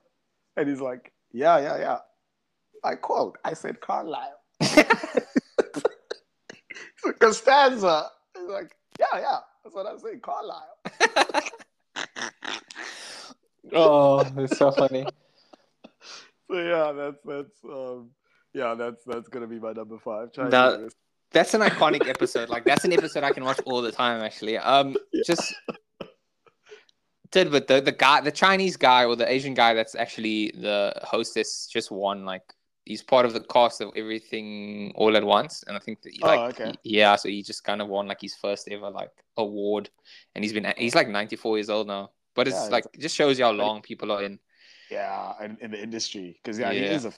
[0.57, 1.99] And he's like, Yeah, yeah, yeah.
[2.85, 3.39] I called.
[3.45, 4.39] I said Carlisle.
[4.63, 4.85] so
[7.19, 8.07] Costanza.
[8.37, 9.39] He's like, Yeah, yeah.
[9.65, 10.79] That's what I'm saying, Carlisle.
[13.73, 15.05] oh, it's so funny
[16.51, 18.11] so yeah, that's that's um,
[18.55, 20.31] yeah, that's that's gonna be my number five.
[20.35, 20.93] That,
[21.31, 22.49] that's an iconic episode.
[22.49, 24.23] Like that's an episode I can watch all the time.
[24.23, 25.23] Actually, um, yeah.
[25.27, 25.55] just
[27.31, 30.93] did but the the guy, the Chinese guy or the Asian guy that's actually the
[31.03, 32.25] hostess just won.
[32.25, 32.43] Like
[32.85, 36.21] he's part of the cast of everything all at once, and I think that he,
[36.21, 36.73] like oh, okay.
[36.83, 39.91] he, yeah, so he just kind of won like his first ever like award,
[40.35, 42.11] and he's been he's like ninety four years old now.
[42.35, 44.39] But it's yeah, like it just shows you how long people are in
[44.91, 47.13] yeah, in, in the industry because yeah, yeah, he is a.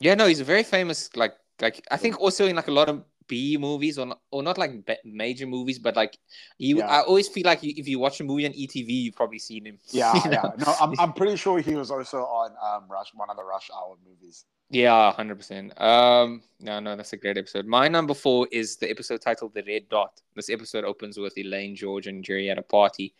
[0.00, 1.10] Yeah, no, he's a very famous.
[1.16, 4.42] Like, like I think also in like a lot of B movies or not, or
[4.42, 4.72] not like
[5.04, 6.18] major movies, but like
[6.56, 6.86] you, yeah.
[6.86, 9.78] I always feel like if you watch a movie on ETV, you've probably seen him.
[9.90, 10.54] Yeah, you know?
[10.58, 10.64] yeah.
[10.66, 13.70] No, I'm, I'm pretty sure he was also on um Rush, one of the Rush
[13.74, 14.44] Hour movies.
[14.70, 15.80] Yeah, hundred percent.
[15.80, 17.66] Um, no, no, that's a great episode.
[17.66, 21.76] My number four is the episode titled "The Red Dot." This episode opens with Elaine,
[21.76, 23.14] George, and Jerry at a party,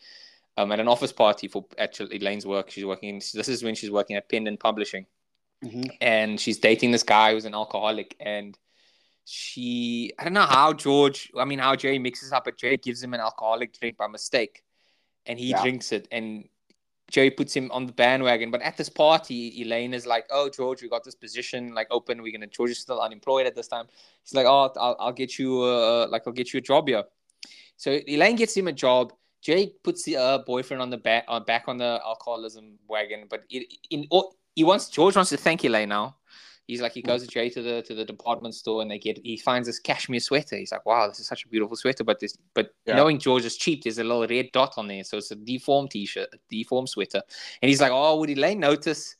[0.58, 2.70] um, at an office party for actually Elaine's work.
[2.70, 3.22] She's working.
[3.32, 5.06] This is when she's working at Pendant Publishing,
[5.64, 5.84] mm-hmm.
[6.00, 8.16] and she's dating this guy who's an alcoholic.
[8.18, 8.58] And
[9.24, 13.00] she, I don't know how George, I mean how Jerry mixes up, but Jerry gives
[13.00, 14.64] him an alcoholic drink by mistake,
[15.26, 15.62] and he yeah.
[15.62, 16.48] drinks it, and
[17.08, 18.50] Jerry puts him on the bandwagon.
[18.50, 22.20] But at this party, Elaine is like, "Oh, George, we got this position like open.
[22.20, 22.48] We're gonna.
[22.48, 23.86] George is still unemployed at this time.
[24.24, 27.04] He's like, "Oh, I'll, I'll get you, uh, like, I'll get you a job here."
[27.76, 31.40] So Elaine gets him a job Jake puts the uh, boyfriend on the back uh,
[31.40, 34.06] back on the alcoholism wagon, but it, in
[34.54, 36.16] he wants George wants to thank Elaine now.
[36.66, 39.18] He's like he goes to Jay to the to the department store and they get
[39.24, 40.56] he finds this cashmere sweater.
[40.56, 42.04] He's like, wow, this is such a beautiful sweater.
[42.04, 42.96] But this but yeah.
[42.96, 45.92] knowing George is cheap, there's a little red dot on there, so it's a deformed
[45.92, 47.22] t-shirt, a deformed sweater.
[47.62, 49.16] And he's like, oh, would Elaine notice?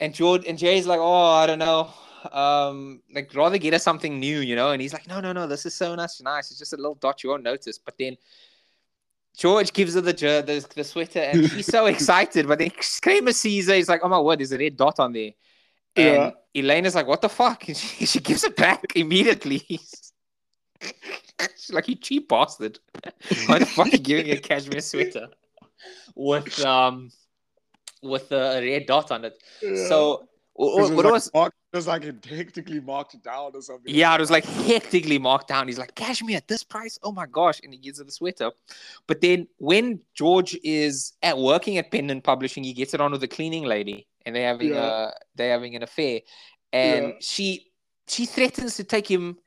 [0.00, 1.90] And George and Jay's like, oh, I don't know.
[2.32, 4.72] Um, like rather get us something new, you know.
[4.72, 6.50] And he's like, no, no, no, this is so nice, nice.
[6.50, 7.78] It's just a little dot you won't notice.
[7.78, 8.16] But then
[9.36, 12.46] George gives her the the, the sweater, and she's so excited.
[12.46, 12.70] But then
[13.02, 13.74] Kramer sees her.
[13.74, 15.30] He's like, "Oh my word, there's a red dot on there."
[15.96, 16.62] And yeah.
[16.62, 19.64] Elena's like, "What the fuck?" And she, she gives it back immediately.
[19.68, 20.12] she's
[21.70, 22.78] like, "You cheap bastard!
[23.46, 25.28] Why the fuck are you giving a cashmere sweater
[26.14, 27.10] with um
[28.02, 29.88] with a red dot on it?" Yeah.
[29.88, 33.94] So what, what was It was like it hectically marked down or something.
[33.94, 35.68] Yeah, it was like hectically marked down.
[35.68, 36.98] He's like, cashmere at this price?
[37.02, 37.60] Oh my gosh.
[37.62, 38.50] And he gives her the sweater.
[39.06, 43.20] But then when George is at working at Pendant Publishing, he gets it on with
[43.20, 45.08] the cleaning lady and they're having Yeah.
[45.08, 46.20] a they're having an affair.
[46.72, 47.12] And Yeah.
[47.20, 47.66] she
[48.08, 49.38] she threatens to take him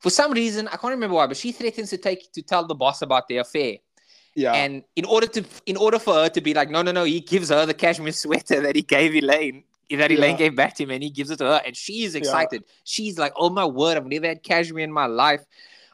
[0.00, 2.74] for some reason, I can't remember why, but she threatens to take to tell the
[2.74, 3.76] boss about their affair.
[4.34, 4.52] Yeah.
[4.54, 7.20] And in order to in order for her to be like, no, no, no, he
[7.20, 9.64] gives her the cashmere sweater that he gave Elaine,
[9.98, 10.36] that Elaine Yeah.
[10.36, 12.64] gave back to him, and he gives it to her, and she's excited.
[12.84, 15.44] She's like, oh my word, I've never had cashmere in my life.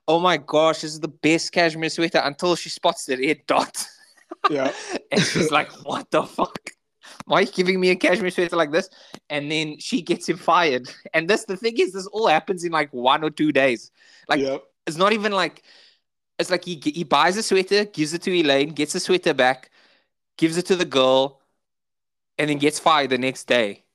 [0.07, 3.87] Oh my gosh, this is the best cashmere sweater until she spots the red dot.
[4.51, 4.73] yeah.
[5.11, 6.71] and she's like, what the fuck?
[7.25, 8.89] Why are you giving me a cashmere sweater like this?
[9.31, 10.89] And then she gets him fired.
[11.15, 13.91] And this the thing is, this all happens in like one or two days.
[14.29, 14.59] Like yeah.
[14.87, 15.63] it's not even like
[16.39, 19.71] it's like he he buys a sweater, gives it to Elaine, gets the sweater back,
[20.37, 21.41] gives it to the girl,
[22.39, 23.86] and then gets fired the next day.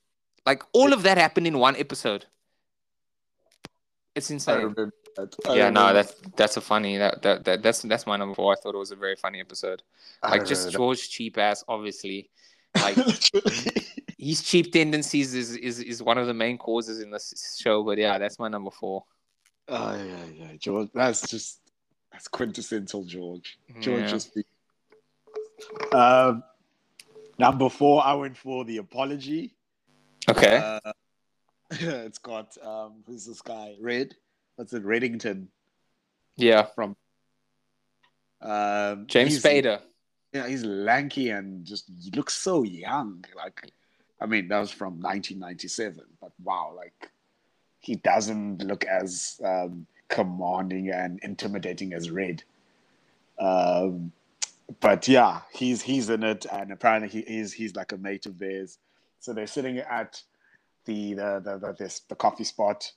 [0.45, 2.25] Like all of that happened in one episode.
[4.15, 4.57] It's insane.
[4.57, 5.35] remember that.
[5.47, 8.51] I Yeah, no, that's that's a funny that, that that that's that's my number four.
[8.53, 9.83] I thought it was a very funny episode.
[10.23, 12.29] Like just remember George cheap ass, obviously.
[12.75, 12.95] Like
[14.17, 17.83] his cheap tendencies is, is is one of the main causes in this show.
[17.83, 19.03] But yeah, that's my number four.
[19.67, 20.89] Oh yeah, yeah, George.
[20.93, 21.61] That's just
[22.11, 23.57] that's quintessential George.
[23.79, 24.07] George Yeah.
[24.07, 24.37] just.
[25.93, 26.43] Um,
[27.37, 29.53] number four, I went for the apology.
[30.29, 30.57] Okay.
[30.57, 30.91] Uh,
[31.71, 33.75] it's got um, who's this guy?
[33.79, 34.15] Red.
[34.55, 34.83] What's it?
[34.83, 35.47] Reddington
[36.35, 36.63] yeah.
[36.63, 36.95] from.
[38.41, 39.81] Um, James Spader.
[40.33, 43.23] Yeah, he's lanky and just he looks so young.
[43.35, 43.71] Like,
[44.19, 47.11] I mean, that was from 1997, but wow, like
[47.79, 52.43] he doesn't look as um, commanding and intimidating as Red.
[53.39, 54.11] Um,
[54.79, 58.39] but yeah, he's he's in it, and apparently he is he's like a mate of
[58.39, 58.77] theirs.
[59.21, 60.21] So they're sitting at
[60.85, 62.91] the the the the, this, the coffee spot,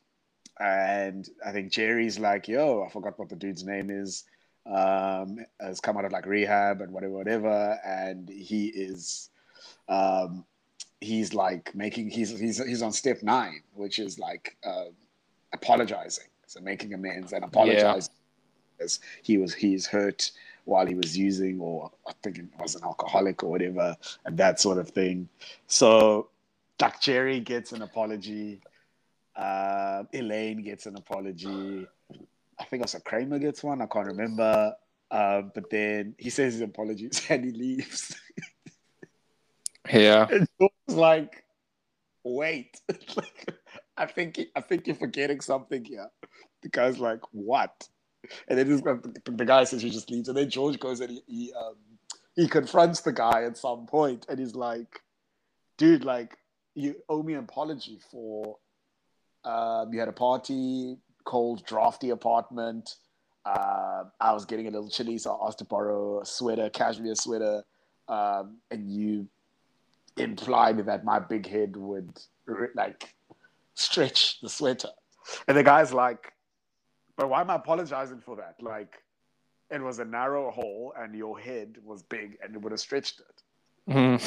[0.58, 4.24] and I think Jerry's like, "Yo, I forgot what the dude's name is."
[4.66, 9.30] um, has come out of like rehab and whatever, whatever, and he is,
[9.88, 10.44] um,
[11.00, 14.86] he's like making he's he's he's on step nine, which is like uh,
[15.52, 18.12] apologizing, so making amends and apologizing
[18.76, 20.30] because he was he's hurt
[20.64, 24.60] while he was using, or I think it was an alcoholic or whatever, and that
[24.60, 25.28] sort of thing.
[25.66, 26.28] So,
[26.78, 28.60] Duck Jerry gets an apology,
[29.36, 31.86] uh, Elaine gets an apology.
[32.58, 33.82] I think also Kramer gets one.
[33.82, 34.74] I can't remember.
[35.10, 38.16] Um, but then he says his apologies and he leaves.
[39.92, 40.26] Yeah.
[40.30, 41.44] and George's like,
[42.24, 42.80] "Wait,
[43.96, 46.08] I think I think you're forgetting something here."
[46.62, 47.88] The guy's like, "What?"
[48.48, 51.52] And then the, guy says he just leaves, and then George goes and he he,
[51.52, 51.74] um,
[52.36, 55.00] he confronts the guy at some point, and he's like,
[55.76, 56.36] "Dude, like,
[56.74, 58.56] you owe me an apology for
[59.44, 62.96] um, you had a party, cold, drafty apartment."
[63.46, 67.14] Uh, I was getting a little chilly, so I asked to borrow a sweater, cashmere
[67.14, 67.62] sweater,
[68.08, 69.28] um, and you
[70.16, 72.18] implied that my big head would
[72.74, 73.14] like
[73.74, 74.90] stretch the sweater.
[75.48, 76.33] And the guy's like,
[77.16, 78.56] but why am I apologizing for that?
[78.60, 79.02] Like,
[79.70, 83.20] it was a narrow hole and your head was big and it would have stretched
[83.20, 83.42] it.
[83.90, 84.20] Mhm.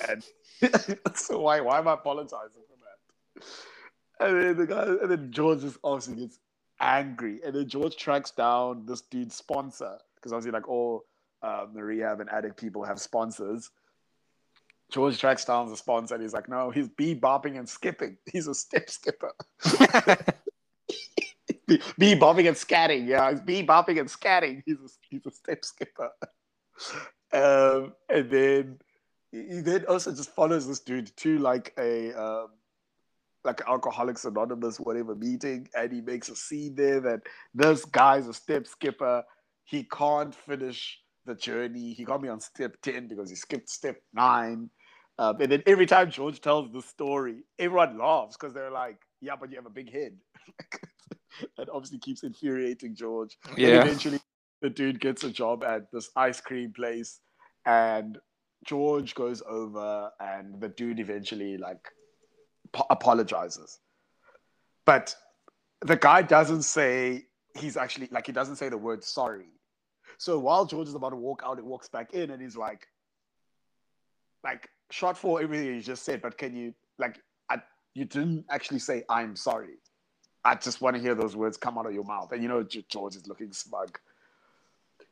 [1.10, 4.26] And so why why am I apologizing for that?
[4.26, 6.38] And then the guy and then George just obviously gets
[6.80, 7.40] angry.
[7.44, 9.98] And then George tracks down this dude's sponsor.
[10.14, 11.04] Because obviously like all
[11.42, 13.70] um, the rehab and addict people have sponsors.
[14.90, 18.16] George tracks down the sponsor and he's like, no, he's bebopping and skipping.
[18.30, 19.32] He's a step skipper.
[21.98, 23.06] Be- bopping and scatting.
[23.06, 24.62] Yeah, he's bebopping and scatting.
[24.66, 26.10] He's a, he's a step skipper.
[27.32, 28.78] Um, and then
[29.30, 32.48] he he then also just follows this dude to like a um,
[33.44, 37.20] like Alcoholics Anonymous whatever meeting, and he makes a scene there that
[37.54, 39.22] this guy's a step skipper.
[39.64, 41.92] He can't finish the journey.
[41.92, 44.70] He got me on step ten because he skipped step nine.
[45.18, 49.36] Um, and then every time George tells the story, everyone laughs because they're like, "Yeah,
[49.38, 50.16] but you have a big head."
[51.56, 53.38] that obviously keeps infuriating George.
[53.50, 54.20] And eventually,
[54.60, 57.20] the dude gets a job at this ice cream place,
[57.64, 58.18] and
[58.64, 61.88] George goes over, and the dude eventually like
[62.72, 63.78] po- apologizes,
[64.84, 65.14] but
[65.82, 67.26] the guy doesn't say
[67.56, 69.48] he's actually like he doesn't say the word sorry.
[70.18, 72.86] So while George is about to walk out, he walks back in, and he's like,
[74.44, 77.62] like shot for everything you just said, but can you like I,
[77.94, 79.78] you didn't actually say I'm sorry.
[80.44, 82.32] I just want to hear those words come out of your mouth.
[82.32, 83.98] And you know, George is looking smug.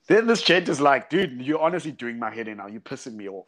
[0.07, 2.67] Then this gent is like, dude, you're honestly doing my head in now.
[2.67, 3.47] You're pissing me off.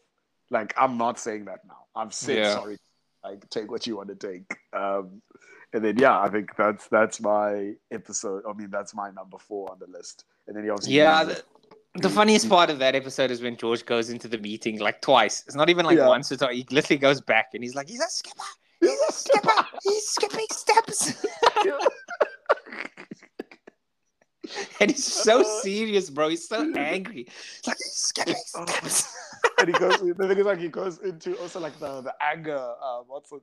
[0.51, 1.85] Like, I'm not saying that now.
[1.97, 2.55] I've said Yeah.
[2.55, 2.77] sorry.
[3.23, 4.57] like take what you want to take.
[4.73, 5.21] Um,
[5.73, 8.43] and then yeah, I think that's that's my episode.
[8.49, 10.25] I mean, that's my number four on the list.
[10.47, 11.43] And then he obviously Yeah, the,
[11.97, 15.45] the funniest part of that episode is when George goes into the meeting like twice.
[15.47, 16.09] It's not even like Yeah.
[16.09, 16.55] once or twice.
[16.57, 18.43] He literally goes back and he's like, "He's a skipper.
[18.81, 19.67] He's a skipper.
[19.83, 21.25] He's skipping steps."
[24.81, 26.29] and he's so serious, bro.
[26.29, 27.27] He's so angry.
[27.59, 29.15] It's like he's skipping steps.
[29.59, 30.01] and he goes.
[30.01, 32.59] The thing is, like, he goes into also like the the anger.
[32.59, 33.43] Um, what's it?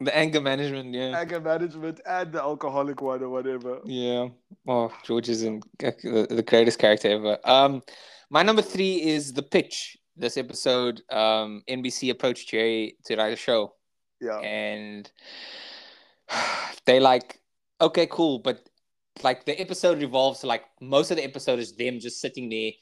[0.00, 1.18] the anger management, yeah.
[1.18, 3.80] Anger management and the alcoholic one or whatever.
[3.84, 4.28] Yeah.
[4.66, 7.38] Oh, George is in, the, the greatest character ever.
[7.44, 7.82] Um,
[8.30, 9.98] my number three is the pitch.
[10.16, 13.74] This episode, um, NBC approached Jerry to write a show,
[14.20, 14.38] Yeah.
[14.38, 15.10] and
[16.86, 17.40] they like,
[17.80, 18.68] okay, cool, but
[19.22, 22.72] like the episode revolves like most of the episode is them just sitting there,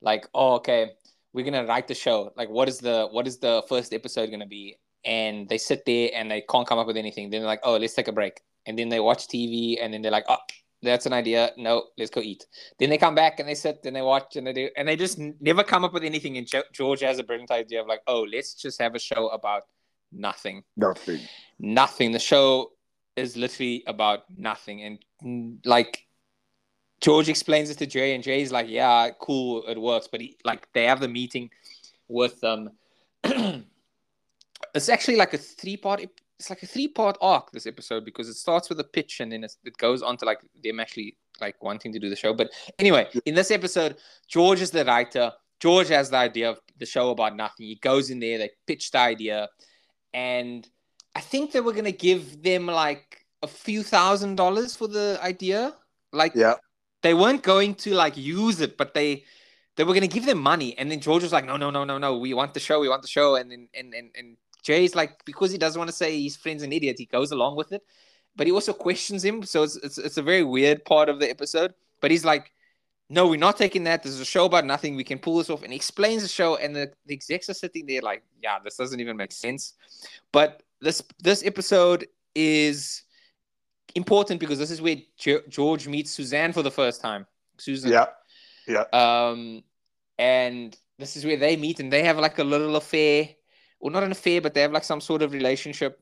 [0.00, 0.92] like, oh, okay,
[1.32, 2.32] we're gonna write the show.
[2.36, 4.76] Like, what is the what is the first episode gonna be?
[5.04, 7.30] And they sit there and they can't come up with anything.
[7.30, 8.40] Then they're like, oh, let's take a break.
[8.66, 10.36] And then they watch TV and then they're like, oh,
[10.82, 11.52] that's an idea.
[11.56, 12.46] No, let's go eat.
[12.78, 14.96] Then they come back and they sit and they watch and they do, and they
[14.96, 16.36] just never come up with anything.
[16.36, 19.62] And George has a brilliant idea of like, oh, let's just have a show about
[20.12, 21.20] nothing, Nothing.
[21.58, 22.12] nothing.
[22.12, 22.72] The show
[23.16, 26.06] is literally about nothing, and like
[27.00, 30.08] George explains it to Jay, and Jay's like, yeah, cool, it works.
[30.10, 31.50] But he like they have the meeting
[32.08, 32.70] with um,
[34.74, 36.00] it's actually like a three part.
[36.38, 39.32] It's like a three part arc this episode because it starts with a pitch and
[39.32, 42.32] then it goes on to like them actually like wanting to do the show.
[42.32, 43.96] But anyway, in this episode,
[44.28, 45.32] George is the writer.
[45.60, 47.66] George has the idea of the show about nothing.
[47.66, 49.48] He goes in there, they pitch the idea,
[50.12, 50.68] and
[51.14, 55.74] I think they were gonna give them like a few thousand dollars for the idea.
[56.12, 56.54] Like Yeah.
[57.02, 59.24] they weren't going to like use it, but they
[59.76, 60.76] they were gonna give them money.
[60.78, 62.88] And then George was like, no, no, no, no, no, we want the show, we
[62.88, 63.36] want the show.
[63.36, 66.62] And then and and and Jay's like, because he doesn't want to say his friend's
[66.62, 67.82] an idiot, he goes along with it,
[68.36, 69.42] but he also questions him.
[69.44, 71.74] So it's it's it's a very weird part of the episode.
[72.00, 72.52] But he's like,
[73.10, 74.02] no, we're not taking that.
[74.02, 74.94] There's a show about nothing.
[74.94, 75.62] We can pull this off.
[75.62, 78.76] And he explains the show, and the, the execs are sitting there like, yeah, this
[78.76, 79.74] doesn't even make sense.
[80.30, 83.02] But this this episode is
[83.94, 87.26] important because this is where Ge- George meets Suzanne for the first time.
[87.56, 87.90] Susan.
[87.90, 88.06] Yeah.
[88.66, 88.84] Yeah.
[88.92, 89.62] Um,
[90.18, 93.30] and this is where they meet, and they have like a little affair,
[93.80, 96.00] or not an affair, but they have like some sort of relationship.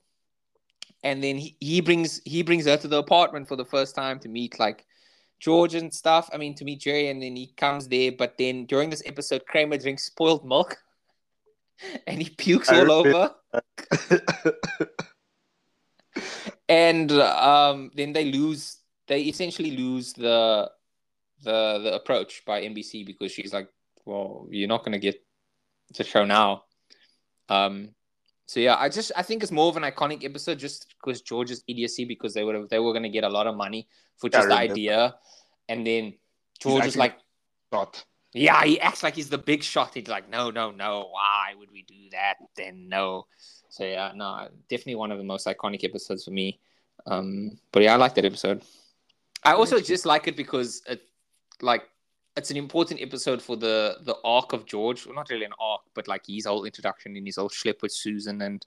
[1.04, 4.18] And then he, he brings he brings her to the apartment for the first time
[4.20, 4.84] to meet like
[5.38, 6.30] George and stuff.
[6.32, 8.12] I mean, to meet Jerry, and then he comes there.
[8.12, 10.78] But then during this episode, Kramer drinks spoiled milk,
[12.06, 13.34] and he pukes I all over.
[16.68, 18.78] and um, then they lose.
[19.08, 20.70] They essentially lose the
[21.42, 23.68] the the approach by NBC because she's like,
[24.04, 25.22] "Well, you're not going to get
[25.96, 26.64] the show now."
[27.48, 27.95] Um,
[28.46, 31.64] so yeah, I just I think it's more of an iconic episode just because George's
[31.66, 34.30] idiocy because they would have they were going to get a lot of money for
[34.30, 35.16] just the idea,
[35.68, 36.14] and then
[36.60, 37.16] George is like,
[37.72, 38.04] Shot.
[38.32, 39.94] yeah, he acts like he's the big shot.
[39.94, 41.08] He's like, no, no, no.
[41.10, 42.36] Why would we do that?
[42.56, 43.26] Then no.
[43.68, 46.60] So yeah, no, definitely one of the most iconic episodes for me.
[47.06, 48.62] Um, but yeah, I like that episode.
[49.42, 51.02] I also just like it because it,
[51.60, 51.82] like,
[52.36, 55.06] it's an important episode for the the arc of George.
[55.06, 57.92] Well, not really an arc, but like his whole introduction and his whole schlep with
[57.92, 58.64] Susan and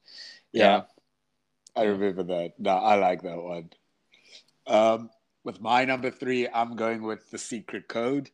[0.52, 0.84] yeah,
[1.76, 2.54] I remember that.
[2.60, 3.70] No, I like that one.
[4.68, 5.10] Um,
[5.44, 8.30] with my number three, I'm going with the secret code.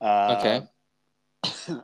[0.00, 0.66] Uh, okay,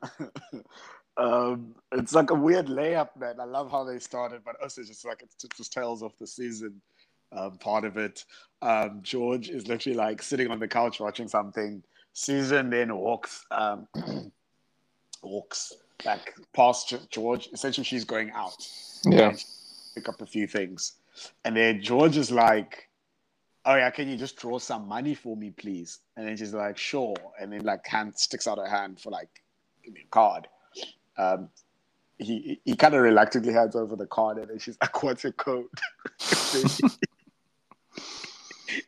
[1.16, 3.39] um, it's like a weird layup, man.
[3.39, 6.80] I love how they started, but also just like it's just tails off the season.
[7.30, 8.24] Um, part of it.
[8.62, 11.82] Um, George is literally like sitting on the couch watching something.
[12.12, 13.86] Susan then walks um,
[15.22, 17.48] walks back past George.
[17.52, 18.56] Essentially, she's going out
[19.04, 19.34] yeah,
[19.94, 20.94] pick up a few things.
[21.44, 22.88] And then George is like,
[23.64, 25.98] Oh yeah, can you just draw some money for me, please?
[26.16, 27.16] And then she's like, Sure.
[27.40, 29.28] And then like hand sticks out her hand for like
[29.84, 30.48] give me a card.
[31.16, 31.48] Um
[32.18, 35.32] he he kind of reluctantly hands over the card and then she's like, What's your
[35.32, 35.66] code?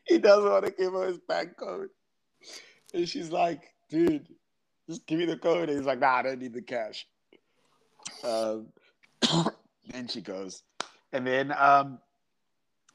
[0.05, 1.91] he doesn't want to give her his bank code.
[2.93, 4.27] And she's like, dude,
[4.89, 5.69] just give me the code.
[5.69, 7.07] And he's like, nah, I don't need the cash.
[8.25, 8.67] Um,
[9.89, 10.63] then she goes.
[11.13, 11.99] And then um,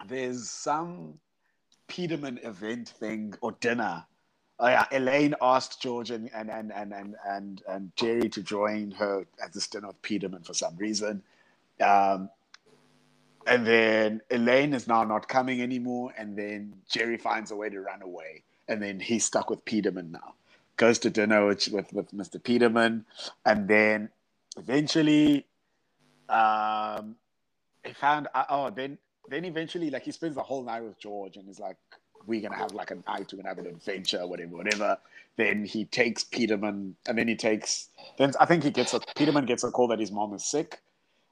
[0.08, 1.20] there's some
[1.88, 4.06] Peterman event thing or dinner.
[4.58, 9.26] Oh yeah, Elaine asked George and and and and and and, Jerry to join her
[9.44, 11.22] at this dinner with Peterman for some reason.
[11.82, 12.30] Um,
[13.46, 17.82] and then Elaine is now not coming anymore, and then Jerry finds a way to
[17.82, 20.34] run away, and then he's stuck with Peterman now.
[20.78, 22.42] Goes to dinner with with, with Mr.
[22.42, 23.06] Peterman,
[23.46, 24.10] and then
[24.58, 25.46] eventually,
[26.28, 27.16] um,
[27.86, 28.98] he found uh, oh then
[29.30, 31.78] then eventually like he spends the whole night with George and is like
[32.28, 34.98] we're gonna have like a night, we're gonna have an adventure, whatever, whatever.
[35.38, 37.90] Then he takes Peterman, and then he takes.
[38.18, 40.82] Then I think he gets a Peterman gets a call that his mom is sick.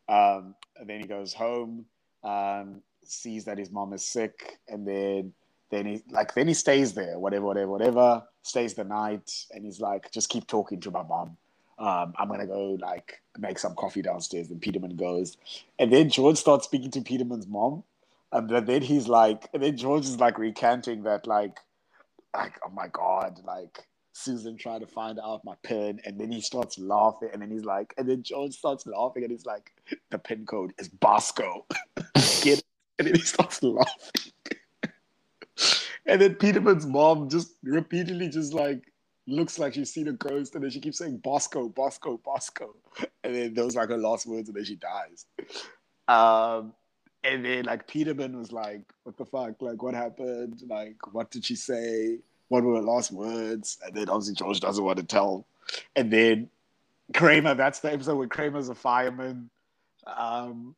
[0.09, 1.86] Um, and then he goes home,
[2.23, 5.34] um, sees that his mom is sick, and then
[5.74, 8.24] then he like then he stays there, whatever, whatever, whatever.
[8.43, 11.38] Stays the night, and he's like, just keep talking to my mom.
[11.80, 14.49] Um, I'm gonna go like make some coffee downstairs.
[14.51, 15.38] And Peterman goes,
[15.80, 17.84] and then George starts speaking to Peterman's mom,
[18.32, 21.59] and then he's like, and then George is like recanting that like,
[22.36, 26.41] like oh my god, like Susan trying to find out my pin, and then he
[26.41, 29.71] starts laughing, and then he's like, and then George starts laughing, and he's like,
[30.11, 31.65] the pin code is Bosco,
[32.43, 32.65] get it?
[32.99, 34.32] And then he starts laughing.
[36.05, 38.81] And then Peterman's mom just repeatedly just like
[39.27, 42.75] looks like she's seen a ghost, and then she keeps saying Bosco, Bosco, Bosco,
[43.23, 45.25] and then those like her last words, and then she dies.
[46.07, 46.73] Um,
[47.23, 49.61] and then like Peterman was like, "What the fuck?
[49.61, 50.61] Like, what happened?
[50.67, 52.19] Like, what did she say?
[52.49, 55.45] What were her last words?" And then obviously George doesn't want to tell.
[55.95, 56.49] And then
[57.13, 59.49] Kramer, that's the episode where Kramer's a fireman.
[60.05, 60.75] Um,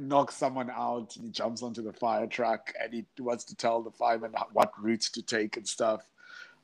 [0.00, 3.82] knocks someone out and he jumps onto the fire truck and he wants to tell
[3.82, 6.02] the fireman what routes to take and stuff.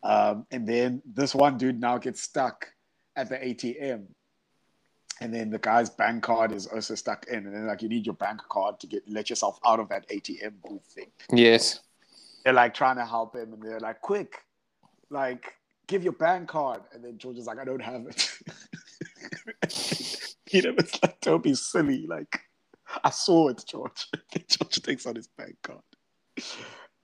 [0.02, 2.72] Um, and then this one dude now gets stuck
[3.16, 4.06] at the ATM.
[5.20, 7.46] And then the guy's bank card is also stuck in.
[7.46, 10.08] And then like you need your bank card to get let yourself out of that
[10.08, 11.10] ATM booth thing.
[11.32, 11.80] Yes.
[12.44, 14.44] They're like trying to help him and they're like, quick,
[15.10, 15.54] like
[15.86, 16.82] give your bank card.
[16.92, 18.38] And then George is like, I don't have it.
[20.46, 22.06] Peter was like, don't be silly.
[22.06, 22.40] Like
[23.04, 24.08] I saw it, George.
[24.48, 25.80] George takes out his bank card.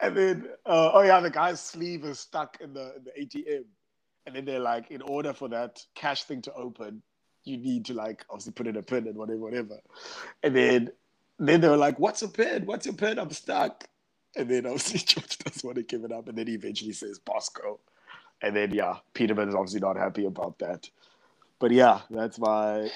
[0.01, 3.65] And then, uh, oh yeah, the guy's sleeve is stuck in the, in the ATM.
[4.27, 7.03] And then they're like, in order for that cash thing to open,
[7.45, 9.81] you need to like obviously put in a pin and whatever, whatever.
[10.43, 10.91] And then,
[11.39, 12.67] then they were like, "What's a pin?
[12.67, 13.19] What's your pin?
[13.19, 13.85] I'm stuck."
[14.37, 17.19] And then obviously George doesn't want to give it up, and then he eventually says
[17.19, 17.81] Bosco.
[18.43, 20.89] And then yeah, Peterman is obviously not happy about that.
[21.59, 22.91] But yeah, that's my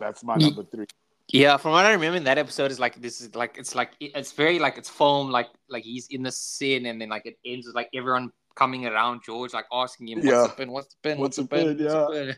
[0.00, 0.86] that's my number three.
[1.30, 3.90] Yeah, from what I remember in that episode is like this is like it's like
[4.00, 7.38] it's very like it's film like like he's in the scene and then like it
[7.44, 10.42] ends with like everyone coming around George like asking him what's Yeah.
[10.42, 11.84] the pin, what's the pin, What's what's, the pin, pin?
[11.84, 12.32] what's the Yeah.
[12.32, 12.36] pin?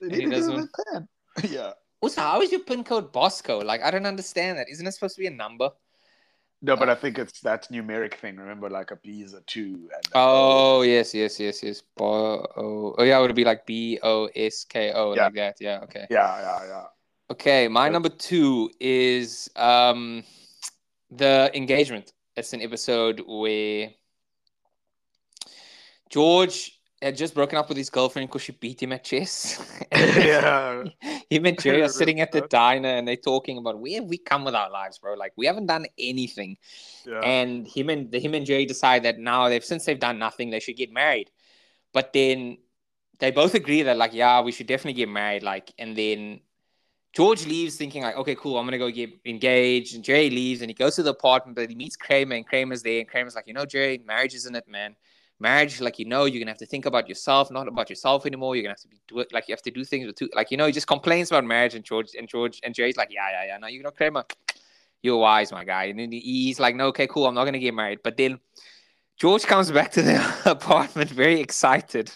[0.00, 1.08] And he to give him doesn't- a.
[1.48, 1.72] Yeah.
[2.00, 3.58] Also, how is your pin code Bosco?
[3.60, 4.68] Like I don't understand that.
[4.70, 5.70] Isn't it supposed to be a number?
[6.62, 8.36] No, but I uh, think it's that numeric thing.
[8.36, 9.88] Remember, like a B is a two.
[9.94, 11.82] And Oh yes, yes, yes, yes.
[11.96, 15.24] Bo- oh, oh yeah, it would be like B O S K O Yeah.
[15.24, 15.56] like that.
[15.60, 16.06] Yeah, okay.
[16.10, 16.84] Yeah, yeah, yeah.
[17.30, 20.24] Okay, my number two is um
[21.10, 22.12] the engagement.
[22.36, 23.90] It's an episode where
[26.08, 29.62] George had just broken up with his girlfriend because she beat him at chess.
[29.92, 30.82] yeah.
[31.30, 34.18] him and Jerry are sitting at the diner and they're talking about where have we
[34.18, 35.14] come with our lives, bro?
[35.14, 36.58] Like we haven't done anything.
[37.06, 37.20] Yeah.
[37.20, 40.60] And him and him and Jerry decide that now they've since they've done nothing, they
[40.60, 41.30] should get married.
[41.92, 42.58] But then
[43.20, 45.44] they both agree that like, yeah, we should definitely get married.
[45.44, 46.40] Like, and then
[47.12, 49.94] George leaves thinking like, okay, cool, I'm gonna go get engaged.
[49.96, 52.82] And Jerry leaves and he goes to the apartment, but he meets Kramer and Kramer's
[52.82, 54.94] there, and Kramer's like, you know, Jerry, marriage isn't it, man.
[55.40, 58.54] Marriage, like you know, you're gonna have to think about yourself, not about yourself anymore.
[58.54, 60.28] You're gonna have to be do it like you have to do things with two
[60.34, 63.08] like you know, he just complains about marriage and George and George and Jerry's like,
[63.10, 63.58] Yeah, yeah, yeah.
[63.58, 64.24] No, you know, Kramer,
[65.02, 65.84] you're wise, my guy.
[65.84, 68.00] And then he's like, No, okay, cool, I'm not gonna get married.
[68.04, 68.38] But then
[69.18, 72.12] George comes back to the apartment very excited.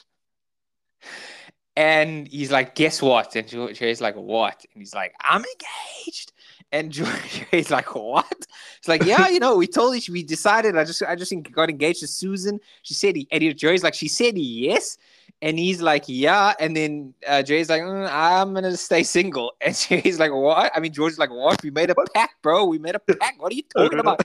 [1.76, 3.34] And he's like, guess what?
[3.34, 4.64] And George Jerry's like, what?
[4.72, 6.32] And he's like, I'm engaged.
[6.70, 8.46] And George Jerry's like, what?
[8.78, 10.76] It's like, yeah, you know, we told you, we decided.
[10.76, 12.60] I just, I just got engaged to Susan.
[12.82, 14.98] She said, he, and Jerry's like, she said yes.
[15.42, 16.54] And he's like, yeah.
[16.60, 19.52] And then uh, Jerry's like, "Mm, I'm going to stay single.
[19.60, 20.72] And Jerry's like, what?
[20.74, 21.62] I mean, George's like, what?
[21.62, 22.64] We made a pact, bro.
[22.64, 23.40] We made a pact.
[23.40, 24.22] What are you talking about?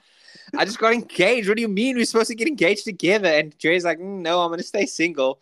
[0.57, 1.47] I just got engaged.
[1.47, 1.97] What do you mean?
[1.97, 3.27] We're supposed to get engaged together.
[3.27, 5.39] And Jerry's like, "Mm, no, I'm going to stay single.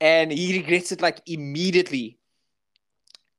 [0.00, 2.18] And he regrets it like immediately.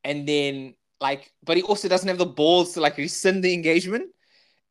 [0.03, 4.09] And then, like, but he also doesn't have the balls to like rescind the engagement.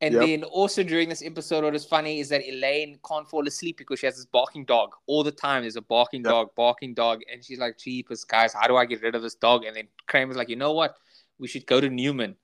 [0.03, 0.23] And Yep.
[0.23, 3.99] then also during this episode, what is funny is that Elaine can't fall asleep because
[3.99, 5.63] she has this barking dog all the time.
[5.63, 6.31] There's a barking Yep.
[6.31, 9.35] dog, barking dog, and she's like, "Jeepers, guys, how do I get rid of this
[9.35, 10.97] dog?" And then Kramer's like, "You know what?
[11.39, 12.37] We should go to Newman."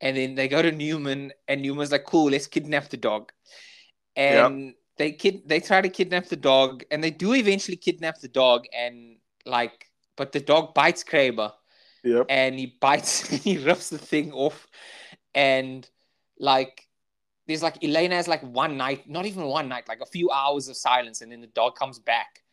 [0.00, 3.30] And then they go to Newman, and Newman's like, "Cool, let's kidnap the dog."
[4.16, 8.28] And they kid, they try to kidnap the dog, and they do eventually kidnap the
[8.28, 11.52] dog, and like, but the dog bites Kramer
[12.04, 12.26] Yep.
[12.28, 14.66] and he bites he rips the thing off.
[15.34, 15.88] And
[16.38, 16.86] like
[17.46, 20.68] there's like Elena has like one night not even one night like a few hours
[20.68, 22.43] of silence and then the dog comes back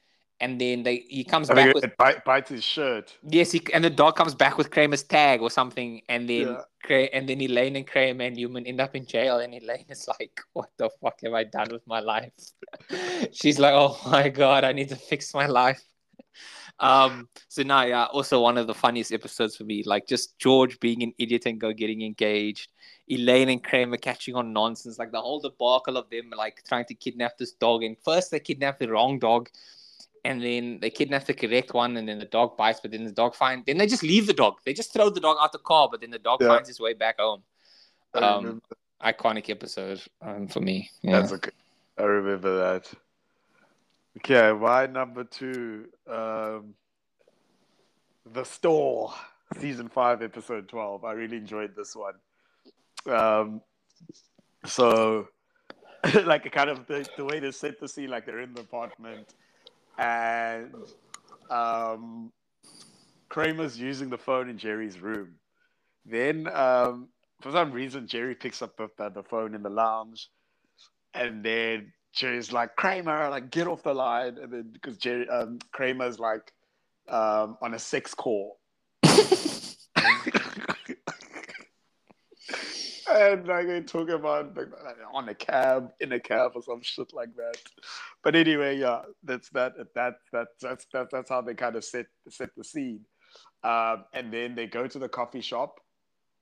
[0.41, 3.15] and then they he comes I back with it bite, bites his shirt.
[3.23, 7.07] yes, he, and the dog comes back with Kramer's tag or something, and then Yeah.
[7.13, 10.41] And then Elaine and Kramer and Newman end up in jail, and Elaine is like,
[10.53, 12.33] "What the fuck have I done with my life?"
[13.31, 15.81] She's like, "Oh my god, I need to fix my life."
[16.79, 20.79] Um, so now, yeah, also one of the funniest episodes for me, like just George
[20.79, 22.71] being an idiot and go getting engaged,
[23.07, 26.95] Elaine and Kramer catching on nonsense, like the whole debacle of them like trying to
[26.95, 29.49] kidnap this dog, and first they kidnap the wrong dog,
[30.23, 33.11] and then they kidnap the correct one, and then the dog bites, but then the
[33.11, 33.65] dog finds.
[33.65, 36.01] then they just leave the dog, they just throw the dog out the car, but
[36.01, 36.49] then the dog Yeah.
[36.49, 37.43] finds his way back home.
[38.13, 38.61] Um,
[39.03, 40.89] iconic episode um, for me.
[41.01, 41.19] Yeah.
[41.19, 41.53] That's a good.
[41.97, 42.91] I remember that.
[44.17, 46.73] Okay, why number two, um,
[48.33, 49.13] the stall,
[49.59, 51.05] season five, episode twelve.
[51.05, 52.15] I really enjoyed this one.
[53.07, 53.61] Um,
[54.65, 55.29] so,
[56.25, 59.33] like, kind of the, the way they set the scene, like they're in the apartment,
[60.01, 60.73] and
[61.51, 62.31] um,
[63.29, 65.35] Kramer's using the phone in Jerry's room.
[66.05, 67.09] Then, um,
[67.41, 70.29] for some reason, Jerry picks up the, the, phone in the lounge,
[71.13, 74.37] and then Jerry's like, Kramer, like, get off the line.
[74.41, 76.51] And then, because Jerry, um, Kramer's like,
[77.07, 78.57] um, on a sex call.
[83.11, 84.69] and like they talk about like,
[85.13, 87.57] on a cab, in a cab, or some shit like that.
[88.23, 89.73] But anyway, yeah, that's that.
[89.95, 93.01] That that that's that, that's how they kind of set set the scene.
[93.63, 95.79] Um, and then they go to the coffee shop.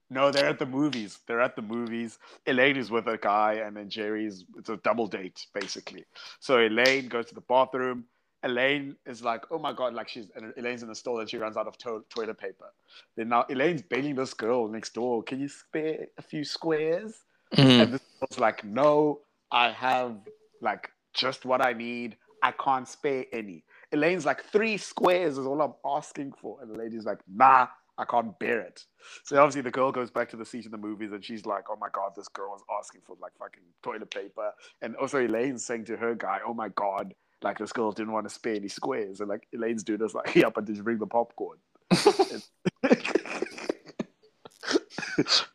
[0.10, 1.20] No, they're at the movies.
[1.28, 2.18] They're at the movies.
[2.48, 4.46] Elaine is with a guy, and then Jerry's.
[4.58, 6.06] It's a double date, basically.
[6.40, 8.06] So Elaine goes to the bathroom.
[8.44, 11.38] Elaine is like, "Oh my god!" Like she's and Elaine's in the store, and she
[11.38, 12.72] runs out of to- toilet paper.
[13.16, 17.82] Then now Elaine's begging this girl next door, "Can you spare a few squares?" Mhm.
[17.84, 19.22] And this girl's like, "No,
[19.52, 20.16] I have
[20.62, 22.18] like just what I need.
[22.42, 26.78] I can't spare any." Elaine's like, three squares is all I'm asking for," and the
[26.78, 27.68] lady's like, "Nah."
[27.98, 28.86] I can't bear it.
[29.26, 31.66] So obviously the girl goes back to the seat in the movies and she's like,
[31.70, 34.54] Oh my god, this girl is asking for like fucking toilet paper.
[34.82, 38.28] And also Elaine's saying to her guy, Oh my god, like this girl didn't want
[38.28, 39.20] to spare any squares.
[39.20, 41.58] And like Elaine's doing this like, Yeah, but did you bring the popcorn?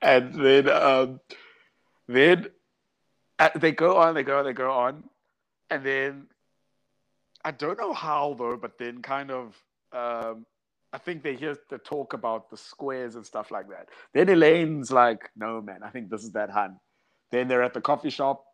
[0.03, 1.21] and then um
[2.09, 2.47] then
[3.39, 5.05] uh, they go on, they go, on, they go on,
[5.71, 6.27] and then
[7.45, 9.57] I don't know how though, but then kind of
[9.93, 10.47] um
[10.93, 13.89] I think they hear the talk about the squares and stuff like that.
[14.13, 16.79] Then Elaine's like, "No, man, I think this is that hun."
[17.33, 18.45] Then they're at the coffee shop,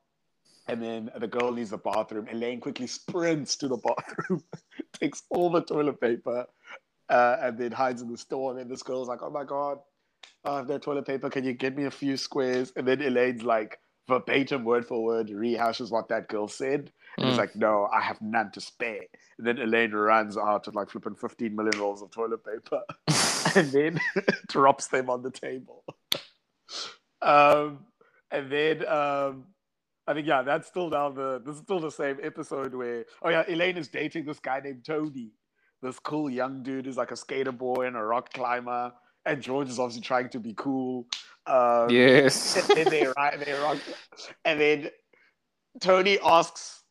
[0.70, 2.28] and then the girl leaves the bathroom.
[2.30, 4.42] Elaine quickly sprints to the bathroom,
[4.92, 6.46] takes all the toilet paper,
[7.08, 8.52] uh, and then hides in the store.
[8.52, 9.78] And then this girl's like, "Oh my god,
[10.44, 11.28] I have no toilet paper.
[11.28, 15.28] Can you get me a few squares?" And then Elaine's like, verbatim, word for word,
[15.28, 16.92] rehashes what that girl said.
[17.16, 17.38] And he's Mm.
[17.38, 19.06] like, "No, I have none to spare."
[19.38, 22.82] And then Elaine runs out with like flipping 15 million rolls of toilet paper
[23.56, 24.00] and then
[24.48, 25.84] drops them on the table.
[27.22, 27.86] Um,
[28.30, 29.46] and then um,
[30.06, 31.42] I think yeah, that's still down the.
[31.44, 34.84] This is still the same episode where oh yeah, Elaine is dating this guy named
[34.84, 35.32] Tony,
[35.82, 38.92] this cool young dude who's like a skater boy and a rock climber,
[39.26, 41.06] and George is obviously trying to be cool.
[41.46, 42.56] Um, yes.
[42.68, 43.78] and then they ri- they rock,
[44.44, 44.90] and then
[45.80, 46.82] Tony asks,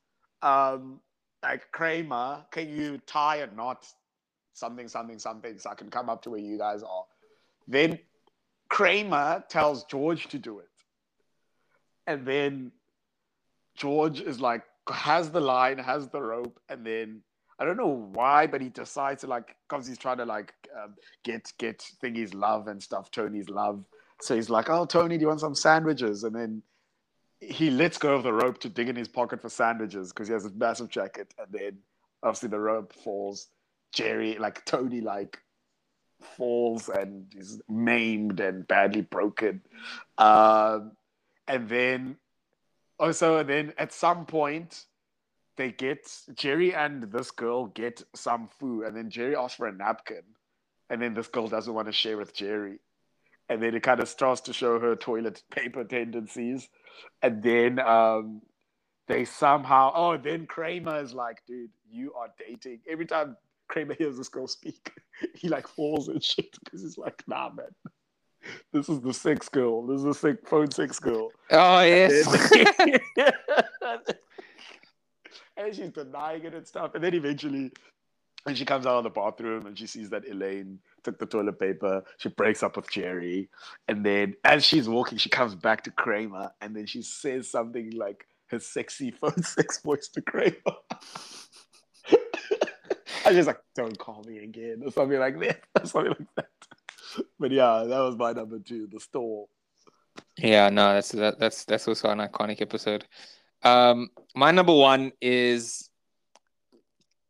[0.41, 1.01] um,
[1.43, 3.85] like Kramer, can you tie a knot,
[4.53, 7.05] something, something, something, so I can come up to where you guys are.
[7.67, 7.99] Then
[8.69, 10.69] Kramer tells George to do it,
[12.07, 12.71] and then
[13.79, 17.21] George is like has the line, has the rope, and then
[17.57, 20.95] I don't know why, but he decides to like because he's trying to like um,
[21.23, 23.83] get get thingy's love and stuff, Tony's love.
[24.21, 26.61] So he's like, "Oh, Tony, do you want some sandwiches?" And then
[27.39, 30.33] he lets go of the rope to dig in his pocket for sandwiches because he
[30.33, 31.33] has a massive jacket.
[31.39, 31.77] And then
[32.21, 33.47] obviously the rope falls.
[33.91, 35.39] Jerry, like Tony, like
[36.21, 39.61] falls and is maimed and badly broken.
[40.17, 40.91] Um,
[41.47, 42.17] and then
[42.99, 44.85] also, then at some point,
[45.57, 49.73] they get Jerry and this girl get some food, and then Jerry asks for a
[49.73, 50.23] napkin,
[50.89, 52.79] and then this girl doesn't want to share with Jerry
[53.49, 56.69] and then it kind of starts to show her toilet paper tendencies.
[57.21, 58.41] And then um,
[59.07, 62.81] they somehow, oh, then Kramer is like, dude, you are dating.
[62.87, 63.35] Every time
[63.67, 64.91] Kramer hears this girl speak,
[65.35, 67.65] he like falls and shit because he's like, nah, man.
[68.71, 69.85] This is the sex girl.
[69.85, 71.31] This is the sick phone sex girl.
[71.51, 72.25] Oh yes.
[75.57, 76.95] and she's denying it and stuff.
[76.95, 77.71] And then eventually,
[78.45, 81.59] and she comes out of the bathroom and she sees that Elaine took the toilet
[81.59, 83.49] paper, she breaks up with Jerry.
[83.87, 87.91] And then as she's walking, she comes back to Kramer and then she says something
[87.91, 90.55] like her sexy phone sex voice to Kramer.
[93.25, 95.61] I just like, don't call me again, or something like that.
[95.87, 96.58] something like that.
[97.39, 99.49] But yeah, that was my number two, the stall.
[100.37, 103.05] Yeah, no, that's that, that's that's also an iconic episode.
[103.63, 105.89] Um, my number one is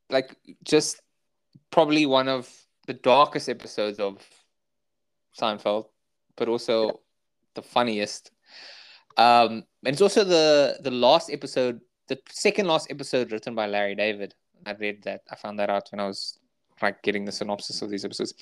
[0.10, 1.02] like just
[1.72, 2.49] probably one of
[2.88, 4.18] the darkest episodes of
[5.40, 5.86] Seinfeld,
[6.36, 7.02] but also
[7.56, 8.32] the funniest.
[9.18, 13.95] Um, and it's also the the last episode, the second last episode written by Larry
[13.95, 14.34] David.
[14.66, 15.22] I read that.
[15.30, 16.40] I found that out when I was
[16.81, 18.34] like getting the synopsis of these episodes.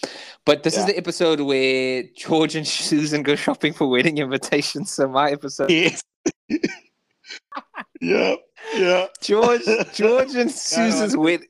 [0.45, 0.81] But this yeah.
[0.81, 4.91] is the episode where George and Susan go shopping for wedding invitations.
[4.91, 5.69] So my episode.
[5.69, 6.03] Yes.
[8.01, 8.35] yeah,
[8.76, 9.07] yeah.
[9.22, 11.47] George, George and Susan's wedding.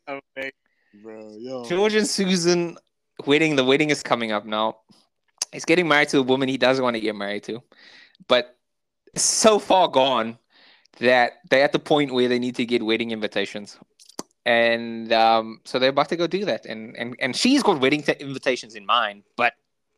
[1.03, 1.64] Bro, yo.
[1.65, 2.77] George and Susan
[3.26, 3.55] wedding.
[3.55, 4.77] The wedding is coming up now.
[5.51, 7.64] He's getting married to a woman he doesn't want to get married to,
[8.27, 8.57] but
[9.15, 10.38] so far gone
[10.99, 13.77] that they're at the point where they need to get wedding invitations
[14.48, 16.65] and um, so they're about to go do that.
[16.65, 19.53] And and and she's got wedding t- invitations in mind but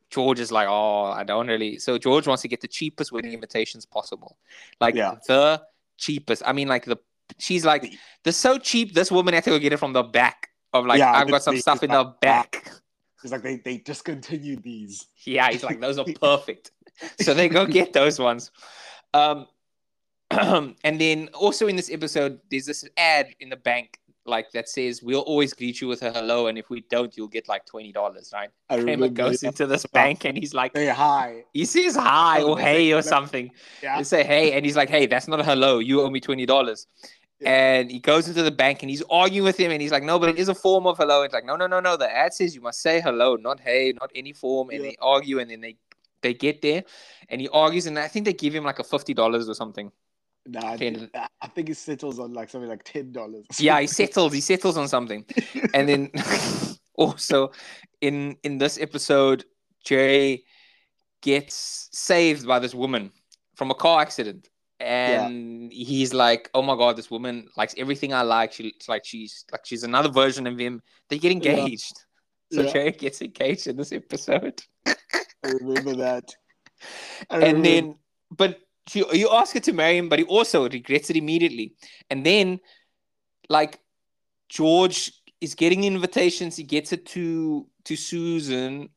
[0.10, 3.32] george is like oh i don't really so george wants to get the cheapest wedding
[3.32, 4.38] invitations possible.
[4.82, 5.16] Like yeah.
[5.28, 5.62] the
[5.98, 6.42] cheapest.
[6.46, 6.98] I mean like the
[7.38, 7.94] she's like
[8.24, 10.98] they're so cheap this woman had to go get it from the back of like
[10.98, 12.72] yeah, i've got some stuff in like, the back.
[13.24, 15.06] it's like they they discontinued these.
[15.26, 16.72] Yeah he's like those are perfect.
[17.22, 18.50] So they go get those ones.
[19.14, 19.46] Um
[20.32, 25.02] and then also in this episode there's this ad in the bank like that says
[25.02, 27.92] we'll always greet you with a hello, and if we don't, you'll get like twenty
[27.92, 28.50] dollars, right?
[28.70, 32.60] I Kramer goes into this bank and he's like, "Hey, hi." He says hi or
[32.60, 33.52] hey or something.
[33.82, 33.98] Yeah.
[33.98, 35.80] They say hey, and he's like, "Hey, that's not a hello.
[35.80, 36.88] You owe me twenty dollars."
[37.40, 37.50] Yeah.
[37.50, 40.20] And he goes into the bank and he's arguing with him, and he's like, "No,
[40.20, 41.98] but it is a form of hello." It's like, "No, no, no, no.
[41.98, 44.90] The ad says you must say hello, not hey, not any form." And yeah.
[44.92, 45.78] they argue, and then they
[46.22, 46.84] they get there,
[47.30, 49.92] and he argues, and I think they give him like a fifty dollars or something.
[50.52, 53.46] Nah, I, think, I think he settles on like something like ten dollars.
[53.60, 54.34] Yeah, he settles.
[54.34, 55.24] He settles on something,
[55.74, 56.12] and then
[56.96, 57.52] also
[58.02, 59.46] in in this episode,
[59.84, 60.46] Jerry
[61.22, 63.12] gets saved by this woman
[63.56, 64.50] from a car accident,
[64.80, 65.86] and yeah.
[65.86, 68.52] he's like, "Oh my god, this woman likes everything I like.
[68.54, 70.82] She's like she's like she's another version of him.
[71.10, 71.94] They get engaged."
[72.50, 72.58] Yeah.
[72.58, 72.74] So yeah.
[72.74, 74.64] Jerry gets engaged in this episode.
[74.88, 74.96] I
[75.44, 76.34] remember that.
[77.30, 77.64] I and remember.
[77.64, 77.96] then,
[78.32, 78.60] but
[78.90, 81.76] she, you ask her to marry him, but he also regrets it immediately.
[82.10, 82.60] And then,
[83.48, 83.80] like,
[84.50, 85.12] George
[85.42, 86.56] is getting invitations.
[86.56, 88.90] He gets it to to Susan,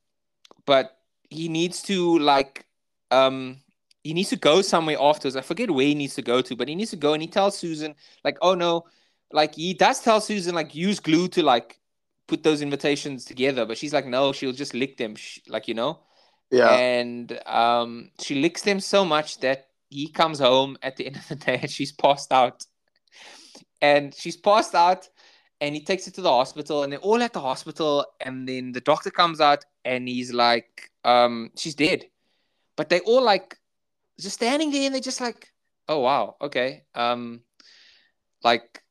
[0.67, 0.99] but
[1.29, 2.67] he needs to like
[3.11, 3.59] um
[4.03, 5.37] he needs to go somewhere afterwards.
[5.37, 7.29] I forget where he needs to go to, but he needs to go and he
[7.29, 7.95] tells Susan
[8.25, 8.87] like, oh no,
[9.31, 11.79] like he does tell Susan like use glue to like
[12.27, 15.15] put those invitations together, but she's like, no, she'll just lick them,
[15.49, 16.01] like you know.
[16.51, 16.71] Yeah.
[16.71, 21.29] And um, she licks them so much that he comes home at the end of
[21.29, 22.65] the day and she's passed out.
[23.81, 25.09] And she's passed out
[25.61, 28.73] and he takes her to the hospital and they're all at the hospital and then
[28.73, 32.05] the doctor comes out and he's like, um, she's dead.
[32.77, 33.59] But they all like
[34.19, 35.53] just standing there and they're just like,
[35.89, 36.85] oh wow, okay.
[36.95, 37.41] Um
[38.43, 38.83] like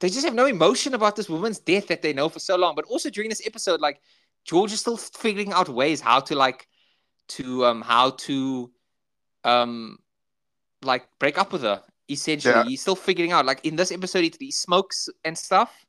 [0.00, 2.74] they just have no emotion about this woman's death that they know for so long.
[2.74, 4.00] But also during this episode, like
[4.44, 6.66] George is still figuring out ways how to like
[7.28, 8.70] to um how to
[9.44, 9.98] um
[10.82, 11.82] like break up with her.
[12.08, 12.64] Essentially, yeah.
[12.64, 13.46] he's still figuring out.
[13.46, 15.86] Like in this episode, he, he smokes and stuff.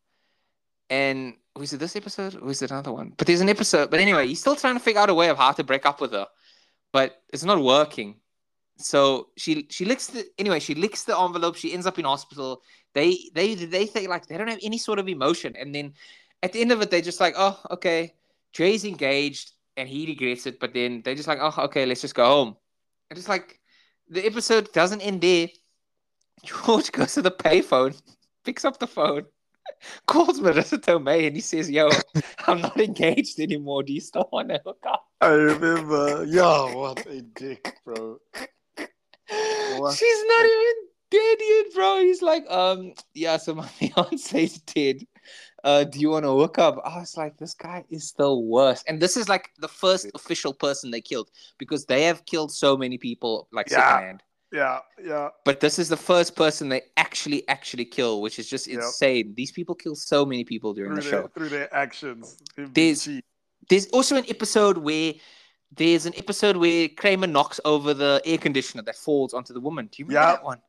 [0.90, 3.14] And was it this episode or was it another one?
[3.18, 3.90] But there's an episode.
[3.90, 6.02] But anyway, he's still trying to figure out a way of how to break up
[6.02, 6.28] with her,
[6.92, 8.18] but it's not working.
[8.78, 10.60] So she she licks the anyway.
[10.60, 11.56] She licks the envelope.
[11.56, 12.62] She ends up in hospital.
[12.94, 15.56] They they they think like they don't have any sort of emotion.
[15.58, 15.94] And then
[16.44, 18.14] at the end of it, they're just like, oh okay,
[18.54, 20.60] Jay's engaged and he regrets it.
[20.60, 22.58] But then they're just like, oh okay, let's just go home.
[23.10, 23.61] And it's like
[24.12, 25.48] the episode doesn't end there.
[26.44, 28.00] George goes to the payphone,
[28.46, 29.26] picks up the phone,
[30.08, 31.90] calls Marisa Tomei, and he says, "Yo,
[32.48, 33.84] I'm not engaged anymore.
[33.84, 36.26] Do you still want to hook up?" I remember.
[36.26, 38.18] Yo, what a dick, bro.
[39.78, 40.74] What She's not even
[41.10, 42.00] dead yet, bro.
[42.02, 43.38] He's like, um, yeah.
[43.38, 45.06] So my fiance's dead
[45.64, 46.82] uh, do you want to hook up?
[46.84, 48.86] I was like, this guy is the worst.
[48.88, 52.76] And this is like the first official person they killed because they have killed so
[52.78, 53.78] many people like yeah.
[53.78, 54.24] secondhand.
[54.52, 55.30] Yeah, yeah.
[55.46, 58.80] But this is the first person they actually actually kill, which is just yep.
[58.80, 59.34] insane.
[59.36, 62.38] These people kill so many people during through the their, show through their actions.
[62.58, 63.08] There's
[63.70, 65.14] there's also an episode where
[65.72, 69.88] there's an episode where Kramer knocks over the air conditioner that falls onto the woman.
[69.90, 70.38] Do you remember yep.
[70.40, 70.62] that one?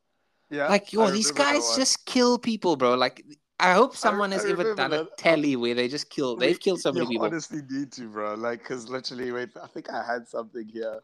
[0.49, 0.67] Yeah.
[0.67, 2.93] Like, yo, these guys just kill people, bro.
[2.93, 3.25] Like
[3.59, 5.01] I hope someone I, has I ever done that.
[5.01, 6.35] a telly where they just kill.
[6.35, 7.25] They've killed so many people.
[7.25, 8.33] Honestly, need to, bro.
[8.35, 11.01] Like, because literally, wait, I think I had something here.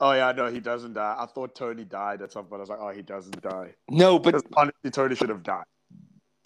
[0.00, 1.16] Oh yeah, no, he doesn't die.
[1.18, 2.60] I thought Tony died at some point.
[2.60, 3.74] I was like, oh, he doesn't die.
[3.88, 5.64] No, but honestly, Tony should have died.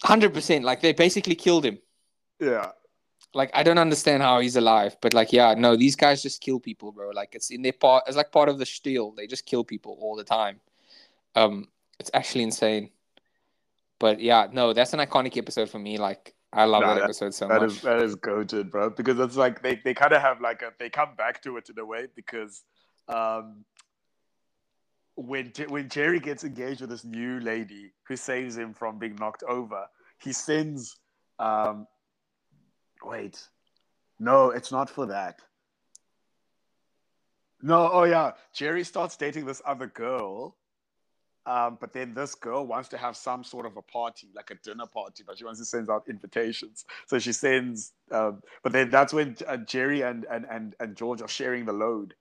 [0.03, 0.63] Hundred percent.
[0.63, 1.79] Like they basically killed him.
[2.39, 2.71] Yeah.
[3.33, 6.59] Like I don't understand how he's alive, but like yeah, no, these guys just kill
[6.59, 7.09] people, bro.
[7.09, 8.03] Like it's in their part.
[8.07, 9.11] It's like part of the steel.
[9.11, 10.61] They just kill people all the time.
[11.35, 11.67] Um,
[11.99, 12.91] it's actually insane.
[13.99, 15.97] But yeah, no, that's an iconic episode for me.
[15.97, 17.71] Like I love No, that that- episode so That much.
[17.71, 18.89] is that is goated, bro.
[18.89, 21.69] Because it's like they, they kind of have like a they come back to it
[21.69, 22.63] in a way because
[23.07, 23.65] um
[25.15, 29.43] when when Jerry gets engaged with this new lady who saves him from being knocked
[29.43, 29.85] over,
[30.17, 30.97] he sends
[31.39, 31.85] um
[33.03, 33.45] wait.
[34.17, 35.39] No, it's not for that.
[37.61, 38.31] No, oh yeah.
[38.53, 40.55] Jerry starts dating this other girl.
[41.49, 44.55] Um, but then this girl wants to have some sort of a party, like a
[44.63, 46.85] dinner party, but she wants to send out invitations.
[47.07, 51.23] So she sends, um, but then that's when uh, Jerry and, and, and, and George
[51.23, 52.13] are sharing the load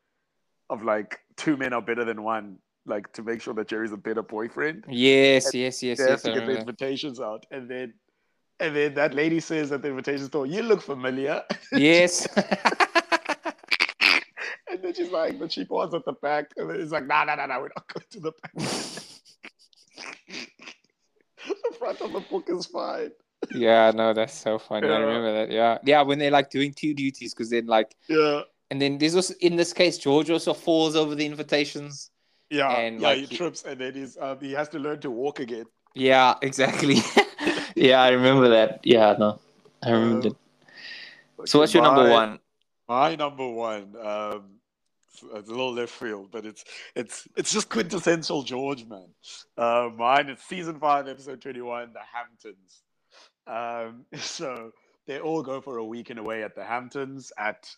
[0.71, 2.57] of like two men are better than one,
[2.87, 4.87] like to make sure that Jerry's a better boyfriend.
[4.89, 6.23] Yes, yes, yes, They have yes.
[6.23, 7.45] to I get the remember invitations out.
[7.51, 7.93] And then,
[8.61, 11.43] and then that lady says at the invitation store, you look familiar.
[11.71, 12.27] Yes.
[14.71, 16.51] and then she's like, the cheap one's at the back.
[16.57, 18.53] And then he's like, no, no, no, no, we're not going to the back.
[22.01, 23.11] of the book is fine.
[23.55, 24.89] yeah, no, that's so funny.
[24.89, 25.51] I remember that.
[25.53, 28.43] Yeah, yeah, when they're like doing two duties, because then like, Yeah.
[28.71, 32.11] and then there's also in this case, George also falls over the invitations.
[32.51, 35.11] Yeah, And, yeah, like, he trips and then he's um, he has to learn to
[35.11, 35.67] walk again.
[35.95, 36.97] Yeah, exactly.
[37.77, 38.81] yeah, I remember that.
[38.85, 39.39] Yeah, no,
[39.83, 40.37] I remember Um,
[41.39, 41.49] that.
[41.49, 42.39] So, what's your number one?
[42.89, 44.58] My number one, um,
[45.23, 46.65] it's, it's a little left field, but it's
[46.95, 49.09] it's it's just quintessential George, man.
[49.57, 52.83] Uh, mine is season five, episode twenty-one, the Hamptons.
[53.47, 54.73] Um, so
[55.07, 57.69] they all go for a weekend away at the Hamptons at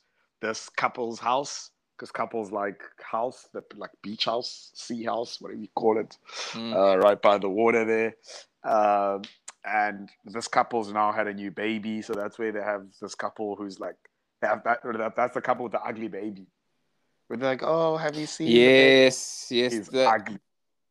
[0.43, 5.69] this couple's house because couples like house, the like beach house, sea house, whatever you
[5.77, 6.17] call it,
[6.53, 6.75] Mm.
[6.75, 8.15] uh, right by the water there.
[8.65, 9.23] Um,
[9.65, 13.55] and this couple's now had a new baby, so that's where they have this couple
[13.57, 13.97] who's like,
[14.41, 16.47] they have that that's the couple with the ugly baby.
[17.31, 18.49] Where they're like, oh, have you seen?
[18.49, 20.41] the baby?" Yes, yes, He's the- ugly.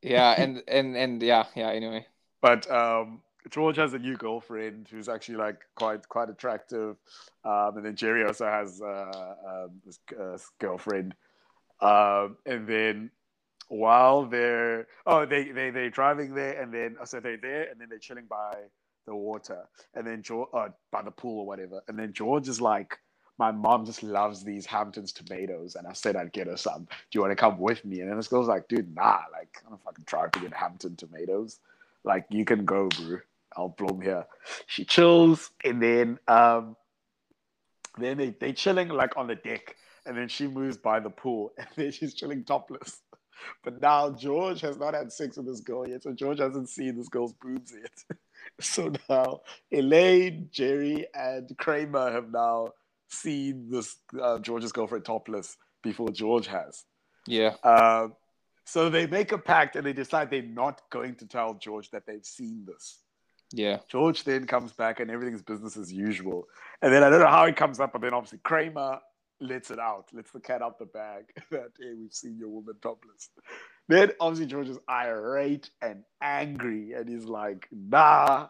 [0.02, 1.68] yeah, and and and yeah, yeah.
[1.68, 2.07] Anyway,
[2.41, 6.95] But um, George has a new girlfriend who's actually like quite quite attractive,
[7.44, 11.14] um, and then Jerry also has uh, um, this uh, girlfriend,
[11.82, 13.11] um, and then
[13.68, 17.90] while they're oh they they they're driving there, and then so they're there, and then
[17.90, 18.56] they're chilling by
[19.06, 22.61] the water, and then George uh, by the pool or whatever, and then George is
[22.61, 22.98] like.
[23.40, 26.84] My mom just loves these Hamptons tomatoes, and I said I'd get her some.
[26.84, 28.02] Do you want to come with me?
[28.02, 30.95] And then this girl's like, "Dude, nah, like I'm not fucking trying to get Hampton
[30.95, 31.60] tomatoes."
[32.03, 33.20] like you can go, bro.
[33.57, 34.26] I'll bloom here.
[34.68, 36.76] She chills, and then um,
[37.98, 39.76] then they they chilling like on the deck,
[40.06, 43.02] and then she moves by the pool, and then she's chilling topless.
[43.64, 46.98] But now George has not had sex with this girl yet, so George hasn't seen
[46.98, 48.18] this girl's boobs yet.
[48.60, 49.41] so now
[49.72, 52.74] Elaine, Jerry, and Kramer have now
[53.10, 56.86] seen this uh, George's girlfriend topless before George has.
[57.27, 58.14] yeah, Um,
[58.65, 62.06] so they make a pact and they decide they're not going to tell George that
[62.06, 62.99] they've seen this.
[63.52, 66.48] yeah, George then comes back and everything's business as usual.
[66.81, 68.99] And then I don't know how it comes up, but then obviously Kramer
[69.41, 72.76] lets it out, lets the cat out the bag that, hey, we've seen your woman
[72.81, 73.30] topless.
[73.88, 78.49] Then obviously George is irate and angry and he's like, nah,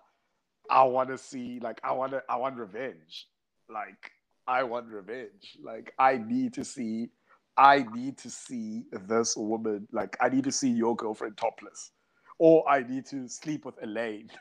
[0.70, 3.28] I want to see, like, I want to, I want revenge.
[3.72, 4.12] Like,
[4.50, 5.58] I want revenge.
[5.64, 7.10] Like, I need to see,
[7.56, 11.92] I need to see this woman, like, I need to see your girlfriend topless.
[12.40, 14.30] Or I need to sleep with Elaine.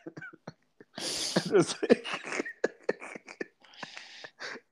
[1.50, 2.06] Like-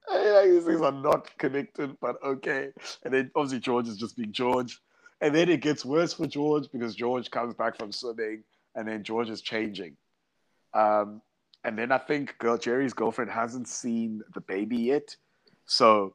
[0.08, 2.70] I mean, like, these things are not connected, but okay.
[3.04, 4.80] And then obviously George is just being George.
[5.20, 8.42] And then it gets worse for George because George comes back from swimming
[8.74, 9.96] and then George is changing.
[10.74, 11.22] Um,
[11.62, 15.16] and then I think girl Jerry's girlfriend hasn't seen the baby yet.
[15.66, 16.14] So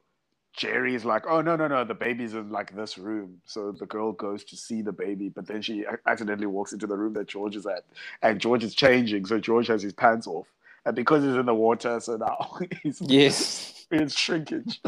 [0.54, 3.40] Jerry's like, oh no, no, no, the baby's in like this room.
[3.46, 6.96] So the girl goes to see the baby, but then she accidentally walks into the
[6.96, 7.84] room that George is at.
[8.22, 10.46] And George is changing, so George has his pants off.
[10.84, 13.86] And because he's in the water, so now he's yes.
[13.90, 14.80] it's shrinkage.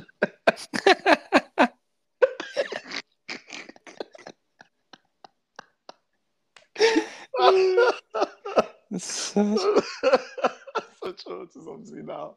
[8.98, 9.56] So-
[11.02, 12.36] so George is obviously now.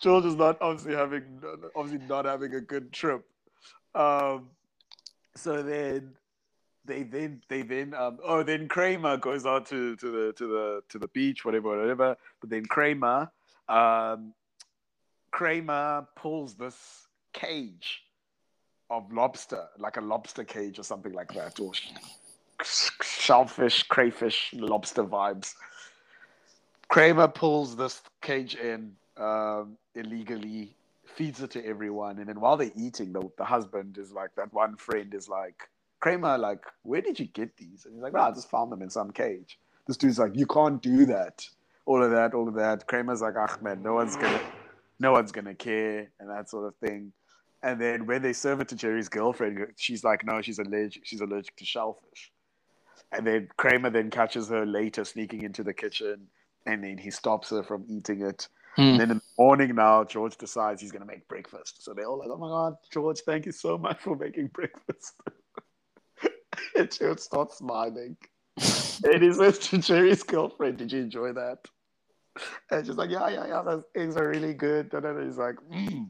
[0.00, 1.42] George is not obviously having
[1.74, 3.24] obviously not having a good trip.
[3.94, 4.50] Um,
[5.34, 6.12] so then
[6.84, 10.82] they then they then um, oh then Kramer goes out to, to the to the
[10.88, 12.16] to the beach whatever whatever.
[12.40, 13.30] But then Kramer
[13.68, 14.34] um,
[15.30, 18.02] Kramer pulls this cage
[18.88, 21.72] of lobster like a lobster cage or something like that or
[22.62, 25.54] shellfish, crayfish, lobster vibes.
[26.88, 30.74] Kramer pulls this cage in um, illegally,
[31.04, 34.52] feeds it to everyone, and then while they're eating, the the husband is like that
[34.52, 35.68] one friend is like
[36.00, 37.84] Kramer, like where did you get these?
[37.84, 39.58] And he's like, oh, I just found them in some cage.
[39.86, 41.46] This dude's like, you can't do that.
[41.86, 42.86] All of that, all of that.
[42.86, 44.40] Kramer's like, ah man, no one's gonna,
[44.98, 47.12] no one's gonna care, and that sort of thing.
[47.62, 51.06] And then when they serve it to Jerry's girlfriend, she's like, no, she's allergic.
[51.06, 52.30] She's allergic to shellfish.
[53.12, 56.28] And then Kramer then catches her later sneaking into the kitchen,
[56.66, 58.48] and then he stops her from eating it.
[58.76, 58.82] Hmm.
[58.82, 61.82] And then in the morning now, George decides he's gonna make breakfast.
[61.82, 65.14] So they're all like, "Oh my god, George, thank you so much for making breakfast."
[66.76, 68.16] and George starts smiling,
[69.04, 71.58] and he says to Jerry's girlfriend, "Did you enjoy that?"
[72.70, 75.56] And she's like, "Yeah, yeah, yeah, those eggs are really good." And then he's like,
[75.72, 76.06] mm,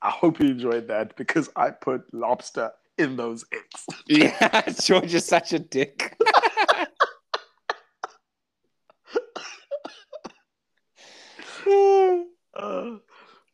[0.00, 5.24] "I hope you enjoyed that because I put lobster in those eggs." Yeah, George is
[5.24, 6.16] such a dick.
[12.54, 12.96] Uh,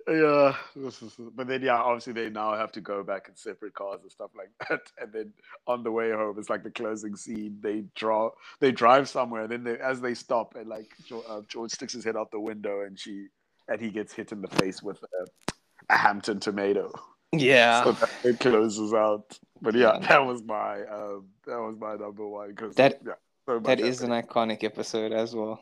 [0.09, 3.75] yeah, this is, but then yeah, obviously they now have to go back in separate
[3.75, 4.81] cars and stuff like that.
[5.01, 5.33] And then
[5.67, 7.59] on the way home, it's like the closing scene.
[7.61, 8.31] They draw,
[8.61, 11.93] they drive somewhere, and then they, as they stop, and like George, uh, George sticks
[11.93, 13.27] his head out the window, and she
[13.69, 15.55] and he gets hit in the face with a,
[15.95, 16.93] a Hampton tomato.
[17.33, 17.83] yeah.
[17.85, 19.39] So that, it closes out.
[19.63, 23.13] But yeah, that was my um, that was my number one because That- yeah,
[23.47, 25.61] so That is an iconic episode as well.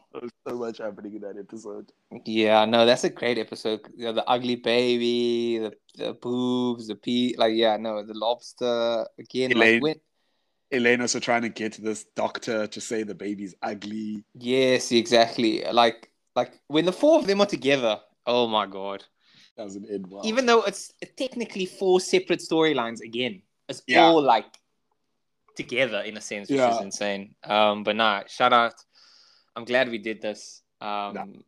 [0.49, 1.91] So much happening in that episode.
[2.25, 3.81] Yeah, no, that's a great episode.
[3.97, 9.07] You know, the ugly baby, the, the boobs, the pea, like yeah, no, the lobster
[9.19, 9.53] again.
[9.53, 9.75] Elaine.
[9.75, 9.97] Like when,
[10.71, 14.25] Elaine also trying to get this doctor to say the baby's ugly.
[14.35, 15.65] yes, exactly.
[15.71, 18.01] Like like when the four of them are together.
[18.27, 19.05] Oh my god!
[19.57, 20.25] Doesn't end well.
[20.25, 24.05] Even though it's technically four separate storylines, again, it's Yeah.
[24.05, 24.47] all like
[25.57, 27.35] together in a sense, which is insane.
[27.45, 28.75] Um, but nah, shout out.
[29.57, 30.63] I'm glad we did this.
[30.81, 31.43] Um,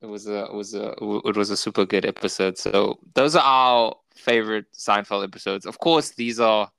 [0.00, 0.94] it was a it was a
[1.28, 2.58] it was a super good episode.
[2.58, 5.64] So those are our favorite Seinfeld episodes.
[5.64, 6.70] Of course, these are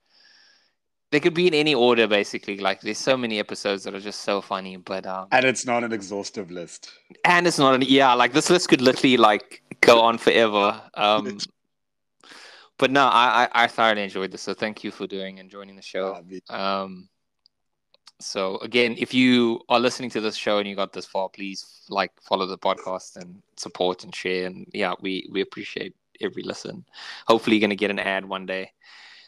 [1.12, 2.58] they could be in any order basically.
[2.58, 5.84] Like there's so many episodes that are just so funny, but um and it's not
[5.84, 6.92] an exhaustive list.
[7.24, 10.82] and it's not an yeah, like this list could literally like go on forever.
[10.96, 11.38] Um
[12.78, 14.42] but no, I, I I thoroughly enjoyed this.
[14.42, 16.14] So thank you for doing and joining the show.
[16.50, 17.10] Uh, Um,
[18.20, 21.86] so again, if you are listening to this show and you got this far, please
[21.90, 24.48] like follow the podcast and support and share.
[24.48, 26.86] And yeah, we we appreciate every listen.
[27.28, 28.72] Hopefully, you're gonna get an ad one day,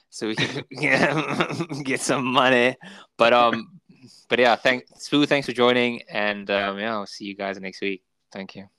[0.10, 0.64] so we can
[1.84, 2.76] get some money.
[3.18, 3.80] But um,
[4.30, 5.28] but yeah, thanks, Sphu.
[5.28, 8.04] Thanks for joining, and um, yeah, I'll see you guys next week.
[8.32, 8.75] Thank you.